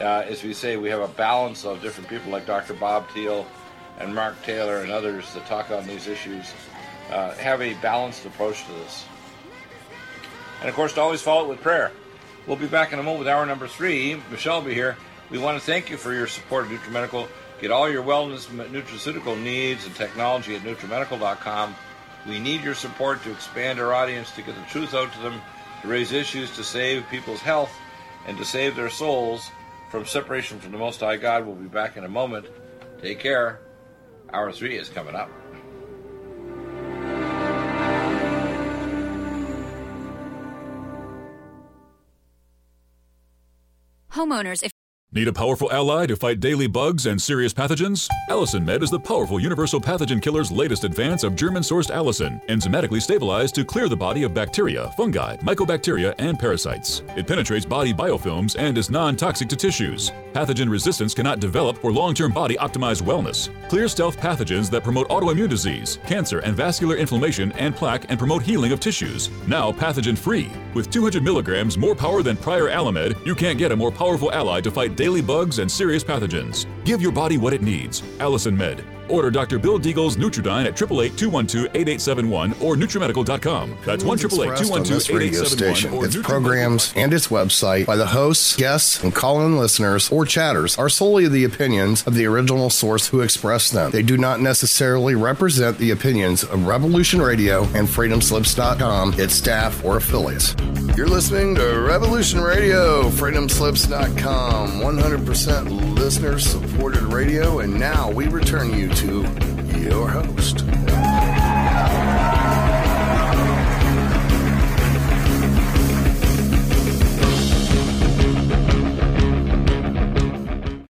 Uh, 0.02 0.24
as 0.28 0.44
we 0.44 0.54
say, 0.54 0.76
we 0.78 0.90
have 0.90 1.02
a 1.02 1.08
balance 1.08 1.66
of 1.66 1.82
different 1.82 2.10
people 2.10 2.32
like 2.32 2.46
Dr. 2.46 2.74
Bob 2.74 3.10
Thiel 3.12 3.46
and 4.00 4.16
Mark 4.16 4.42
Taylor 4.44 4.78
and 4.78 4.92
others 4.92 5.34
that 5.34 5.46
talk 5.46 5.72
on 5.72 5.86
these 5.86 6.08
issues 6.08 6.54
uh, 7.12 7.34
have 7.36 7.62
a 7.62 7.74
balanced 7.76 8.26
approach 8.26 8.66
to 8.66 8.72
this. 8.74 9.06
And 10.62 10.70
of 10.70 10.76
course, 10.76 10.94
to 10.94 11.02
always 11.02 11.22
follow 11.22 11.46
it 11.46 11.50
with 11.50 11.62
prayer. 11.62 11.92
We'll 12.48 12.58
be 12.58 12.68
back 12.68 12.94
in 12.94 13.00
a 13.00 13.04
moment 13.04 13.20
with 13.20 13.28
hour 13.28 13.46
number 13.46 13.68
three. 13.68 14.20
Michelle 14.32 14.60
will 14.60 14.68
be 14.68 14.74
here. 14.74 14.98
We 15.30 15.38
want 15.38 15.60
to 15.60 15.66
thank 15.66 15.90
you 15.90 15.98
for 15.98 16.14
your 16.14 16.28
support 16.28 16.66
of 16.66 16.72
NutriMedical. 16.72 17.28
Get 17.62 17.72
all 17.72 17.90
your 17.90 18.04
wellness 18.04 18.48
nutraceutical 18.48 19.40
needs 19.42 19.86
and 19.86 19.96
technology 19.96 20.56
at 20.56 20.62
NutriMedical.com. 20.62 21.76
We 22.28 22.40
need 22.40 22.64
your 22.64 22.76
support 22.76 23.22
to 23.24 23.32
expand 23.32 23.80
our 23.80 23.94
audience, 23.94 24.32
to 24.32 24.42
get 24.42 24.56
the 24.56 24.62
truth 24.64 24.94
out 24.94 25.12
to 25.14 25.20
them, 25.20 25.42
to 25.82 25.88
raise 25.88 26.12
issues, 26.12 26.54
to 26.56 26.64
save 26.64 27.06
people's 27.10 27.42
health, 27.42 27.72
and 28.28 28.38
to 28.38 28.46
save 28.46 28.76
their 28.76 28.90
souls 28.90 29.50
from 29.90 30.06
separation 30.06 30.60
from 30.60 30.72
the 30.72 30.78
Most 30.78 31.00
High 31.00 31.18
God. 31.18 31.46
We'll 31.46 31.56
be 31.56 31.68
back 31.68 31.98
in 31.98 32.04
a 32.04 32.10
moment. 32.10 32.48
Take 33.02 33.20
care. 33.20 33.60
Hour 34.32 34.52
three 34.52 34.78
is 34.78 34.90
coming 34.90 35.16
up. 35.16 35.30
Homeowners, 44.12 44.64
if 44.64 44.72
Need 45.12 45.28
a 45.28 45.34
powerful 45.34 45.72
ally 45.72 46.06
to 46.06 46.16
fight 46.16 46.40
daily 46.40 46.68
bugs 46.68 47.08
and 47.08 47.20
serious 47.20 47.52
pathogens? 47.52 48.08
Allicin 48.30 48.64
Med 48.64 48.84
is 48.84 48.92
the 48.92 49.00
powerful 49.00 49.40
universal 49.40 49.82
pathogen 49.82 50.22
killer's 50.22 50.52
latest 50.52 50.84
advance 50.84 51.24
of 51.24 51.36
German 51.36 51.64
sourced 51.64 51.90
allicin, 51.90 52.40
enzymatically 52.46 53.02
stabilized 53.02 53.56
to 53.56 53.66
clear 53.66 53.90
the 53.90 53.98
body 53.98 54.22
of 54.22 54.36
bacteria, 54.36 54.92
fungi, 54.96 55.36
mycobacteria, 55.38 56.14
and 56.20 56.38
parasites. 56.38 57.02
It 57.18 57.26
penetrates 57.26 57.66
body 57.66 57.92
biofilms 57.92 58.56
and 58.60 58.78
is 58.78 58.92
non 58.92 59.16
toxic 59.16 59.50
to 59.50 59.56
tissues. 59.56 60.12
Pathogen 60.32 60.70
resistance 60.70 61.16
cannot 61.16 61.40
develop 61.40 61.80
for 61.80 61.92
long 61.92 62.14
term 62.14 62.32
body 62.32 62.56
optimized 62.58 63.02
wellness. 63.02 63.50
Clear 63.68 63.88
stealth 63.88 64.16
pathogens 64.20 64.70
that 64.70 64.84
promote 64.84 65.10
autoimmune 65.10 65.50
disease, 65.50 65.98
cancer, 66.06 66.38
and 66.42 66.56
vascular 66.56 66.98
inflammation 66.98 67.52
and 67.54 67.76
plaque 67.76 68.06
and 68.10 68.20
promote 68.20 68.44
healing 68.44 68.74
of 68.74 68.80
tissues. 68.80 69.32
Now 69.48 69.72
pathogen 69.72 70.16
free. 70.16 70.52
With 70.76 70.92
200 70.92 71.24
milligrams 71.24 71.80
more 71.80 71.96
power 71.96 72.22
than 72.22 72.38
prior 72.38 72.70
Allimed, 72.70 73.26
you 73.26 73.34
can't 73.34 73.58
get 73.58 73.72
a 73.72 73.76
more 73.76 73.92
powerful 73.92 74.32
ally 74.32 74.62
to 74.62 74.70
fight 74.70 74.99
daily 75.00 75.22
bugs 75.22 75.60
and 75.60 75.72
serious 75.72 76.04
pathogens. 76.04 76.66
Give 76.84 77.02
your 77.02 77.14
body 77.14 77.38
what 77.38 77.54
it 77.54 77.62
needs. 77.62 78.02
Allicin 78.20 78.58
Med. 78.58 78.99
Order 79.10 79.32
Dr. 79.32 79.60
Bill 79.60 79.80
Deagle's 79.80 80.18
Nutridyne 80.18 80.66
at 80.66 80.76
888-212-8871 80.76 82.62
or 82.62 82.76
NutriMedical.com. 82.76 83.78
That's 83.86 84.04
1 84.04 84.18
212 84.18 85.10
radio 85.10 85.44
station, 85.44 85.94
its 86.04 86.16
programs, 86.18 86.94
and 86.96 87.14
its 87.14 87.28
website 87.28 87.86
by 87.86 87.96
the 87.96 88.08
hosts, 88.08 88.56
guests, 88.56 89.04
and 89.04 89.14
call-in 89.14 89.58
listeners 89.58 90.12
or 90.12 90.26
chatters 90.26 90.78
are 90.78 90.90
solely 90.90 91.28
the 91.28 91.44
opinions 91.44 92.06
of 92.08 92.14
the 92.16 92.26
original 92.26 92.70
source 92.70 93.08
who 93.08 93.22
expressed 93.22 93.74
them. 93.74 93.92
They 93.92 94.04
do 94.04 94.18
not 94.18 94.42
necessarily 94.42 95.16
represent 95.16 95.78
the 95.78 95.92
opinions 95.92 96.44
of 96.44 96.68
Revolution 96.68 97.22
Radio 97.22 97.64
and 97.76 97.88
FreedomSlips.com, 97.88 99.16
its 99.20 99.34
staff, 99.34 99.84
or 99.84 99.98
affiliates. 99.98 100.56
You're 100.96 101.08
listening 101.08 101.56
to 101.56 101.80
Revolution 101.80 102.42
Radio, 102.42 103.10
FreedomSlips.com, 103.10 104.82
100% 104.82 105.96
listener-supported 105.96 107.02
radio, 107.04 107.60
and 107.60 107.80
now 107.80 108.12
we 108.12 108.28
return 108.28 108.74
you 108.78 108.90
to 109.00 109.22
your 109.80 110.10
host, 110.10 110.66